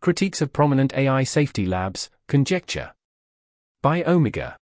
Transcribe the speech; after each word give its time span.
Critiques 0.00 0.40
of 0.40 0.50
Prominent 0.50 0.94
AI 0.96 1.24
Safety 1.24 1.66
Labs, 1.66 2.08
Conjecture. 2.26 2.94
By 3.82 4.02
Omega. 4.04 4.56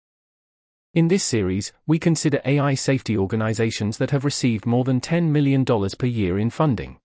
In 0.96 1.10
this 1.10 1.24
series, 1.24 1.72
we 1.86 2.00
consider 2.00 2.42
AI 2.44 2.74
safety 2.74 3.16
organizations 3.16 4.00
that 4.00 4.10
have 4.10 4.26
received 4.26 4.66
more 4.66 4.84
than 4.84 5.00
$10 5.00 5.30
million 5.30 5.64
per 5.64 6.08
year 6.08 6.40
in 6.40 6.50
funding. 6.50 6.98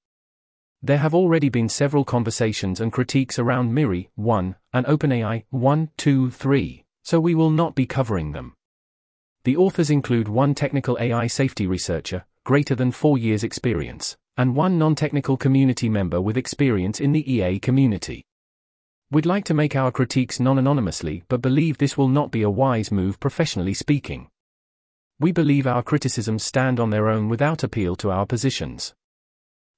There 0.81 0.97
have 0.97 1.15
already 1.15 1.51
been 1.51 1.69
several 1.69 2.07
conversations 2.07 2.81
and 2.81 2.91
critiques 2.91 3.39
around 3.39 3.75
MIRI 3.75 4.09
1 4.15 4.57
and 4.73 4.87
OpenAI 4.87 5.45
1, 5.51 5.91
2, 5.99 6.31
3, 6.31 6.85
so 7.03 7.21
we 7.21 7.35
will 7.35 7.51
not 7.51 7.75
be 7.75 7.85
covering 7.85 8.33
them. 8.33 8.55
The 9.45 9.59
authors 9.59 9.91
include 9.91 10.29
one 10.29 10.55
technical 10.55 10.97
AI 10.99 11.27
safety 11.27 11.67
researcher, 11.67 12.25
greater 12.45 12.75
than 12.75 12.91
four 12.91 13.19
years' 13.19 13.45
experience, 13.45 14.17
and 14.37 14.57
one 14.57 14.79
non 14.79 14.95
technical 14.95 15.37
community 15.37 15.89
member 15.89 16.21
with 16.21 16.37
experience 16.37 17.01
in 17.01 17.13
the 17.13 17.33
EA 17.33 17.59
community. 17.59 18.25
We'd 19.11 19.27
like 19.27 19.45
to 19.45 19.55
make 19.55 19.77
our 19.77 19.93
critiques 19.93 20.41
non 20.41 20.59
anonymously 20.59 21.23
but 21.29 21.43
believe 21.43 21.79
this 21.79 21.97
will 21.97 22.09
not 22.09 22.31
be 22.31 22.43
a 22.43 22.51
wise 22.51 22.91
move 22.91 23.21
professionally 23.21 23.75
speaking. 23.75 24.29
We 25.21 25.33
believe 25.33 25.67
our 25.67 25.83
criticisms 25.83 26.43
stand 26.43 26.81
on 26.81 26.91
their 26.91 27.09
own 27.09 27.29
without 27.29 27.63
appeal 27.63 27.95
to 27.97 28.11
our 28.11 28.27
positions. 28.27 28.95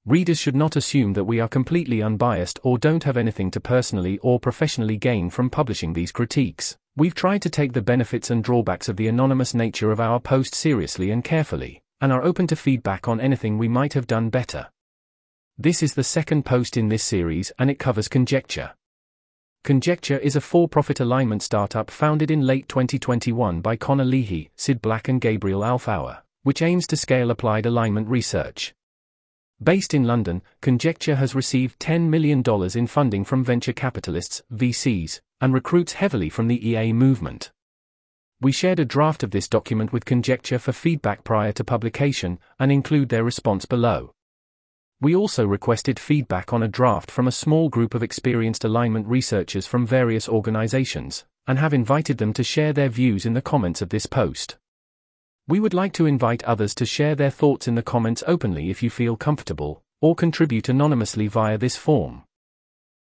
Readers 0.05 0.39
should 0.39 0.55
not 0.55 0.75
assume 0.75 1.13
that 1.13 1.25
we 1.25 1.39
are 1.39 1.47
completely 1.47 2.01
unbiased 2.01 2.59
or 2.63 2.77
don't 2.77 3.03
have 3.03 3.17
anything 3.17 3.51
to 3.51 3.59
personally 3.59 4.17
or 4.19 4.39
professionally 4.39 4.97
gain 4.97 5.29
from 5.29 5.49
publishing 5.49 5.93
these 5.93 6.11
critiques. 6.11 6.77
We've 6.95 7.13
tried 7.13 7.41
to 7.41 7.49
take 7.49 7.73
the 7.73 7.81
benefits 7.81 8.29
and 8.29 8.43
drawbacks 8.43 8.87
of 8.87 8.97
the 8.97 9.07
anonymous 9.07 9.53
nature 9.53 9.91
of 9.91 9.99
our 9.99 10.19
post 10.19 10.55
seriously 10.55 11.11
and 11.11 11.23
carefully, 11.23 11.81
and 12.01 12.11
are 12.11 12.23
open 12.23 12.47
to 12.47 12.55
feedback 12.55 13.07
on 13.07 13.19
anything 13.19 13.57
we 13.57 13.67
might 13.67 13.93
have 13.93 14.07
done 14.07 14.29
better. 14.29 14.67
This 15.57 15.81
is 15.81 15.93
the 15.93 16.03
second 16.03 16.45
post 16.45 16.75
in 16.75 16.89
this 16.89 17.03
series 17.03 17.51
and 17.57 17.69
it 17.69 17.79
covers 17.79 18.07
conjecture. 18.07 18.73
Conjecture 19.63 20.19
is 20.19 20.35
a 20.35 20.41
for 20.41 20.67
profit 20.67 20.99
alignment 20.99 21.41
startup 21.41 21.89
founded 21.89 22.29
in 22.29 22.41
late 22.41 22.67
2021 22.67 23.61
by 23.61 23.75
Connor 23.75 24.05
Leahy, 24.05 24.51
Sid 24.55 24.81
Black, 24.81 25.07
and 25.07 25.19
Gabriel 25.19 25.65
Alfour, 25.65 26.23
which 26.43 26.61
aims 26.61 26.85
to 26.87 26.97
scale 26.97 27.31
applied 27.31 27.65
alignment 27.65 28.07
research. 28.07 28.75
Based 29.63 29.93
in 29.93 30.03
London, 30.03 30.41
Conjecture 30.61 31.15
has 31.15 31.33
received 31.33 31.79
$10 31.79 32.09
million 32.09 32.43
in 32.75 32.87
funding 32.87 33.23
from 33.23 33.43
venture 33.43 33.73
capitalists, 33.73 34.43
VCs, 34.53 35.21
and 35.39 35.53
recruits 35.53 35.93
heavily 35.93 36.29
from 36.29 36.47
the 36.47 36.69
EA 36.69 36.91
movement. 36.91 37.51
We 38.41 38.51
shared 38.51 38.79
a 38.79 38.85
draft 38.85 39.23
of 39.23 39.31
this 39.31 39.47
document 39.47 39.93
with 39.93 40.05
Conjecture 40.05 40.59
for 40.59 40.73
feedback 40.73 41.23
prior 41.23 41.51
to 41.53 41.63
publication, 41.63 42.37
and 42.59 42.71
include 42.71 43.09
their 43.09 43.23
response 43.23 43.65
below. 43.65 44.11
We 45.01 45.15
also 45.15 45.45
requested 45.45 45.99
feedback 45.99 46.51
on 46.51 46.63
a 46.63 46.67
draft 46.67 47.11
from 47.11 47.27
a 47.27 47.31
small 47.31 47.69
group 47.69 47.93
of 47.93 48.03
experienced 48.03 48.63
alignment 48.63 49.07
researchers 49.07 49.67
from 49.67 49.85
various 49.85 50.27
organizations, 50.27 51.25
and 51.47 51.59
have 51.59 51.73
invited 51.73 52.17
them 52.17 52.33
to 52.33 52.43
share 52.43 52.73
their 52.73 52.89
views 52.89 53.25
in 53.25 53.33
the 53.33 53.41
comments 53.41 53.81
of 53.81 53.89
this 53.89 54.05
post. 54.05 54.57
We 55.47 55.59
would 55.59 55.73
like 55.73 55.93
to 55.93 56.05
invite 56.05 56.43
others 56.43 56.73
to 56.75 56.85
share 56.85 57.13
their 57.13 57.29
thoughts 57.29 57.67
in 57.67 57.75
the 57.75 57.83
comments 57.83 58.23
openly 58.25 58.69
if 58.69 58.81
you 58.81 58.89
feel 58.89 59.15
comfortable, 59.15 59.83
or 60.01 60.15
contribute 60.15 60.69
anonymously 60.69 61.27
via 61.27 61.57
this 61.57 61.75
form. 61.75 62.23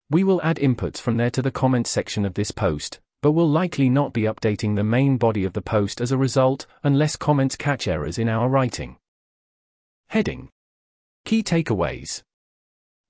We 0.08 0.24
will 0.24 0.40
add 0.42 0.56
inputs 0.56 0.98
from 0.98 1.18
there 1.18 1.30
to 1.30 1.42
the 1.42 1.50
comments 1.50 1.90
section 1.90 2.24
of 2.24 2.34
this 2.34 2.50
post, 2.50 2.98
but 3.22 3.32
will 3.32 3.48
likely 3.48 3.88
not 3.88 4.12
be 4.12 4.22
updating 4.22 4.76
the 4.76 4.84
main 4.84 5.16
body 5.16 5.44
of 5.44 5.52
the 5.52 5.62
post 5.62 6.00
as 6.00 6.12
a 6.12 6.16
result, 6.16 6.66
unless 6.82 7.16
comments 7.16 7.56
catch 7.56 7.86
errors 7.86 8.18
in 8.18 8.28
our 8.28 8.48
writing. 8.48 8.96
Heading 10.08 10.48
Key 11.24 11.42
takeaways 11.42 12.22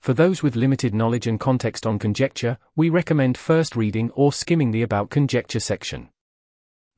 For 0.01 0.13
those 0.13 0.43
with 0.43 0.57
limited 0.57 0.95
knowledge 0.95 1.27
and 1.27 1.39
context 1.39 1.87
on 1.87 1.99
conjecture, 1.99 2.59
we 2.75 2.91
recommend 2.91 3.39
first 3.39 3.77
reading 3.77 4.11
or 4.13 4.33
skimming 4.33 4.73
the 4.73 4.83
About 4.83 5.11
Conjecture 5.11 5.61
section. 5.61 6.11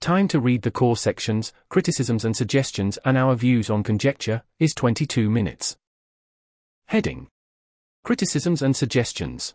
Time 0.01 0.27
to 0.27 0.41
read 0.41 0.63
the 0.63 0.71
core 0.71 0.97
sections, 0.97 1.53
criticisms 1.69 2.25
and 2.25 2.37
suggestions, 2.37 2.99
and 3.05 3.17
our 3.17 3.37
views 3.37 3.71
on 3.71 3.85
conjecture 3.85 4.43
is 4.59 4.75
22 4.75 5.31
minutes. 5.31 5.77
Heading 6.87 7.29
Criticisms 8.03 8.63
and 8.63 8.75
Suggestions. 8.75 9.55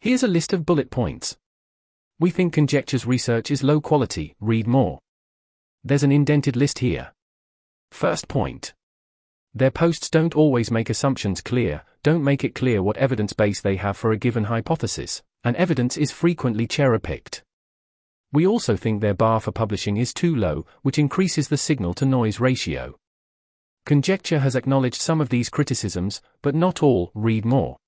Here's 0.00 0.22
a 0.22 0.28
list 0.28 0.54
of 0.54 0.64
bullet 0.64 0.90
points. 0.90 1.36
We 2.20 2.28
think 2.28 2.52
conjecture's 2.52 3.06
research 3.06 3.50
is 3.50 3.62
low 3.62 3.80
quality, 3.80 4.34
read 4.40 4.66
more. 4.66 4.98
There's 5.82 6.02
an 6.02 6.12
indented 6.12 6.54
list 6.54 6.80
here. 6.80 7.12
First 7.92 8.28
point. 8.28 8.74
Their 9.54 9.70
posts 9.70 10.10
don't 10.10 10.36
always 10.36 10.70
make 10.70 10.90
assumptions 10.90 11.40
clear, 11.40 11.82
don't 12.02 12.22
make 12.22 12.44
it 12.44 12.54
clear 12.54 12.82
what 12.82 12.98
evidence 12.98 13.32
base 13.32 13.62
they 13.62 13.76
have 13.76 13.96
for 13.96 14.12
a 14.12 14.18
given 14.18 14.44
hypothesis, 14.44 15.22
and 15.44 15.56
evidence 15.56 15.96
is 15.96 16.12
frequently 16.12 16.66
cherry 16.66 17.00
picked. 17.00 17.42
We 18.32 18.46
also 18.46 18.76
think 18.76 19.00
their 19.00 19.14
bar 19.14 19.40
for 19.40 19.50
publishing 19.50 19.96
is 19.96 20.12
too 20.12 20.36
low, 20.36 20.66
which 20.82 20.98
increases 20.98 21.48
the 21.48 21.56
signal 21.56 21.94
to 21.94 22.04
noise 22.04 22.38
ratio. 22.38 22.96
Conjecture 23.86 24.40
has 24.40 24.54
acknowledged 24.54 25.00
some 25.00 25.22
of 25.22 25.30
these 25.30 25.48
criticisms, 25.48 26.20
but 26.42 26.54
not 26.54 26.82
all, 26.82 27.12
read 27.14 27.46
more. 27.46 27.78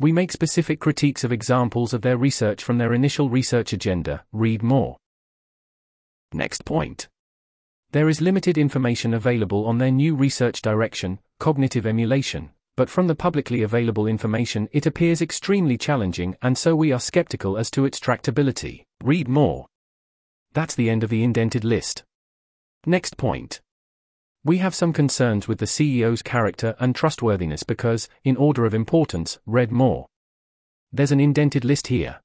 We 0.00 0.10
make 0.10 0.32
specific 0.32 0.80
critiques 0.80 1.22
of 1.22 1.32
examples 1.32 1.94
of 1.94 2.02
their 2.02 2.16
research 2.16 2.64
from 2.64 2.78
their 2.78 2.92
initial 2.92 3.30
research 3.30 3.72
agenda, 3.72 4.24
read 4.32 4.62
more. 4.62 4.96
Next 6.32 6.64
point. 6.64 7.08
There 7.92 8.08
is 8.08 8.20
limited 8.20 8.58
information 8.58 9.14
available 9.14 9.66
on 9.66 9.78
their 9.78 9.92
new 9.92 10.16
research 10.16 10.62
direction, 10.62 11.20
cognitive 11.38 11.86
emulation, 11.86 12.50
but 12.76 12.90
from 12.90 13.06
the 13.06 13.14
publicly 13.14 13.62
available 13.62 14.08
information 14.08 14.68
it 14.72 14.84
appears 14.84 15.22
extremely 15.22 15.78
challenging 15.78 16.36
and 16.42 16.58
so 16.58 16.74
we 16.74 16.90
are 16.90 16.98
skeptical 16.98 17.56
as 17.56 17.70
to 17.70 17.84
its 17.84 18.00
tractability. 18.00 18.84
Read 19.04 19.28
more. 19.28 19.66
That's 20.54 20.74
the 20.74 20.90
end 20.90 21.04
of 21.04 21.10
the 21.10 21.22
indented 21.22 21.62
list. 21.62 22.02
Next 22.84 23.16
point. 23.16 23.60
We 24.46 24.58
have 24.58 24.74
some 24.74 24.92
concerns 24.92 25.48
with 25.48 25.58
the 25.58 25.64
CEO's 25.64 26.20
character 26.20 26.76
and 26.78 26.94
trustworthiness 26.94 27.62
because, 27.62 28.10
in 28.24 28.36
order 28.36 28.66
of 28.66 28.74
importance, 28.74 29.38
read 29.46 29.72
more. 29.72 30.04
There's 30.92 31.12
an 31.12 31.18
indented 31.18 31.64
list 31.64 31.86
here. 31.86 32.20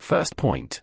First 0.00 0.38
point. 0.38 0.80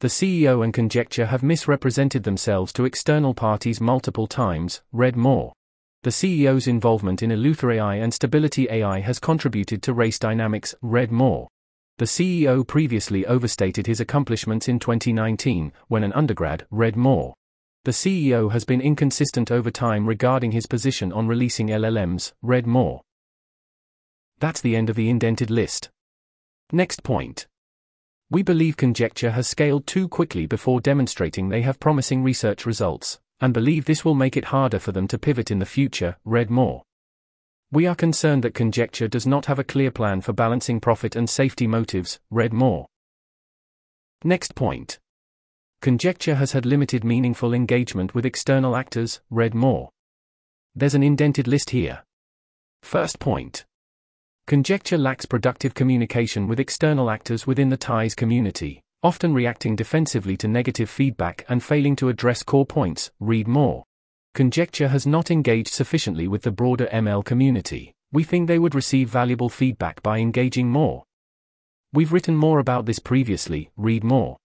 The 0.00 0.08
CEO 0.08 0.62
and 0.62 0.74
conjecture 0.74 1.26
have 1.26 1.42
misrepresented 1.42 2.24
themselves 2.24 2.74
to 2.74 2.84
external 2.84 3.32
parties 3.32 3.80
multiple 3.80 4.26
times, 4.26 4.82
read 4.92 5.16
more. 5.16 5.54
The 6.02 6.10
CEO's 6.10 6.66
involvement 6.66 7.22
in 7.22 7.30
Eleuther 7.30 7.74
AI 7.74 7.94
and 7.96 8.12
Stability 8.12 8.68
AI 8.70 9.00
has 9.00 9.18
contributed 9.18 9.82
to 9.82 9.94
race 9.94 10.18
dynamics, 10.18 10.74
read 10.82 11.10
more. 11.10 11.48
The 11.96 12.04
CEO 12.04 12.66
previously 12.66 13.24
overstated 13.24 13.86
his 13.86 14.00
accomplishments 14.00 14.68
in 14.68 14.78
2019, 14.78 15.72
when 15.88 16.04
an 16.04 16.12
undergrad, 16.12 16.66
read 16.70 16.96
more. 16.96 17.34
The 17.84 17.92
CEO 17.92 18.52
has 18.52 18.64
been 18.64 18.82
inconsistent 18.82 19.50
over 19.50 19.70
time 19.70 20.06
regarding 20.06 20.52
his 20.52 20.66
position 20.66 21.12
on 21.12 21.26
releasing 21.26 21.68
LLMs, 21.68 22.32
read 22.42 22.66
more. 22.66 23.00
That's 24.38 24.60
the 24.60 24.76
end 24.76 24.90
of 24.90 24.96
the 24.96 25.08
indented 25.08 25.50
list. 25.50 25.88
Next 26.72 27.02
point. 27.02 27.46
We 28.30 28.42
believe 28.42 28.76
conjecture 28.76 29.30
has 29.30 29.48
scaled 29.48 29.86
too 29.86 30.08
quickly 30.08 30.46
before 30.46 30.80
demonstrating 30.80 31.48
they 31.48 31.62
have 31.62 31.80
promising 31.80 32.22
research 32.22 32.66
results 32.66 33.18
and 33.40 33.54
believe 33.54 33.86
this 33.86 34.04
will 34.04 34.14
make 34.14 34.36
it 34.36 34.46
harder 34.46 34.78
for 34.78 34.92
them 34.92 35.08
to 35.08 35.18
pivot 35.18 35.50
in 35.50 35.58
the 35.58 35.66
future, 35.66 36.16
read 36.24 36.50
more. 36.50 36.82
We 37.72 37.86
are 37.86 37.94
concerned 37.94 38.44
that 38.44 38.52
conjecture 38.52 39.08
does 39.08 39.26
not 39.26 39.46
have 39.46 39.58
a 39.58 39.64
clear 39.64 39.90
plan 39.90 40.20
for 40.20 40.32
balancing 40.32 40.80
profit 40.80 41.16
and 41.16 41.30
safety 41.30 41.66
motives, 41.66 42.20
read 42.30 42.52
more. 42.52 42.86
Next 44.22 44.54
point. 44.54 44.98
Conjecture 45.82 46.34
has 46.34 46.52
had 46.52 46.66
limited 46.66 47.04
meaningful 47.04 47.54
engagement 47.54 48.14
with 48.14 48.26
external 48.26 48.76
actors, 48.76 49.22
read 49.30 49.54
more. 49.54 49.88
There's 50.74 50.94
an 50.94 51.02
indented 51.02 51.48
list 51.48 51.70
here. 51.70 52.04
First 52.82 53.18
point. 53.18 53.64
Conjecture 54.46 54.98
lacks 54.98 55.24
productive 55.24 55.72
communication 55.72 56.46
with 56.46 56.60
external 56.60 57.08
actors 57.08 57.46
within 57.46 57.70
the 57.70 57.78
TAIS 57.78 58.14
community, 58.14 58.82
often 59.02 59.32
reacting 59.32 59.74
defensively 59.74 60.36
to 60.36 60.48
negative 60.48 60.90
feedback 60.90 61.46
and 61.48 61.62
failing 61.62 61.96
to 61.96 62.10
address 62.10 62.42
core 62.42 62.66
points, 62.66 63.10
read 63.18 63.48
more. 63.48 63.84
Conjecture 64.34 64.88
has 64.88 65.06
not 65.06 65.30
engaged 65.30 65.72
sufficiently 65.72 66.28
with 66.28 66.42
the 66.42 66.50
broader 66.50 66.88
ML 66.92 67.24
community. 67.24 67.94
We 68.12 68.22
think 68.22 68.48
they 68.48 68.58
would 68.58 68.74
receive 68.74 69.08
valuable 69.08 69.48
feedback 69.48 70.02
by 70.02 70.18
engaging 70.18 70.68
more. 70.68 71.04
We've 71.94 72.12
written 72.12 72.36
more 72.36 72.58
about 72.58 72.84
this 72.84 72.98
previously, 72.98 73.70
read 73.78 74.04
more. 74.04 74.36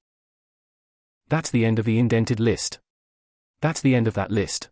That's 1.27 1.49
the 1.49 1.65
end 1.65 1.79
of 1.79 1.85
the 1.85 1.97
indented 1.97 2.39
list. 2.39 2.79
That's 3.61 3.81
the 3.81 3.95
end 3.95 4.07
of 4.07 4.13
that 4.13 4.29
list. 4.29 4.69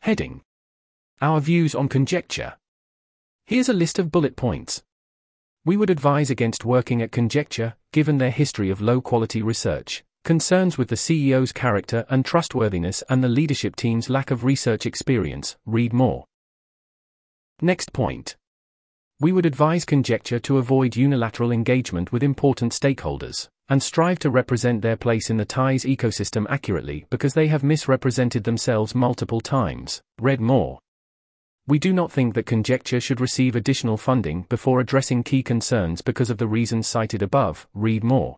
Heading 0.00 0.42
Our 1.20 1.40
views 1.40 1.74
on 1.74 1.88
conjecture. 1.88 2.54
Here's 3.44 3.68
a 3.68 3.74
list 3.74 3.98
of 3.98 4.10
bullet 4.10 4.34
points. 4.34 4.82
We 5.64 5.76
would 5.76 5.90
advise 5.90 6.30
against 6.30 6.64
working 6.64 7.02
at 7.02 7.12
Conjecture, 7.12 7.74
given 7.92 8.18
their 8.18 8.30
history 8.30 8.70
of 8.70 8.80
low 8.80 9.00
quality 9.00 9.42
research, 9.42 10.02
concerns 10.24 10.78
with 10.78 10.88
the 10.88 10.96
CEO's 10.96 11.52
character 11.52 12.06
and 12.08 12.24
trustworthiness, 12.24 13.04
and 13.08 13.22
the 13.22 13.28
leadership 13.28 13.76
team's 13.76 14.08
lack 14.08 14.30
of 14.30 14.44
research 14.44 14.86
experience. 14.86 15.56
Read 15.66 15.92
more. 15.92 16.24
Next 17.60 17.92
point. 17.92 18.36
We 19.20 19.30
would 19.30 19.46
advise 19.46 19.84
conjecture 19.84 20.40
to 20.40 20.58
avoid 20.58 20.96
unilateral 20.96 21.52
engagement 21.52 22.10
with 22.10 22.24
important 22.24 22.72
stakeholders, 22.72 23.48
and 23.68 23.82
strive 23.82 24.18
to 24.20 24.30
represent 24.30 24.82
their 24.82 24.96
place 24.96 25.30
in 25.30 25.36
the 25.36 25.44
TAIS 25.44 25.84
ecosystem 25.84 26.46
accurately 26.48 27.06
because 27.10 27.34
they 27.34 27.46
have 27.48 27.62
misrepresented 27.62 28.44
themselves 28.44 28.94
multiple 28.94 29.40
times. 29.40 30.02
Read 30.20 30.40
more. 30.40 30.78
We 31.66 31.78
do 31.78 31.92
not 31.92 32.10
think 32.10 32.34
that 32.34 32.46
conjecture 32.46 33.00
should 33.00 33.20
receive 33.20 33.54
additional 33.54 33.96
funding 33.96 34.46
before 34.48 34.80
addressing 34.80 35.22
key 35.22 35.42
concerns 35.42 36.02
because 36.02 36.28
of 36.28 36.38
the 36.38 36.48
reasons 36.48 36.88
cited 36.88 37.22
above. 37.22 37.68
Read 37.72 38.02
more. 38.02 38.36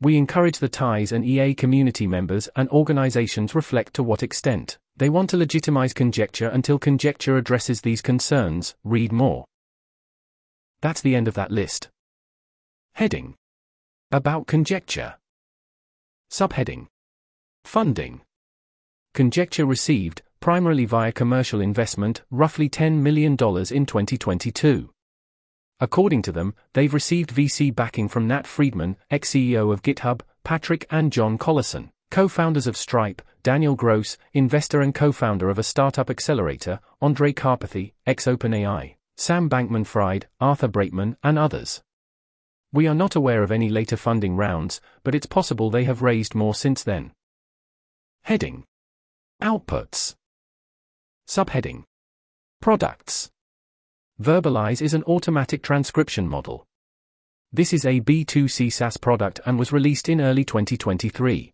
We 0.00 0.16
encourage 0.16 0.58
the 0.58 0.68
TAIS 0.68 1.10
and 1.10 1.24
EA 1.24 1.54
community 1.54 2.06
members 2.06 2.48
and 2.54 2.68
organizations 2.68 3.54
reflect 3.54 3.94
to 3.94 4.02
what 4.02 4.22
extent 4.22 4.78
they 4.96 5.08
want 5.08 5.30
to 5.30 5.36
legitimize 5.36 5.92
conjecture 5.92 6.48
until 6.48 6.78
conjecture 6.78 7.36
addresses 7.36 7.80
these 7.80 8.02
concerns. 8.02 8.74
Read 8.84 9.10
more. 9.10 9.44
That's 10.82 11.00
the 11.00 11.16
end 11.16 11.26
of 11.26 11.34
that 11.34 11.50
list. 11.50 11.88
Heading 12.92 13.34
About 14.10 14.46
conjecture. 14.46 15.16
Subheading 16.30 16.86
Funding. 17.66 18.22
Conjecture 19.12 19.66
received, 19.66 20.22
primarily 20.40 20.86
via 20.86 21.12
commercial 21.12 21.60
investment, 21.60 22.22
roughly 22.30 22.70
$10 22.70 23.02
million 23.02 23.32
in 23.32 23.36
2022. 23.84 24.88
According 25.78 26.22
to 26.22 26.32
them, 26.32 26.54
they've 26.72 26.94
received 26.94 27.34
VC 27.34 27.74
backing 27.74 28.08
from 28.08 28.26
Nat 28.26 28.46
Friedman, 28.46 28.96
ex 29.10 29.32
CEO 29.32 29.70
of 29.70 29.82
GitHub, 29.82 30.22
Patrick 30.42 30.86
and 30.90 31.12
John 31.12 31.36
Collison, 31.36 31.90
co 32.10 32.28
founders 32.28 32.66
of 32.66 32.78
Stripe, 32.78 33.20
Daniel 33.42 33.76
Gross, 33.76 34.16
investor 34.32 34.80
and 34.80 34.94
co 34.94 35.12
founder 35.12 35.50
of 35.50 35.58
a 35.58 35.62
startup 35.62 36.08
accelerator, 36.08 36.80
Andrej 37.02 37.34
Karpathy, 37.34 37.92
ex 38.06 38.24
OpenAI, 38.24 38.94
Sam 39.18 39.50
Bankman 39.50 39.86
Fried, 39.86 40.28
Arthur 40.40 40.68
Breitman, 40.68 41.16
and 41.22 41.38
others. 41.38 41.82
We 42.72 42.86
are 42.86 42.94
not 42.94 43.16
aware 43.16 43.42
of 43.42 43.50
any 43.50 43.70
later 43.70 43.96
funding 43.96 44.36
rounds, 44.36 44.80
but 45.02 45.14
it's 45.14 45.26
possible 45.26 45.70
they 45.70 45.84
have 45.84 46.02
raised 46.02 46.34
more 46.34 46.54
since 46.54 46.82
then. 46.82 47.12
Heading 48.24 48.64
Outputs 49.42 50.16
Subheading 51.26 51.84
Products 52.60 53.30
Verbalize 54.20 54.82
is 54.82 54.92
an 54.92 55.02
automatic 55.04 55.62
transcription 55.62 56.28
model. 56.28 56.66
This 57.50 57.72
is 57.72 57.86
a 57.86 58.02
B2C 58.02 58.70
SaaS 58.70 58.98
product 58.98 59.40
and 59.46 59.58
was 59.58 59.72
released 59.72 60.10
in 60.10 60.20
early 60.20 60.44
2023. 60.44 61.52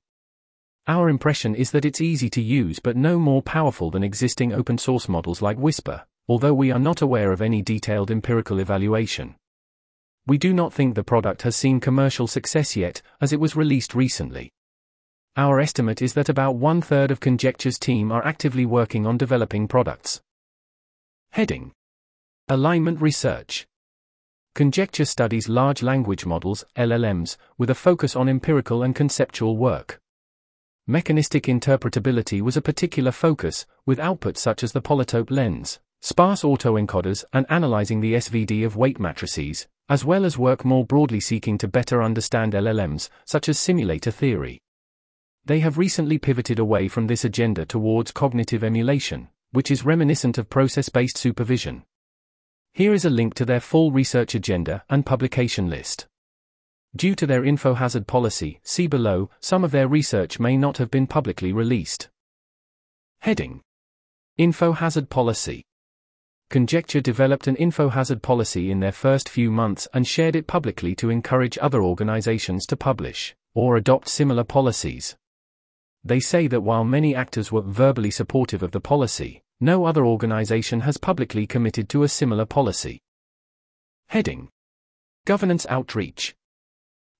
Our 0.89 1.09
impression 1.09 1.55
is 1.55 1.71
that 1.71 1.85
it's 1.85 2.01
easy 2.01 2.29
to 2.31 2.43
use 2.43 2.81
but 2.81 2.97
no 2.97 3.21
more 3.21 3.41
powerful 3.41 3.93
than 3.93 4.03
existing 4.03 4.53
open 4.53 4.79
source 4.79 5.09
models 5.09 5.41
like 5.41 5.59
Whisper, 5.59 6.05
although 6.29 6.55
we 6.55 6.73
are 6.73 6.81
not 6.81 7.03
aware 7.03 7.31
of 7.31 7.41
any 7.41 7.63
detailed 7.63 8.11
empirical 8.11 8.59
evaluation. 8.59 9.37
We 10.27 10.39
do 10.39 10.55
not 10.55 10.73
think 10.73 10.95
the 10.95 11.05
product 11.05 11.43
has 11.43 11.55
seen 11.55 11.81
commercial 11.81 12.27
success 12.27 12.77
yet, 12.77 13.03
as 13.21 13.33
it 13.33 13.41
was 13.41 13.57
released 13.57 13.95
recently. 13.95 14.53
Our 15.37 15.61
estimate 15.61 16.01
is 16.01 16.15
that 16.15 16.29
about 16.31 16.57
one 16.57 16.81
third 16.81 17.11
of 17.11 17.21
Conjecture's 17.21 17.79
team 17.79 18.11
are 18.11 18.25
actively 18.25 18.65
working 18.65 19.07
on 19.07 19.19
developing 19.19 19.69
products. 19.69 20.23
Heading 21.33 21.73
Alignment 22.49 23.03
Research 23.03 23.67
Conjecture 24.55 25.05
studies 25.05 25.49
large 25.49 25.83
language 25.83 26.25
models, 26.25 26.65
LLMs, 26.77 27.37
with 27.59 27.69
a 27.69 27.75
focus 27.75 28.15
on 28.15 28.29
empirical 28.29 28.83
and 28.83 28.95
conceptual 28.95 29.57
work. 29.57 30.01
Mechanistic 30.87 31.45
interpretability 31.45 32.41
was 32.41 32.57
a 32.57 32.63
particular 32.63 33.11
focus, 33.11 33.67
with 33.85 33.99
outputs 33.99 34.39
such 34.39 34.63
as 34.63 34.73
the 34.73 34.83
polytope 34.83 35.31
lens, 35.31 35.81
sparse 36.05 36.43
autoencoders, 36.43 37.25
and 37.33 37.47
analyzing 37.49 38.03
the 38.03 38.13
SVD 38.13 38.63
of 38.67 38.77
weight 38.77 39.01
matrices, 39.01 39.67
as 39.89 40.05
well 40.05 40.27
as 40.27 40.37
work 40.37 40.63
more 40.63 40.85
broadly 40.85 41.19
seeking 41.19 41.57
to 41.57 41.67
better 41.67 42.03
understand 42.03 42.53
LLMs, 42.53 43.09
such 43.25 43.49
as 43.49 43.59
simulator 43.59 44.11
theory. 44.11 44.61
They 45.47 45.61
have 45.61 45.79
recently 45.79 46.19
pivoted 46.19 46.59
away 46.59 46.89
from 46.89 47.07
this 47.07 47.25
agenda 47.25 47.65
towards 47.65 48.13
cognitive 48.13 48.63
emulation, 48.63 49.29
which 49.53 49.71
is 49.71 49.87
reminiscent 49.87 50.37
of 50.37 50.51
process 50.51 50.91
based 50.91 51.17
supervision. 51.17 51.85
Here 52.75 52.93
is 52.93 53.07
a 53.07 53.11
link 53.11 53.33
to 53.37 53.47
their 53.47 53.61
full 53.61 53.91
research 53.91 54.35
agenda 54.35 54.85
and 54.91 55.07
publication 55.07 55.71
list. 55.71 56.07
Due 56.95 57.15
to 57.15 57.27
their 57.27 57.47
info 57.47 57.73
hazard 57.73 58.07
policy, 58.07 58.61
see 58.63 58.87
below, 58.87 59.31
some 59.41 59.65
of 59.65 59.71
their 59.71 59.89
research 59.89 60.39
may 60.39 60.59
not 60.59 60.77
have 60.77 60.91
been 60.91 61.07
publicly 61.07 61.51
released. 61.51 62.11
Heading 63.21 63.63
Info 64.37 64.73
Hazard 64.73 65.09
Policy 65.09 65.65
Conjecture 66.51 67.01
developed 67.01 67.47
an 67.47 67.57
info 67.57 67.89
hazard 67.89 68.23
policy 68.23 68.71
in 68.71 68.81
their 68.81 68.93
first 68.93 69.29
few 69.29 69.51
months 69.51 69.89
and 69.93 70.07
shared 70.07 70.37
it 70.37 70.47
publicly 70.47 70.95
to 70.97 71.11
encourage 71.11 71.59
other 71.61 71.83
organizations 71.83 72.67
to 72.67 72.77
publish 72.77 73.35
or 73.55 73.77
adopt 73.77 74.09
similar 74.09 74.45
policies. 74.45 75.17
They 76.05 76.21
say 76.21 76.47
that 76.49 76.61
while 76.61 76.85
many 76.85 77.15
actors 77.15 77.51
were 77.51 77.63
verbally 77.63 78.11
supportive 78.11 78.63
of 78.63 78.73
the 78.73 78.81
policy, 78.81 79.43
no 79.61 79.85
other 79.85 80.05
organization 80.05 80.81
has 80.81 80.99
publicly 80.99 81.47
committed 81.47 81.89
to 81.91 82.03
a 82.03 82.09
similar 82.09 82.45
policy. 82.45 83.01
Heading 84.09 84.49
Governance 85.25 85.67
Outreach. 85.71 86.35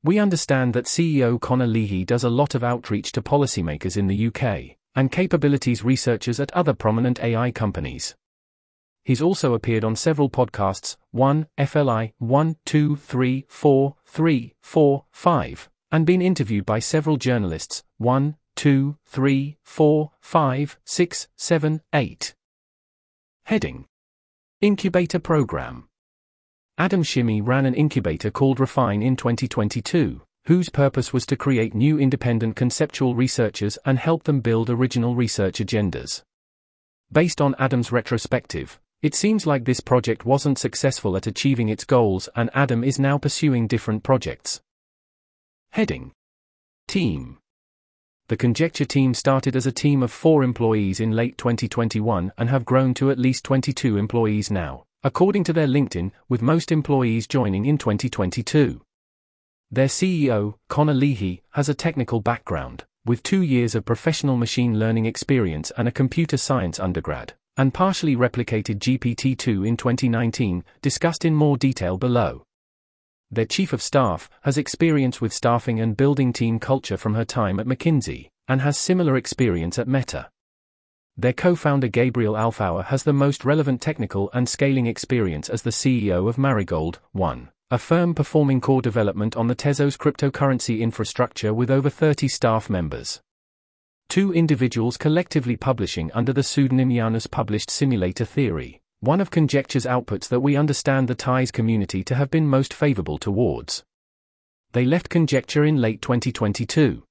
We 0.03 0.19
understand 0.19 0.75
that 0.75 0.85
CEO 0.85 1.41
Connor 1.41 1.67
Leahy 1.67 2.05
does 2.05 2.25
a 2.25 2.29
lot 2.29 2.55
of 2.55 2.63
outreach 2.63 3.13
to 3.13 3.23
policymakers 3.23 3.97
in 3.97 4.07
the 4.07 4.27
UK, 4.27 4.77
and 4.95 5.11
capabilities 5.11 5.83
researchers 5.83 6.39
at 6.39 6.53
other 6.53 6.75
prominent 6.75 7.23
AI 7.23 7.51
companies. 7.53 8.15
He's 9.05 9.21
also 9.21 9.53
appeared 9.53 9.85
on 9.85 9.97
several 9.97 10.31
podcasts 10.31 10.97
1, 11.11 11.47
FLI, 11.59 12.15
1, 12.19 12.57
2, 12.65 12.97
3, 12.97 13.45
4, 13.49 13.97
3, 14.07 14.55
4, 14.63 15.05
5, 15.13 15.71
and 15.93 16.07
been 16.07 16.23
interviewed 16.23 16.65
by 16.65 16.79
several 16.79 17.19
journalists 17.19 17.85
1, 17.99 18.37
2, 18.57 18.97
3, 19.07 19.59
4, 19.63 20.11
5, 20.21 20.79
6, 20.85 21.29
7, 21.37 21.81
8. 21.93 22.35
Heading 23.45 23.87
Incubator 24.63 25.19
Program 25.19 25.89
Adam 26.79 27.03
Shimi 27.03 27.47
ran 27.47 27.67
an 27.67 27.75
incubator 27.75 28.31
called 28.31 28.59
Refine 28.59 29.03
in 29.03 29.17
2022, 29.17 30.23
whose 30.47 30.71
purpose 30.71 31.13
was 31.13 31.27
to 31.27 31.37
create 31.37 31.75
new 31.75 31.99
independent 31.99 32.57
conceptual 32.57 33.15
researchers 33.15 33.77
and 33.85 33.99
help 33.99 34.25
them 34.25 34.41
build 34.41 34.71
original 34.71 35.15
research 35.15 35.59
agendas. 35.59 36.23
Based 37.13 37.41
on 37.43 37.55
Adam's 37.59 37.93
retrospective, 37.93 38.81
it 39.05 39.15
seems 39.15 39.47
like 39.47 39.67
this 39.67 39.81
project 39.81 40.25
wasn't 40.25 40.59
successful 40.59 41.15
at 41.15 41.27
achieving 41.27 41.69
its 41.69 41.85
goals 41.85 42.27
and 42.35 42.49
Adam 42.55 42.83
is 42.83 42.99
now 42.99 43.19
pursuing 43.19 43.67
different 43.67 44.03
projects. 44.03 44.63
Heading 45.73 46.13
Team 46.89 47.37
the 48.29 48.39
Conjecture 48.39 48.87
team 48.87 49.13
started 49.13 49.57
as 49.57 49.67
a 49.67 49.73
team 49.73 50.03
of 50.03 50.11
four 50.11 50.43
employees 50.43 51.01
in 51.01 51.11
late 51.11 51.37
2021 51.37 52.33
and 52.39 52.49
have 52.49 52.65
grown 52.65 52.95
to 52.95 53.11
at 53.11 53.19
least 53.19 53.45
22 53.45 53.99
employees 53.99 54.51
now, 54.51 54.85
according 55.03 55.45
to 55.45 55.53
their 55.53 55.67
LinkedIn, 55.67 56.11
with 56.31 56.41
most 56.41 56.73
employees 56.73 57.27
joining 57.27 57.67
in 57.67 57.77
2022. 57.77 58.81
Their 59.71 59.89
CEO, 59.89 60.55
Connor 60.71 60.95
Leahy, 60.95 61.43
has 61.51 61.69
a 61.69 61.75
technical 61.75 62.21
background, 62.21 62.85
with 63.05 63.23
two 63.23 63.43
years 63.43 63.75
of 63.75 63.85
professional 63.85 64.39
machine 64.39 64.79
learning 64.79 65.05
experience 65.05 65.71
and 65.77 65.87
a 65.87 65.93
computer 65.93 66.39
science 66.39 66.81
undergrad, 66.81 67.35
and 67.57 67.75
partially 67.75 68.17
replicated 68.17 68.79
GPT 68.79 69.37
2 69.37 69.65
in 69.65 69.77
2019, 69.77 70.65
discussed 70.83 71.25
in 71.25 71.35
more 71.35 71.57
detail 71.57 71.97
below 71.97 72.45
their 73.31 73.45
chief 73.45 73.73
of 73.73 73.83
staff, 73.83 74.31
has 74.43 74.57
experience 74.57 75.21
with 75.21 75.33
staffing 75.33 75.81
and 75.81 75.97
building 75.97 76.33
team 76.33 76.59
culture 76.59 76.97
from 76.97 77.15
her 77.15 77.25
time 77.25 77.59
at 77.59 77.67
McKinsey, 77.67 78.29
and 78.47 78.61
has 78.61 78.79
similar 78.79 79.17
experience 79.17 79.79
at 79.79 79.89
Meta. 79.89 80.29
Their 81.17 81.33
co-founder 81.33 81.89
Gabriel 81.89 82.37
Alfour 82.37 82.85
has 82.85 83.03
the 83.05 83.13
most 83.13 83.45
relevant 83.45 83.81
technical 83.81 84.31
and 84.33 84.49
scaling 84.49 84.87
experience 84.87 85.49
as 85.49 85.63
the 85.63 85.71
CEO 85.71 86.29
of 86.29 86.39
Marigold, 86.39 87.01
One, 87.13 87.51
a 87.71 87.79
firm 87.79 88.15
performing 88.15 88.61
core 88.61 88.83
development 88.83 89.37
on 89.37 89.47
the 89.47 89.57
Tezos 89.57 89.97
cryptocurrency 89.97 90.81
infrastructure 90.81 91.55
with 91.55 91.71
over 91.71 91.91
30 91.91 92.29
staff 92.29 92.69
members. 92.69 93.21
Two 94.15 94.33
individuals 94.33 94.97
collectively 94.97 95.57
publishing 95.57 96.09
under 96.13 96.33
the 96.33 96.45
pseudonym 96.45 96.89
Janus 96.89 97.27
published 97.27 97.69
Simulator 97.69 98.25
Theory 98.25 98.81
one 99.01 99.21
of 99.21 99.33
conjecture's 99.33 99.87
outputs 99.87 100.29
that 100.29 100.39
we 100.39 100.55
understand 100.55 101.09
the 101.09 101.17
TAIS 101.17 101.51
community 101.51 102.05
to 102.05 102.15
have 102.15 102.31
been 102.31 102.47
most 102.47 102.73
favorable 102.73 103.19
towards. 103.19 103.83
They 104.71 104.85
left 104.85 105.09
conjecture 105.09 105.65
in 105.65 105.81
late 105.81 106.01
2022. 106.01 107.03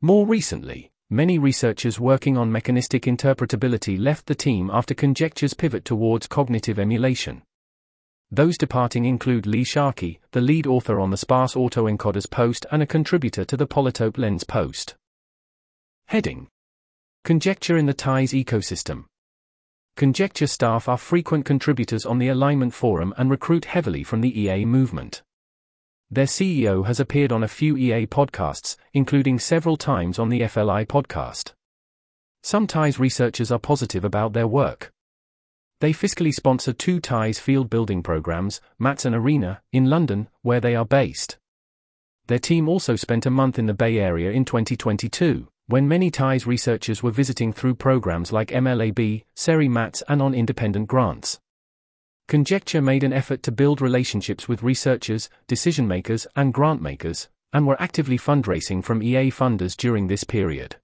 More 0.00 0.24
recently, 0.24 0.92
many 1.10 1.40
researchers 1.40 1.98
working 1.98 2.36
on 2.38 2.52
mechanistic 2.52 3.02
interpretability 3.02 3.98
left 3.98 4.26
the 4.26 4.36
team 4.36 4.70
after 4.72 4.94
conjecture's 4.94 5.54
pivot 5.54 5.84
towards 5.84 6.28
cognitive 6.28 6.78
emulation. 6.78 7.42
Those 8.30 8.56
departing 8.56 9.06
include 9.06 9.44
Lee 9.44 9.64
Sharkey, 9.64 10.20
the 10.30 10.40
lead 10.40 10.68
author 10.68 11.00
on 11.00 11.10
the 11.10 11.16
sparse 11.16 11.54
autoencoders 11.54 12.30
post 12.30 12.64
and 12.70 12.80
a 12.80 12.86
contributor 12.86 13.44
to 13.44 13.56
the 13.56 13.66
Polytope 13.66 14.18
Lens 14.18 14.44
post. 14.44 14.94
Heading 16.06 16.48
Conjecture 17.24 17.76
in 17.76 17.86
the 17.86 17.94
TAIS 17.94 18.32
ecosystem. 18.32 19.04
Conjecture 19.96 20.46
staff 20.46 20.88
are 20.88 20.98
frequent 20.98 21.44
contributors 21.44 22.04
on 22.04 22.18
the 22.18 22.28
Alignment 22.28 22.74
Forum 22.74 23.14
and 23.16 23.30
recruit 23.30 23.66
heavily 23.66 24.02
from 24.02 24.20
the 24.20 24.40
EA 24.40 24.64
movement. 24.64 25.22
Their 26.10 26.26
CEO 26.26 26.86
has 26.86 27.00
appeared 27.00 27.32
on 27.32 27.42
a 27.42 27.48
few 27.48 27.76
EA 27.76 28.06
podcasts, 28.06 28.76
including 28.92 29.38
several 29.38 29.76
times 29.76 30.18
on 30.18 30.28
the 30.28 30.40
FLI 30.40 30.86
podcast. 30.86 31.52
Some 32.42 32.66
TAIS 32.66 32.98
researchers 32.98 33.50
are 33.50 33.58
positive 33.58 34.04
about 34.04 34.32
their 34.32 34.48
work. 34.48 34.92
They 35.80 35.92
fiscally 35.92 36.32
sponsor 36.32 36.72
two 36.72 37.00
TAIS 37.00 37.38
field 37.38 37.70
building 37.70 38.02
programs, 38.02 38.60
MATS 38.78 39.04
and 39.04 39.14
Arena, 39.14 39.62
in 39.72 39.90
London, 39.90 40.28
where 40.42 40.60
they 40.60 40.76
are 40.76 40.84
based. 40.84 41.38
Their 42.26 42.38
team 42.38 42.68
also 42.68 42.96
spent 42.96 43.26
a 43.26 43.30
month 43.30 43.58
in 43.58 43.66
the 43.66 43.74
Bay 43.74 43.98
Area 43.98 44.30
in 44.30 44.44
2022, 44.44 45.48
when 45.66 45.88
many 45.88 46.10
TAIS 46.10 46.46
researchers 46.46 47.02
were 47.02 47.10
visiting 47.10 47.52
through 47.52 47.76
programs 47.76 48.32
like 48.32 48.48
MLAB, 48.48 49.24
SERI 49.34 49.68
MATS, 49.68 50.02
and 50.08 50.20
on 50.20 50.34
independent 50.34 50.88
grants. 50.88 51.38
Conjecture 52.28 52.82
made 52.82 53.04
an 53.04 53.12
effort 53.12 53.42
to 53.42 53.52
build 53.52 53.80
relationships 53.80 54.48
with 54.48 54.62
researchers, 54.62 55.28
decision 55.46 55.86
makers, 55.86 56.26
and 56.34 56.54
grant 56.54 56.80
makers, 56.80 57.28
and 57.52 57.66
were 57.66 57.80
actively 57.80 58.18
fundraising 58.18 58.82
from 58.82 59.02
EA 59.02 59.30
funders 59.30 59.76
during 59.76 60.06
this 60.06 60.24
period. 60.24 60.76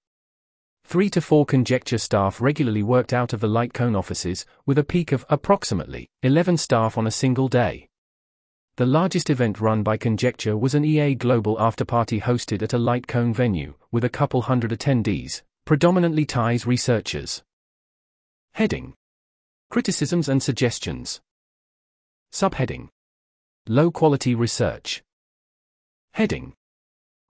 Three 0.84 1.10
to 1.10 1.20
four 1.20 1.44
Conjecture 1.44 1.98
staff 1.98 2.40
regularly 2.40 2.82
worked 2.82 3.12
out 3.12 3.32
of 3.32 3.40
the 3.40 3.48
Lightcone 3.48 3.96
offices, 3.96 4.46
with 4.64 4.78
a 4.78 4.84
peak 4.84 5.12
of 5.12 5.26
approximately 5.28 6.08
11 6.22 6.56
staff 6.56 6.96
on 6.96 7.06
a 7.06 7.10
single 7.10 7.48
day. 7.48 7.87
The 8.78 8.86
largest 8.86 9.28
event 9.28 9.60
run 9.60 9.82
by 9.82 9.96
Conjecture 9.96 10.56
was 10.56 10.72
an 10.72 10.84
EA 10.84 11.16
Global 11.16 11.56
afterparty 11.56 12.22
hosted 12.22 12.62
at 12.62 12.72
a 12.72 12.78
Lightcone 12.78 13.34
venue, 13.34 13.74
with 13.90 14.04
a 14.04 14.08
couple 14.08 14.42
hundred 14.42 14.70
attendees, 14.70 15.42
predominantly 15.64 16.24
TAIS 16.24 16.64
researchers. 16.64 17.42
Heading 18.52 18.94
Criticisms 19.68 20.28
and 20.28 20.40
Suggestions 20.40 21.20
Subheading 22.32 22.90
Low 23.66 23.90
Quality 23.90 24.36
Research. 24.36 25.02
Heading 26.12 26.54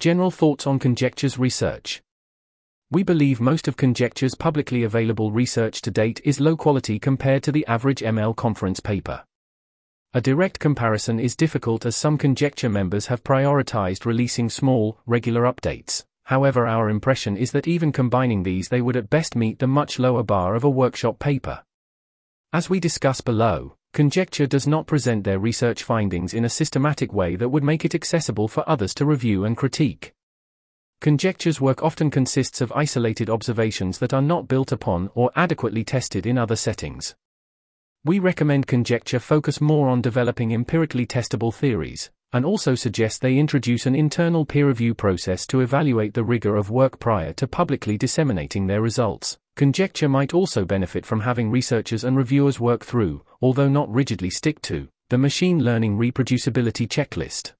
General 0.00 0.30
Thoughts 0.30 0.66
on 0.66 0.78
Conjecture's 0.78 1.38
Research. 1.38 2.02
We 2.90 3.02
believe 3.02 3.40
most 3.40 3.66
of 3.68 3.78
Conjecture's 3.78 4.34
publicly 4.34 4.82
available 4.82 5.32
research 5.32 5.80
to 5.80 5.90
date 5.90 6.20
is 6.24 6.40
low 6.40 6.58
quality 6.58 6.98
compared 6.98 7.42
to 7.44 7.52
the 7.52 7.66
average 7.66 8.00
ML 8.00 8.36
conference 8.36 8.80
paper. 8.80 9.24
A 10.14 10.22
direct 10.22 10.58
comparison 10.58 11.20
is 11.20 11.36
difficult 11.36 11.84
as 11.84 11.94
some 11.94 12.16
Conjecture 12.16 12.70
members 12.70 13.08
have 13.08 13.22
prioritized 13.22 14.06
releasing 14.06 14.48
small, 14.48 14.98
regular 15.04 15.42
updates. 15.42 16.02
However, 16.24 16.66
our 16.66 16.88
impression 16.88 17.36
is 17.36 17.52
that 17.52 17.68
even 17.68 17.92
combining 17.92 18.42
these, 18.42 18.70
they 18.70 18.80
would 18.80 18.96
at 18.96 19.10
best 19.10 19.36
meet 19.36 19.58
the 19.58 19.66
much 19.66 19.98
lower 19.98 20.22
bar 20.22 20.54
of 20.54 20.64
a 20.64 20.70
workshop 20.70 21.18
paper. 21.18 21.62
As 22.54 22.70
we 22.70 22.80
discuss 22.80 23.20
below, 23.20 23.76
Conjecture 23.92 24.46
does 24.46 24.66
not 24.66 24.86
present 24.86 25.24
their 25.24 25.38
research 25.38 25.82
findings 25.82 26.32
in 26.32 26.46
a 26.46 26.50
systematic 26.50 27.12
way 27.12 27.36
that 27.36 27.50
would 27.50 27.62
make 27.62 27.84
it 27.84 27.94
accessible 27.94 28.48
for 28.48 28.66
others 28.66 28.94
to 28.94 29.04
review 29.04 29.44
and 29.44 29.58
critique. 29.58 30.14
Conjecture's 31.02 31.60
work 31.60 31.82
often 31.82 32.10
consists 32.10 32.62
of 32.62 32.72
isolated 32.72 33.28
observations 33.28 33.98
that 33.98 34.14
are 34.14 34.22
not 34.22 34.48
built 34.48 34.72
upon 34.72 35.10
or 35.14 35.30
adequately 35.36 35.84
tested 35.84 36.24
in 36.24 36.38
other 36.38 36.56
settings. 36.56 37.14
We 38.08 38.20
recommend 38.20 38.66
Conjecture 38.66 39.18
focus 39.18 39.60
more 39.60 39.90
on 39.90 40.00
developing 40.00 40.52
empirically 40.52 41.04
testable 41.04 41.52
theories, 41.52 42.10
and 42.32 42.42
also 42.42 42.74
suggest 42.74 43.20
they 43.20 43.36
introduce 43.36 43.84
an 43.84 43.94
internal 43.94 44.46
peer 44.46 44.66
review 44.66 44.94
process 44.94 45.46
to 45.48 45.60
evaluate 45.60 46.14
the 46.14 46.24
rigor 46.24 46.56
of 46.56 46.70
work 46.70 47.00
prior 47.00 47.34
to 47.34 47.46
publicly 47.46 47.98
disseminating 47.98 48.66
their 48.66 48.80
results. 48.80 49.36
Conjecture 49.56 50.08
might 50.08 50.32
also 50.32 50.64
benefit 50.64 51.04
from 51.04 51.20
having 51.20 51.50
researchers 51.50 52.02
and 52.02 52.16
reviewers 52.16 52.58
work 52.58 52.82
through, 52.82 53.22
although 53.42 53.68
not 53.68 53.92
rigidly 53.92 54.30
stick 54.30 54.62
to, 54.62 54.88
the 55.10 55.18
machine 55.18 55.62
learning 55.62 55.98
reproducibility 55.98 56.88
checklist. 56.88 57.52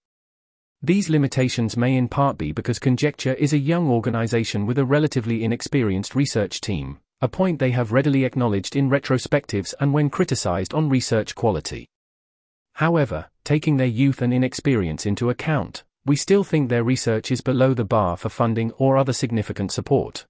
These 0.80 1.10
limitations 1.10 1.76
may 1.76 1.94
in 1.94 2.08
part 2.08 2.38
be 2.38 2.52
because 2.52 2.78
Conjecture 2.78 3.34
is 3.34 3.52
a 3.52 3.58
young 3.58 3.90
organization 3.90 4.64
with 4.64 4.78
a 4.78 4.86
relatively 4.86 5.44
inexperienced 5.44 6.14
research 6.14 6.62
team, 6.62 7.00
a 7.20 7.28
point 7.28 7.58
they 7.58 7.72
have 7.72 7.90
readily 7.90 8.24
acknowledged 8.24 8.76
in 8.76 8.88
retrospectives 8.88 9.74
and 9.80 9.92
when 9.92 10.08
criticized 10.08 10.72
on 10.72 10.88
research 10.88 11.34
quality. 11.34 11.88
However, 12.74 13.26
taking 13.42 13.76
their 13.76 13.88
youth 13.88 14.22
and 14.22 14.32
inexperience 14.32 15.04
into 15.04 15.30
account, 15.30 15.82
we 16.06 16.14
still 16.14 16.44
think 16.44 16.68
their 16.68 16.84
research 16.84 17.32
is 17.32 17.40
below 17.40 17.74
the 17.74 17.84
bar 17.84 18.16
for 18.16 18.28
funding 18.28 18.70
or 18.72 18.96
other 18.96 19.12
significant 19.12 19.72
support. 19.72 20.26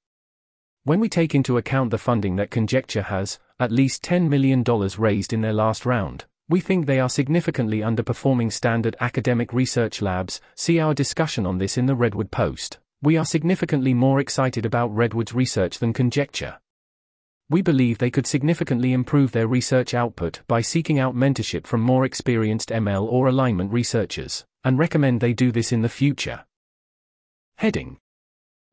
When 0.85 0.99
we 0.99 1.11
take 1.11 1.35
into 1.35 1.59
account 1.59 1.91
the 1.91 1.99
funding 1.99 2.37
that 2.37 2.51
Conjecture 2.51 3.03
has, 3.03 3.39
at 3.61 3.71
least 3.71 4.03
$10 4.03 4.31
million 4.31 4.65
raised 4.97 5.35
in 5.35 5.43
their 5.43 5.53
last 5.53 5.85
round, 5.85 6.25
we 6.49 6.61
think 6.61 6.87
they 6.87 7.01
are 7.01 7.11
significantly 7.11 7.81
underperforming 7.81 8.51
standard 8.51 8.97
academic 8.99 9.53
research 9.53 10.01
labs. 10.01 10.41
See 10.55 10.81
our 10.81 10.95
discussion 10.95 11.45
on 11.45 11.59
this 11.59 11.77
in 11.77 11.85
the 11.85 11.95
Redwood 11.95 12.31
Post. 12.31 12.79
We 13.03 13.19
are 13.19 13.27
significantly 13.27 13.93
more 13.93 14.19
excited 14.19 14.65
about 14.65 14.97
Redwood's 14.97 15.35
research 15.35 15.79
than 15.79 15.93
Conjecture. 15.93 16.59
We 17.51 17.63
believe 17.63 17.97
they 17.97 18.11
could 18.11 18.27
significantly 18.27 18.93
improve 18.93 19.33
their 19.33 19.47
research 19.47 19.95
output 19.95 20.43
by 20.49 20.61
seeking 20.61 20.99
out 20.99 21.17
mentorship 21.17 21.67
from 21.67 21.81
more 21.81 22.05
experienced 22.05 22.69
ML 22.69 23.11
or 23.11 23.27
alignment 23.27 23.73
researchers, 23.73 24.45
and 24.65 24.79
recommend 24.79 25.21
they 25.21 25.33
do 25.33 25.51
this 25.51 25.73
in 25.73 25.81
the 25.81 25.89
future. 25.89 26.45
Heading 27.57 27.99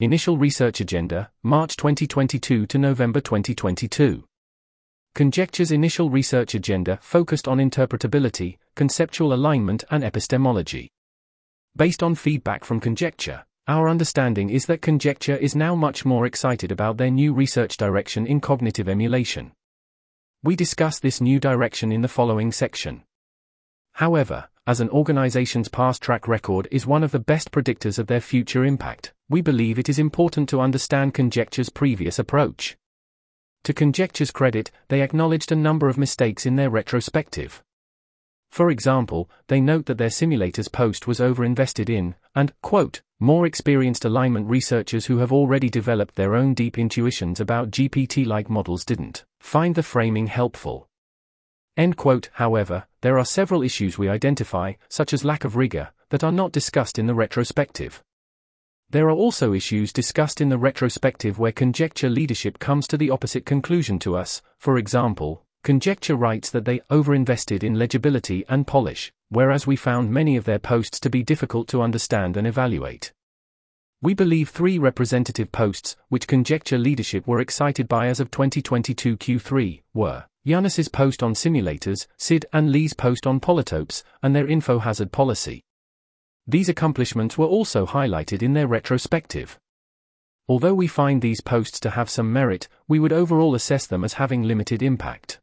Initial 0.02 0.38
Research 0.38 0.82
Agenda, 0.82 1.32
March 1.42 1.78
2022 1.78 2.66
to 2.66 2.78
November 2.78 3.22
2022. 3.22 4.26
Conjecture's 5.14 5.72
initial 5.72 6.10
research 6.10 6.54
agenda 6.54 7.00
focused 7.02 7.48
on 7.48 7.60
interpretability, 7.60 8.58
conceptual 8.76 9.32
alignment, 9.32 9.86
and 9.90 10.04
epistemology. 10.04 10.90
Based 11.78 12.04
on 12.04 12.14
feedback 12.14 12.66
from 12.66 12.82
Conjecture, 12.82 13.46
our 13.68 13.90
understanding 13.90 14.50
is 14.52 14.68
that 14.68 14.82
Conjecture 14.82 15.38
is 15.38 15.56
now 15.56 15.74
much 15.74 16.06
more 16.06 16.26
excited 16.26 16.72
about 16.72 16.98
their 16.98 17.10
new 17.10 17.34
research 17.34 17.78
direction 17.78 18.28
in 18.28 18.40
cognitive 18.40 18.88
emulation. 18.88 19.54
We 20.44 20.56
discuss 20.56 21.00
this 21.00 21.20
new 21.20 21.40
direction 21.40 21.92
in 21.92 22.04
the 22.04 22.08
following 22.08 22.52
section. 22.52 23.04
However, 23.94 24.50
as 24.68 24.82
an 24.82 24.90
organization's 24.90 25.68
past 25.68 26.02
track 26.04 26.28
record 26.28 26.68
is 26.70 26.86
one 26.86 27.04
of 27.04 27.12
the 27.12 27.20
best 27.20 27.52
predictors 27.52 27.98
of 27.98 28.06
their 28.08 28.22
future 28.22 28.64
impact, 28.64 29.14
we 29.30 29.42
believe 29.42 29.80
it 29.80 29.90
is 29.90 29.98
important 29.98 30.48
to 30.50 30.62
understand 30.62 31.16
Conjecture's 31.16 31.70
previous 31.70 32.20
approach. 32.20 32.78
To 33.64 33.74
Conjecture's 33.74 34.30
credit, 34.30 34.70
they 34.90 35.02
acknowledged 35.02 35.52
a 35.52 35.56
number 35.56 35.90
of 35.90 35.98
mistakes 35.98 36.46
in 36.46 36.56
their 36.56 36.70
retrospective. 36.70 37.64
For 38.56 38.72
example, 38.72 39.30
they 39.48 39.60
note 39.60 39.86
that 39.88 39.98
their 39.98 40.08
simulators 40.08 40.72
post 40.72 41.08
was 41.08 41.20
overinvested 41.20 41.90
in, 41.90 42.16
and, 42.34 42.54
quote, 42.62 43.02
more 43.20 43.46
experienced 43.46 44.06
alignment 44.06 44.48
researchers 44.48 45.08
who 45.08 45.18
have 45.18 45.34
already 45.34 45.70
developed 45.70 46.16
their 46.16 46.36
own 46.36 46.54
deep 46.54 46.78
intuitions 46.78 47.42
about 47.42 47.70
GPT 47.70 48.26
like 48.26 48.50
models 48.50 48.86
didn't 48.86 49.26
find 49.42 49.76
the 49.76 49.84
framing 49.84 50.28
helpful. 50.28 50.88
End 51.76 51.98
quote. 51.98 52.30
However, 52.36 52.86
there 53.02 53.20
are 53.20 53.26
several 53.26 53.62
issues 53.62 53.98
we 53.98 54.08
identify, 54.08 54.76
such 54.88 55.12
as 55.12 55.26
lack 55.26 55.44
of 55.44 55.58
rigor, 55.58 55.90
that 56.10 56.24
are 56.24 56.32
not 56.32 56.54
discussed 56.54 56.98
in 56.98 57.08
the 57.08 57.14
retrospective. 57.14 58.02
There 58.90 59.10
are 59.10 59.20
also 59.26 59.52
issues 59.52 59.92
discussed 59.92 60.40
in 60.40 60.48
the 60.48 60.58
retrospective 60.58 61.38
where 61.38 61.52
conjecture 61.52 62.10
leadership 62.10 62.60
comes 62.60 62.88
to 62.88 62.98
the 62.98 63.10
opposite 63.10 63.46
conclusion 63.46 64.00
to 64.00 64.16
us, 64.16 64.42
for 64.60 64.78
example, 64.78 65.45
conjecture 65.66 66.16
writes 66.16 66.52
that 66.52 66.64
they 66.64 66.80
overinvested 66.92 67.64
in 67.64 67.74
legibility 67.74 68.46
and 68.48 68.68
polish, 68.68 69.12
whereas 69.30 69.66
we 69.66 69.76
found 69.76 70.12
many 70.12 70.38
of 70.38 70.46
their 70.46 70.60
posts 70.60 71.00
to 71.00 71.10
be 71.10 71.24
difficult 71.24 71.68
to 71.68 71.82
understand 71.82 72.38
and 72.38 72.46
evaluate. 72.46 73.12
We 74.00 74.14
believe 74.14 74.50
three 74.50 74.78
representative 74.78 75.52
posts, 75.52 75.98
which 76.10 76.28
conjecture 76.28 76.78
leadership 76.78 77.26
were 77.26 77.40
excited 77.40 77.88
by 77.88 78.08
as 78.08 78.20
of 78.20 78.30
2022 78.30 79.18
Q3, 79.18 79.82
were 79.96 80.26
Janus's 80.46 80.88
post 80.88 81.24
on 81.24 81.34
simulators, 81.34 82.06
Sid 82.16 82.46
and 82.54 82.72
Lee's 82.72 82.94
post 82.94 83.26
on 83.26 83.40
polytopes, 83.40 84.04
and 84.22 84.36
their 84.36 84.48
info 84.48 84.78
hazard 84.78 85.12
policy. 85.12 85.64
These 86.46 86.70
accomplishments 86.70 87.40
were 87.40 87.48
also 87.48 87.88
highlighted 87.88 88.44
in 88.44 88.54
their 88.54 88.68
retrospective. 88.68 89.58
Although 90.48 90.76
we 90.76 90.86
find 90.86 91.24
these 91.24 91.42
posts 91.42 91.80
to 91.80 91.90
have 91.90 92.12
some 92.12 92.32
merit, 92.32 92.68
we 92.88 93.00
would 93.00 93.12
overall 93.12 93.56
assess 93.56 93.88
them 93.88 94.04
as 94.04 94.14
having 94.14 94.44
limited 94.44 94.84
impact. 94.84 95.40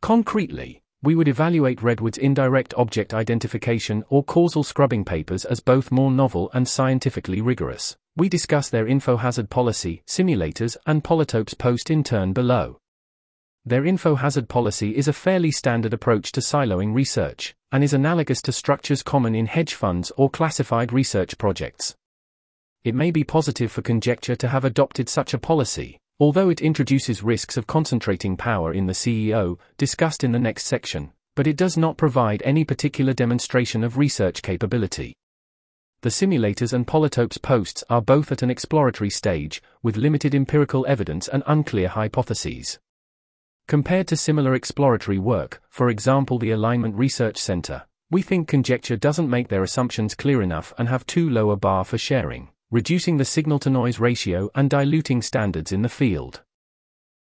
Concretely, 0.00 0.82
we 1.02 1.14
would 1.14 1.28
evaluate 1.28 1.82
Redwood's 1.82 2.18
indirect 2.18 2.74
object 2.76 3.14
identification 3.14 4.04
or 4.08 4.24
causal 4.24 4.64
scrubbing 4.64 5.04
papers 5.04 5.44
as 5.44 5.60
both 5.60 5.92
more 5.92 6.10
novel 6.10 6.50
and 6.52 6.66
scientifically 6.66 7.40
rigorous. 7.40 7.96
We 8.16 8.28
discuss 8.28 8.68
their 8.68 8.86
infohazard 8.86 9.48
policy, 9.48 10.02
simulators, 10.06 10.76
and 10.86 11.04
polytopes 11.04 11.56
post 11.56 11.90
in 11.90 12.02
turn 12.02 12.32
below. 12.32 12.78
Their 13.64 13.82
infohazard 13.82 14.48
policy 14.48 14.96
is 14.96 15.08
a 15.08 15.12
fairly 15.12 15.50
standard 15.50 15.92
approach 15.92 16.32
to 16.32 16.40
siloing 16.40 16.94
research, 16.94 17.54
and 17.70 17.84
is 17.84 17.92
analogous 17.92 18.40
to 18.42 18.52
structures 18.52 19.02
common 19.02 19.34
in 19.34 19.46
hedge 19.46 19.74
funds 19.74 20.10
or 20.16 20.30
classified 20.30 20.92
research 20.92 21.38
projects. 21.38 21.94
It 22.82 22.94
may 22.94 23.10
be 23.10 23.24
positive 23.24 23.70
for 23.70 23.82
conjecture 23.82 24.36
to 24.36 24.48
have 24.48 24.64
adopted 24.64 25.08
such 25.08 25.34
a 25.34 25.38
policy, 25.38 26.00
although 26.20 26.48
it 26.48 26.60
introduces 26.60 27.22
risks 27.22 27.56
of 27.56 27.66
concentrating 27.66 28.36
power 28.36 28.72
in 28.72 28.86
the 28.86 28.92
CEO, 28.92 29.58
discussed 29.76 30.24
in 30.24 30.32
the 30.32 30.38
next 30.38 30.64
section, 30.64 31.12
but 31.36 31.46
it 31.46 31.56
does 31.56 31.76
not 31.76 31.96
provide 31.96 32.42
any 32.44 32.64
particular 32.64 33.12
demonstration 33.12 33.84
of 33.84 33.96
research 33.96 34.42
capability. 34.42 35.14
The 36.00 36.08
simulators 36.08 36.72
and 36.72 36.86
Polytopes 36.86 37.40
posts 37.40 37.84
are 37.88 38.02
both 38.02 38.32
at 38.32 38.42
an 38.42 38.50
exploratory 38.50 39.10
stage, 39.10 39.62
with 39.82 39.96
limited 39.96 40.34
empirical 40.34 40.84
evidence 40.88 41.28
and 41.28 41.42
unclear 41.46 41.88
hypotheses. 41.88 42.78
Compared 43.68 44.08
to 44.08 44.16
similar 44.16 44.54
exploratory 44.54 45.18
work, 45.18 45.62
for 45.68 45.88
example 45.90 46.38
the 46.38 46.50
Alignment 46.50 46.96
Research 46.96 47.36
Center, 47.36 47.84
we 48.10 48.22
think 48.22 48.48
conjecture 48.48 48.96
doesn't 48.96 49.28
make 49.28 49.48
their 49.48 49.62
assumptions 49.62 50.14
clear 50.14 50.40
enough 50.40 50.72
and 50.78 50.88
have 50.88 51.06
too 51.06 51.28
low 51.28 51.50
a 51.50 51.56
bar 51.56 51.84
for 51.84 51.98
sharing, 51.98 52.48
reducing 52.70 53.16
the 53.16 53.24
signal 53.24 53.58
to 53.58 53.70
noise 53.70 53.98
ratio 53.98 54.50
and 54.54 54.68
diluting 54.68 55.22
standards 55.22 55.72
in 55.72 55.82
the 55.82 55.88
field. 55.88 56.42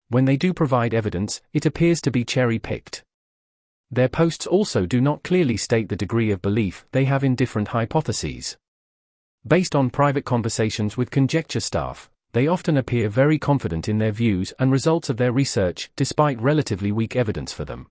When 0.10 0.26
they 0.26 0.38
do 0.38 0.54
provide 0.54 0.94
evidence, 0.94 1.42
it 1.54 1.66
appears 1.66 2.02
to 2.02 2.12
be 2.12 2.26
cherry 2.26 2.58
picked. 2.58 3.04
Their 3.92 4.10
posts 4.10 4.48
also 4.48 4.86
do 4.86 5.00
not 5.00 5.24
clearly 5.24 5.58
state 5.58 5.90
the 5.90 5.96
degree 5.96 6.32
of 6.32 6.42
belief 6.42 6.86
they 6.92 7.06
have 7.06 7.24
in 7.24 7.36
different 7.36 7.70
hypotheses. 7.70 8.58
Based 9.46 9.76
on 9.76 9.92
private 9.92 10.26
conversations 10.26 10.98
with 10.98 11.12
conjecture 11.12 11.60
staff, 11.60 12.10
they 12.34 12.48
often 12.48 12.76
appear 12.76 13.08
very 13.08 13.38
confident 13.38 13.88
in 13.88 14.00
their 14.00 14.12
views 14.12 14.52
and 14.58 14.72
results 14.72 15.10
of 15.10 15.18
their 15.18 15.32
research, 15.32 15.92
despite 15.96 16.42
relatively 16.42 16.92
weak 16.92 17.16
evidence 17.16 17.54
for 17.54 17.64
them. 17.64 17.88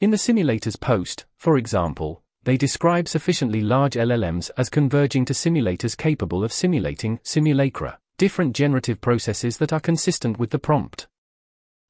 In 0.00 0.10
the 0.10 0.18
simulator's 0.18 0.76
post, 0.76 1.24
for 1.36 1.56
example, 1.56 2.22
they 2.48 2.56
describe 2.56 3.06
sufficiently 3.06 3.60
large 3.60 3.92
LLMs 3.92 4.50
as 4.56 4.70
converging 4.70 5.22
to 5.26 5.34
simulators 5.34 5.94
capable 5.94 6.42
of 6.42 6.50
simulating 6.50 7.20
simulacra, 7.22 7.98
different 8.16 8.56
generative 8.56 9.02
processes 9.02 9.58
that 9.58 9.70
are 9.70 9.80
consistent 9.80 10.38
with 10.38 10.48
the 10.48 10.58
prompt. 10.58 11.08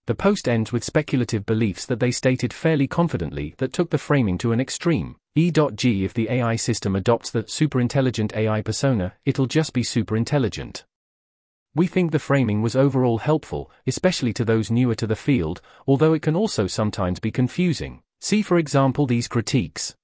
The 0.08 0.16
post 0.16 0.48
ends 0.48 0.72
with 0.72 0.82
speculative 0.82 1.46
beliefs 1.46 1.86
that 1.86 2.00
they 2.00 2.10
stated 2.10 2.52
fairly 2.52 2.88
confidently 2.88 3.54
that 3.58 3.72
took 3.72 3.90
the 3.90 3.98
framing 3.98 4.36
to 4.38 4.50
an 4.50 4.60
extreme. 4.60 5.14
E.g. 5.36 6.04
If 6.04 6.12
the 6.12 6.28
AI 6.28 6.56
system 6.56 6.96
adopts 6.96 7.30
the 7.30 7.44
superintelligent 7.44 8.34
AI 8.34 8.60
persona, 8.60 9.14
it'll 9.24 9.46
just 9.46 9.72
be 9.72 9.82
superintelligent. 9.82 10.82
We 11.76 11.86
think 11.86 12.10
the 12.10 12.18
framing 12.18 12.62
was 12.62 12.74
overall 12.74 13.18
helpful, 13.18 13.70
especially 13.86 14.32
to 14.32 14.44
those 14.44 14.72
newer 14.72 14.96
to 14.96 15.06
the 15.06 15.14
field, 15.14 15.60
although 15.86 16.14
it 16.14 16.22
can 16.22 16.34
also 16.34 16.66
sometimes 16.66 17.20
be 17.20 17.30
confusing. 17.30 18.02
See 18.20 18.42
for 18.42 18.58
example 18.58 19.06
these 19.06 19.28
critiques. 19.28 19.94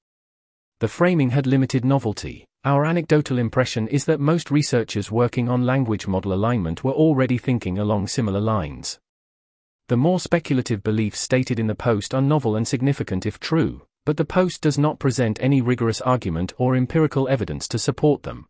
The 0.85 0.89
framing 0.89 1.31
had 1.31 1.47
limited 1.47 1.83
novelty. 1.83 2.45
Our 2.63 2.85
anecdotal 2.85 3.39
impression 3.39 3.89
is 3.89 4.05
that 4.05 4.21
most 4.21 4.51
researchers 4.51 5.11
working 5.11 5.49
on 5.49 5.65
language 5.65 6.07
model 6.07 6.35
alignment 6.35 6.85
were 6.85 6.93
already 6.93 7.39
thinking 7.39 7.79
along 7.79 8.09
similar 8.09 8.39
lines. 8.39 8.99
The 9.89 9.97
more 9.97 10.21
speculative 10.21 10.83
beliefs 10.83 11.19
stated 11.19 11.59
in 11.59 11.69
the 11.69 11.75
post 11.75 12.13
are 12.15 12.21
novel 12.21 12.55
and 12.55 12.69
significant 12.69 13.25
if 13.25 13.41
true, 13.41 13.87
but 14.05 14.19
the 14.19 14.27
post 14.27 14.61
does 14.61 14.77
not 14.77 14.99
present 14.99 15.39
any 15.41 15.63
rigorous 15.63 16.03
argument 16.03 16.53
or 16.59 16.77
empirical 16.77 17.31
evidence 17.31 17.67
to 17.69 17.79
support 17.79 18.23
them. 18.25 18.45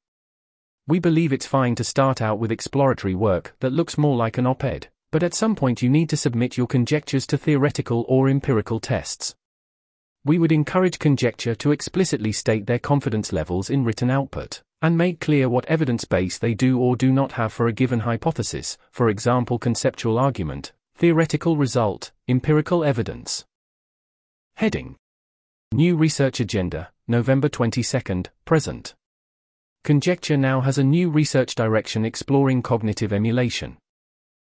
We 0.89 0.99
believe 0.99 1.33
it's 1.33 1.47
fine 1.47 1.77
to 1.77 1.85
start 1.85 2.21
out 2.21 2.41
with 2.41 2.51
exploratory 2.51 3.15
work 3.15 3.55
that 3.61 3.73
looks 3.73 3.97
more 3.97 4.17
like 4.17 4.39
an 4.39 4.47
op 4.49 4.65
ed, 4.65 4.89
but 5.13 5.23
at 5.23 5.35
some 5.35 5.55
point 5.55 5.83
you 5.83 5.89
need 5.89 6.11
to 6.11 6.17
submit 6.17 6.57
your 6.57 6.67
conjectures 6.67 7.29
to 7.29 7.39
theoretical 7.39 8.05
or 8.09 8.29
empirical 8.29 8.81
tests. 8.81 9.37
We 10.25 10.39
would 10.39 10.53
encourage 10.53 10.99
conjecture 10.99 11.55
to 11.57 11.73
explicitly 11.73 12.33
state 12.33 12.67
their 12.67 12.79
confidence 12.79 13.33
levels 13.33 13.71
in 13.71 13.85
written 13.85 14.11
output, 14.11 14.63
and 14.81 14.97
make 14.97 15.21
clear 15.21 15.49
what 15.49 15.67
evidence 15.67 16.05
base 16.05 16.39
they 16.39 16.55
do 16.55 16.79
or 16.79 16.97
do 16.97 17.13
not 17.13 17.33
have 17.33 17.53
for 17.53 17.67
a 17.67 17.73
given 17.73 18.01
hypothesis, 18.01 18.79
for 18.91 19.09
example, 19.09 19.59
conceptual 19.59 20.19
argument, 20.19 20.73
Theoretical 20.97 21.57
result, 21.57 22.13
empirical 22.29 22.85
evidence. 22.85 23.45
Heading 24.55 24.95
New 25.73 25.97
Research 25.97 26.39
Agenda, 26.39 26.93
November 27.09 27.49
22, 27.49 28.23
present. 28.45 28.95
Conjecture 29.83 30.37
now 30.37 30.61
has 30.61 30.79
a 30.79 30.85
new 30.85 31.11
research 31.11 31.57
direction 31.57 32.05
exploring 32.05 32.63
cognitive 32.63 33.13
emulation. 33.13 33.77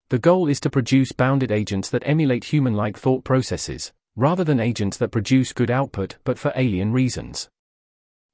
The 0.09 0.19
goal 0.19 0.49
is 0.49 0.59
to 0.59 0.69
produce 0.69 1.13
bounded 1.13 1.53
agents 1.53 1.89
that 1.91 2.03
emulate 2.05 2.43
human 2.43 2.73
like 2.73 2.97
thought 2.97 3.23
processes, 3.23 3.93
rather 4.15 4.43
than 4.43 4.59
agents 4.59 4.97
that 4.97 5.11
produce 5.11 5.53
good 5.53 5.71
output 5.71 6.17
but 6.23 6.37
for 6.37 6.53
alien 6.55 6.91
reasons. 6.91 7.49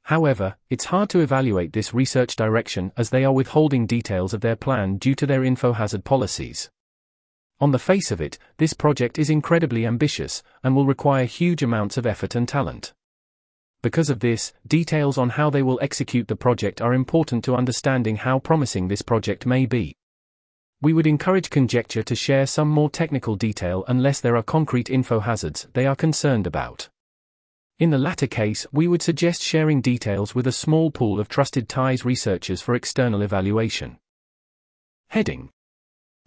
However, 0.04 0.56
it's 0.70 0.86
hard 0.86 1.10
to 1.12 1.20
evaluate 1.20 1.74
this 1.74 1.94
research 1.94 2.36
direction 2.36 2.92
as 2.98 3.10
they 3.10 3.24
are 3.24 3.34
withholding 3.34 3.86
details 3.86 4.34
of 4.34 4.42
their 4.42 4.56
plan 4.56 4.98
due 4.98 5.16
to 5.16 5.26
their 5.26 5.44
info 5.44 5.74
hazard 5.74 6.04
policies. 6.04 6.70
On 7.60 7.72
the 7.72 7.80
face 7.80 8.12
of 8.12 8.20
it, 8.20 8.40
this 8.58 8.74
project 8.74 9.20
is 9.20 9.30
incredibly 9.30 9.86
ambitious, 9.86 10.42
and 10.64 10.76
will 10.76 10.88
require 10.88 11.26
huge 11.26 11.62
amounts 11.62 11.96
of 11.96 12.08
effort 12.08 12.34
and 12.34 12.48
talent. 12.48 12.94
Because 13.84 14.10
of 14.10 14.20
this, 14.20 14.54
details 14.68 15.18
on 15.18 15.30
how 15.30 15.50
they 15.50 15.62
will 15.62 15.80
execute 15.82 16.28
the 16.28 16.36
project 16.36 16.82
are 16.82 16.94
important 16.94 17.44
to 17.46 17.56
understanding 17.56 18.16
how 18.16 18.40
promising 18.40 18.88
this 18.88 19.02
project 19.02 19.46
may 19.46 19.66
be. 19.66 19.96
We 20.84 20.94
would 20.94 21.06
encourage 21.06 21.52
Conjecture 21.52 22.02
to 22.02 22.16
share 22.16 22.48
some 22.48 22.68
more 22.68 22.90
technical 22.90 23.36
detail 23.36 23.86
unless 23.88 24.20
there 24.20 24.36
are 24.36 24.42
concrete 24.42 24.90
info 24.90 25.20
hazards 25.20 25.68
they 25.74 25.86
are 25.86 25.96
concerned 25.96 26.48
about. 26.48 26.90
In 27.78 27.92
the 27.92 28.00
latter 28.00 28.26
case, 28.26 28.66
we 28.72 28.88
would 28.88 29.04
suggest 29.04 29.44
sharing 29.44 29.82
details 29.82 30.34
with 30.34 30.48
a 30.48 30.52
small 30.52 30.90
pool 30.90 31.20
of 31.20 31.30
trusted 31.30 31.70
TAIS 31.70 32.04
researchers 32.04 32.62
for 32.62 32.74
external 32.74 33.22
evaluation. 33.22 33.98
Heading 35.10 35.52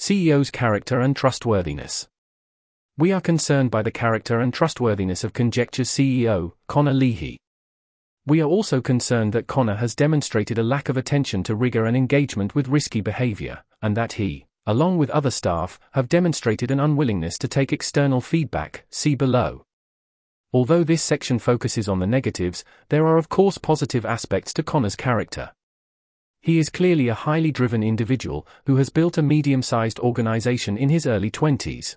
CEO's 0.00 0.52
character 0.52 1.00
and 1.00 1.16
trustworthiness. 1.16 2.06
We 2.96 3.10
are 3.10 3.20
concerned 3.20 3.72
by 3.72 3.82
the 3.82 3.90
character 3.90 4.38
and 4.38 4.54
trustworthiness 4.54 5.24
of 5.24 5.32
Conjecture's 5.32 5.88
CEO, 5.88 6.52
Connor 6.68 6.94
Leahy. 6.94 7.38
We 8.26 8.40
are 8.40 8.48
also 8.48 8.80
concerned 8.80 9.32
that 9.32 9.48
Connor 9.48 9.76
has 9.76 9.96
demonstrated 9.96 10.58
a 10.58 10.62
lack 10.62 10.88
of 10.88 10.96
attention 10.96 11.42
to 11.44 11.56
rigor 11.56 11.86
and 11.86 11.96
engagement 11.96 12.54
with 12.54 12.68
risky 12.68 13.00
behavior, 13.00 13.64
and 13.84 13.94
that 13.94 14.14
he, 14.14 14.46
along 14.64 14.96
with 14.96 15.10
other 15.10 15.30
staff, 15.30 15.78
have 15.92 16.08
demonstrated 16.08 16.70
an 16.70 16.80
unwillingness 16.80 17.36
to 17.36 17.46
take 17.46 17.70
external 17.70 18.22
feedback, 18.22 18.86
see 18.88 19.14
below. 19.14 19.66
Although 20.54 20.84
this 20.84 21.02
section 21.02 21.38
focuses 21.38 21.86
on 21.86 21.98
the 21.98 22.06
negatives, 22.06 22.64
there 22.88 23.06
are 23.06 23.18
of 23.18 23.28
course 23.28 23.58
positive 23.58 24.06
aspects 24.06 24.54
to 24.54 24.62
Connor's 24.62 24.96
character. 24.96 25.52
He 26.40 26.58
is 26.58 26.70
clearly 26.70 27.08
a 27.08 27.14
highly 27.14 27.52
driven 27.52 27.82
individual 27.82 28.46
who 28.64 28.76
has 28.76 28.88
built 28.88 29.18
a 29.18 29.22
medium 29.22 29.60
sized 29.60 29.98
organization 29.98 30.78
in 30.78 30.88
his 30.88 31.06
early 31.06 31.30
20s. 31.30 31.96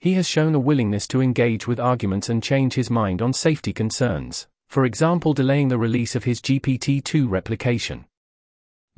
He 0.00 0.14
has 0.14 0.28
shown 0.28 0.56
a 0.56 0.60
willingness 0.60 1.06
to 1.08 1.22
engage 1.22 1.68
with 1.68 1.78
arguments 1.78 2.28
and 2.28 2.42
change 2.42 2.74
his 2.74 2.90
mind 2.90 3.22
on 3.22 3.32
safety 3.32 3.72
concerns, 3.72 4.48
for 4.68 4.84
example, 4.84 5.32
delaying 5.32 5.68
the 5.68 5.78
release 5.78 6.16
of 6.16 6.24
his 6.24 6.40
GPT 6.40 7.04
2 7.04 7.28
replication. 7.28 8.06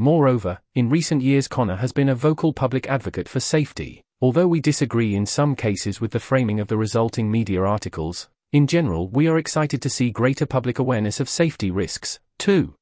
Moreover, 0.00 0.60
in 0.74 0.88
recent 0.88 1.20
years, 1.20 1.46
Connor 1.46 1.76
has 1.76 1.92
been 1.92 2.08
a 2.08 2.14
vocal 2.14 2.54
public 2.54 2.88
advocate 2.88 3.28
for 3.28 3.38
safety, 3.38 4.02
although 4.22 4.48
we 4.48 4.58
disagree 4.58 5.14
in 5.14 5.26
some 5.26 5.54
cases 5.54 6.00
with 6.00 6.12
the 6.12 6.18
framing 6.18 6.58
of 6.58 6.68
the 6.68 6.78
resulting 6.78 7.30
media 7.30 7.60
articles. 7.60 8.30
In 8.50 8.66
general, 8.66 9.10
we 9.10 9.28
are 9.28 9.36
excited 9.36 9.82
to 9.82 9.90
see 9.90 10.10
greater 10.10 10.46
public 10.46 10.78
awareness 10.78 11.20
of 11.20 11.28
safety 11.28 11.70
risks, 11.70 12.18
too. 12.38 12.72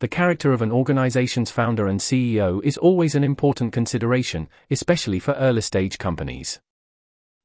The 0.00 0.08
character 0.08 0.52
of 0.52 0.60
an 0.60 0.72
organization's 0.72 1.50
founder 1.50 1.86
and 1.86 2.00
CEO 2.00 2.62
is 2.62 2.76
always 2.76 3.14
an 3.14 3.24
important 3.24 3.72
consideration, 3.72 4.50
especially 4.70 5.18
for 5.18 5.32
early 5.32 5.62
stage 5.62 5.96
companies. 5.96 6.60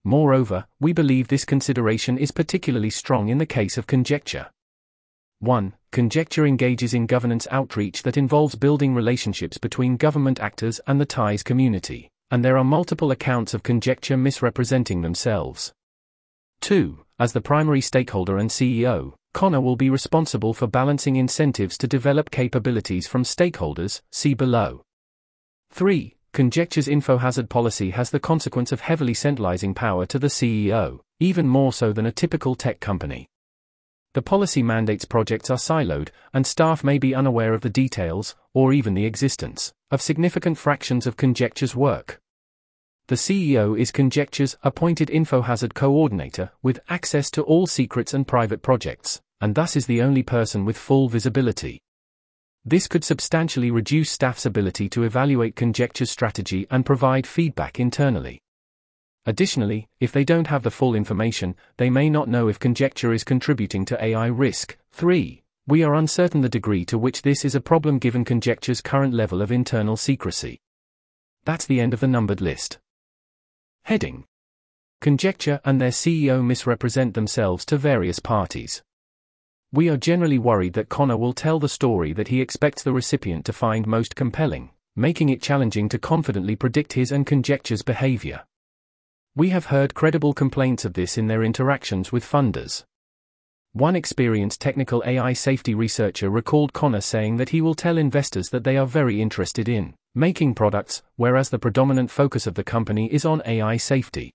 Moreover, 0.04 0.66
we 0.82 0.92
believe 0.92 1.30
this 1.30 1.46
consideration 1.46 2.18
is 2.18 2.32
particularly 2.32 2.90
strong 2.90 3.30
in 3.30 3.38
the 3.38 3.46
case 3.46 3.78
of 3.78 3.88
conjecture. 3.88 4.48
1. 5.42 5.74
Conjecture 5.92 6.46
engages 6.46 6.94
in 6.94 7.08
governance 7.08 7.48
outreach 7.50 8.04
that 8.04 8.16
involves 8.16 8.54
building 8.54 8.94
relationships 8.94 9.58
between 9.58 9.98
government 9.98 10.40
actors 10.40 10.80
and 10.86 11.02
the 11.02 11.06
TAIS 11.06 11.42
community, 11.42 12.10
and 12.30 12.46
there 12.46 12.60
are 12.60 12.64
multiple 12.64 13.10
accounts 13.10 13.56
of 13.56 13.64
conjecture 13.64 14.16
misrepresenting 14.16 15.02
themselves. 15.02 15.74
2. 16.62 17.04
As 17.18 17.34
the 17.34 17.42
primary 17.42 17.82
stakeholder 17.82 18.38
and 18.38 18.52
CEO, 18.52 19.14
Connor 19.34 19.62
will 19.62 19.76
be 19.76 19.90
responsible 19.90 20.54
for 20.54 20.68
balancing 20.68 21.16
incentives 21.16 21.76
to 21.80 21.88
develop 21.88 22.30
capabilities 22.30 23.08
from 23.08 23.24
stakeholders, 23.24 24.02
see 24.12 24.36
below. 24.36 24.84
3. 25.72 26.16
Conjecture's 26.34 26.88
info 26.88 27.18
hazard 27.18 27.50
policy 27.50 27.90
has 27.90 28.12
the 28.12 28.20
consequence 28.20 28.72
of 28.72 28.82
heavily 28.82 29.16
centralizing 29.16 29.74
power 29.74 30.06
to 30.06 30.20
the 30.20 30.28
CEO, 30.28 31.00
even 31.20 31.48
more 31.48 31.74
so 31.74 31.92
than 31.92 32.06
a 32.06 32.12
typical 32.12 32.54
tech 32.54 32.80
company. 32.80 33.28
The 34.14 34.22
policy 34.22 34.62
mandates 34.62 35.06
projects 35.06 35.50
are 35.50 35.58
siloed, 35.58 36.10
and 36.34 36.46
staff 36.46 36.84
may 36.84 36.98
be 36.98 37.16
unaware 37.16 37.54
of 37.54 37.62
the 37.62 37.70
details, 37.70 38.36
or 38.54 38.74
even 38.74 38.94
the 38.94 39.06
existence, 39.06 39.72
of 39.90 40.02
significant 40.02 40.58
fractions 40.58 41.08
of 41.08 41.16
Conjecture's 41.16 41.78
work. 41.78 42.20
The 43.08 43.16
CEO 43.16 43.78
is 43.80 43.92
Conjecture's 43.92 44.58
appointed 44.64 45.08
InfoHazard 45.08 45.74
coordinator 45.74 46.52
with 46.62 46.82
access 46.90 47.32
to 47.32 47.44
all 47.44 47.68
secrets 47.68 48.14
and 48.14 48.28
private 48.28 48.62
projects, 48.62 49.22
and 49.40 49.56
thus 49.56 49.78
is 49.78 49.86
the 49.86 50.02
only 50.02 50.24
person 50.24 50.66
with 50.66 50.78
full 50.78 51.08
visibility. 51.08 51.80
This 52.66 52.90
could 52.90 53.06
substantially 53.06 53.72
reduce 53.72 54.12
staff's 54.12 54.46
ability 54.46 54.90
to 54.90 55.04
evaluate 55.04 55.56
Conjecture's 55.56 56.12
strategy 56.12 56.68
and 56.70 56.86
provide 56.86 57.26
feedback 57.26 57.80
internally. 57.80 58.42
Additionally, 59.26 59.88
if 60.00 60.12
they 60.12 60.24
don't 60.24 60.48
have 60.48 60.64
the 60.64 60.72
full 60.72 60.96
information, 60.96 61.56
they 61.78 61.90
may 61.90 62.10
not 62.10 62.28
know 62.28 62.48
if 62.48 62.60
Conjecture 62.60 63.14
is 63.14 63.24
contributing 63.24 63.86
to 63.86 64.04
AI 64.04 64.26
risk. 64.28 64.78
3. 64.92 65.44
We 65.68 65.84
are 65.84 65.94
uncertain 65.94 66.42
the 66.42 66.50
degree 66.50 66.86
to 66.86 66.98
which 66.98 67.22
this 67.22 67.46
is 67.46 67.54
a 67.54 67.62
problem 67.62 68.00
given 68.00 68.26
Conjecture's 68.26 68.82
current 68.82 69.14
level 69.14 69.42
of 69.42 69.52
internal 69.52 69.96
secrecy. 69.96 70.60
That's 71.46 71.68
the 71.68 71.80
end 71.80 71.94
of 71.94 72.00
the 72.00 72.08
numbered 72.08 72.42
list. 72.42 72.80
Heading 73.84 74.26
Conjecture 75.02 75.62
and 75.64 75.80
their 75.80 75.92
CEO 75.92 76.44
misrepresent 76.44 77.14
themselves 77.14 77.64
to 77.66 77.78
various 77.78 78.20
parties. 78.20 78.82
We 79.72 79.88
are 79.88 79.98
generally 79.98 80.40
worried 80.40 80.74
that 80.74 80.90
Connor 80.90 81.18
will 81.18 81.34
tell 81.34 81.60
the 81.60 81.70
story 81.70 82.12
that 82.14 82.28
he 82.28 82.42
expects 82.42 82.82
the 82.84 82.92
recipient 82.92 83.46
to 83.46 83.54
find 83.54 83.86
most 83.86 84.16
compelling, 84.16 84.72
making 84.96 85.30
it 85.30 85.42
challenging 85.42 85.90
to 85.90 86.00
confidently 86.00 86.56
predict 86.56 86.94
his 86.94 87.12
and 87.12 87.26
Conjecture's 87.26 87.84
behavior. 87.84 88.42
We 89.36 89.50
have 89.50 89.68
heard 89.68 89.94
credible 89.94 90.34
complaints 90.34 90.84
of 90.84 90.94
this 90.94 91.18
in 91.18 91.28
their 91.28 91.44
interactions 91.44 92.12
with 92.12 92.26
funders. 92.26 92.84
One 93.72 93.96
experienced 93.96 94.60
technical 94.60 95.02
AI 95.06 95.32
safety 95.32 95.74
researcher 95.74 96.30
recalled 96.30 96.74
Connor 96.74 97.00
saying 97.00 97.38
that 97.38 97.50
he 97.50 97.62
will 97.62 97.74
tell 97.74 97.98
investors 97.98 98.50
that 98.50 98.66
they 98.66 98.76
are 98.76 98.86
very 98.86 99.22
interested 99.22 99.70
in 99.70 99.94
making 100.14 100.56
products, 100.56 101.02
whereas 101.16 101.50
the 101.50 101.60
predominant 101.60 102.12
focus 102.12 102.46
of 102.46 102.56
the 102.56 102.64
company 102.64 103.12
is 103.14 103.24
on 103.24 103.42
AI 103.46 103.78
safety. 103.78 104.34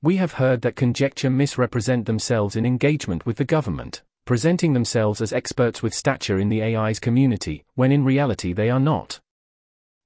We 0.00 0.16
have 0.18 0.34
heard 0.34 0.62
that 0.62 0.76
Conjecture 0.76 1.30
misrepresent 1.30 2.06
themselves 2.06 2.54
in 2.54 2.64
engagement 2.64 3.26
with 3.26 3.38
the 3.38 3.44
government 3.44 4.02
presenting 4.24 4.72
themselves 4.72 5.20
as 5.20 5.34
experts 5.34 5.82
with 5.82 5.92
stature 5.92 6.38
in 6.38 6.48
the 6.48 6.62
AI's 6.62 6.98
community, 6.98 7.62
when 7.74 7.92
in 7.92 8.04
reality 8.04 8.54
they 8.54 8.70
are 8.70 8.80
not. 8.80 9.20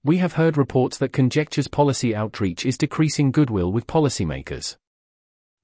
We 0.09 0.17
have 0.17 0.33
heard 0.33 0.57
reports 0.57 0.97
that 0.97 1.13
Conjecture's 1.13 1.69
policy 1.69 2.17
outreach 2.17 2.65
is 2.65 2.79
decreasing 2.79 3.31
goodwill 3.31 3.71
with 3.71 3.87
policymakers. 3.87 4.79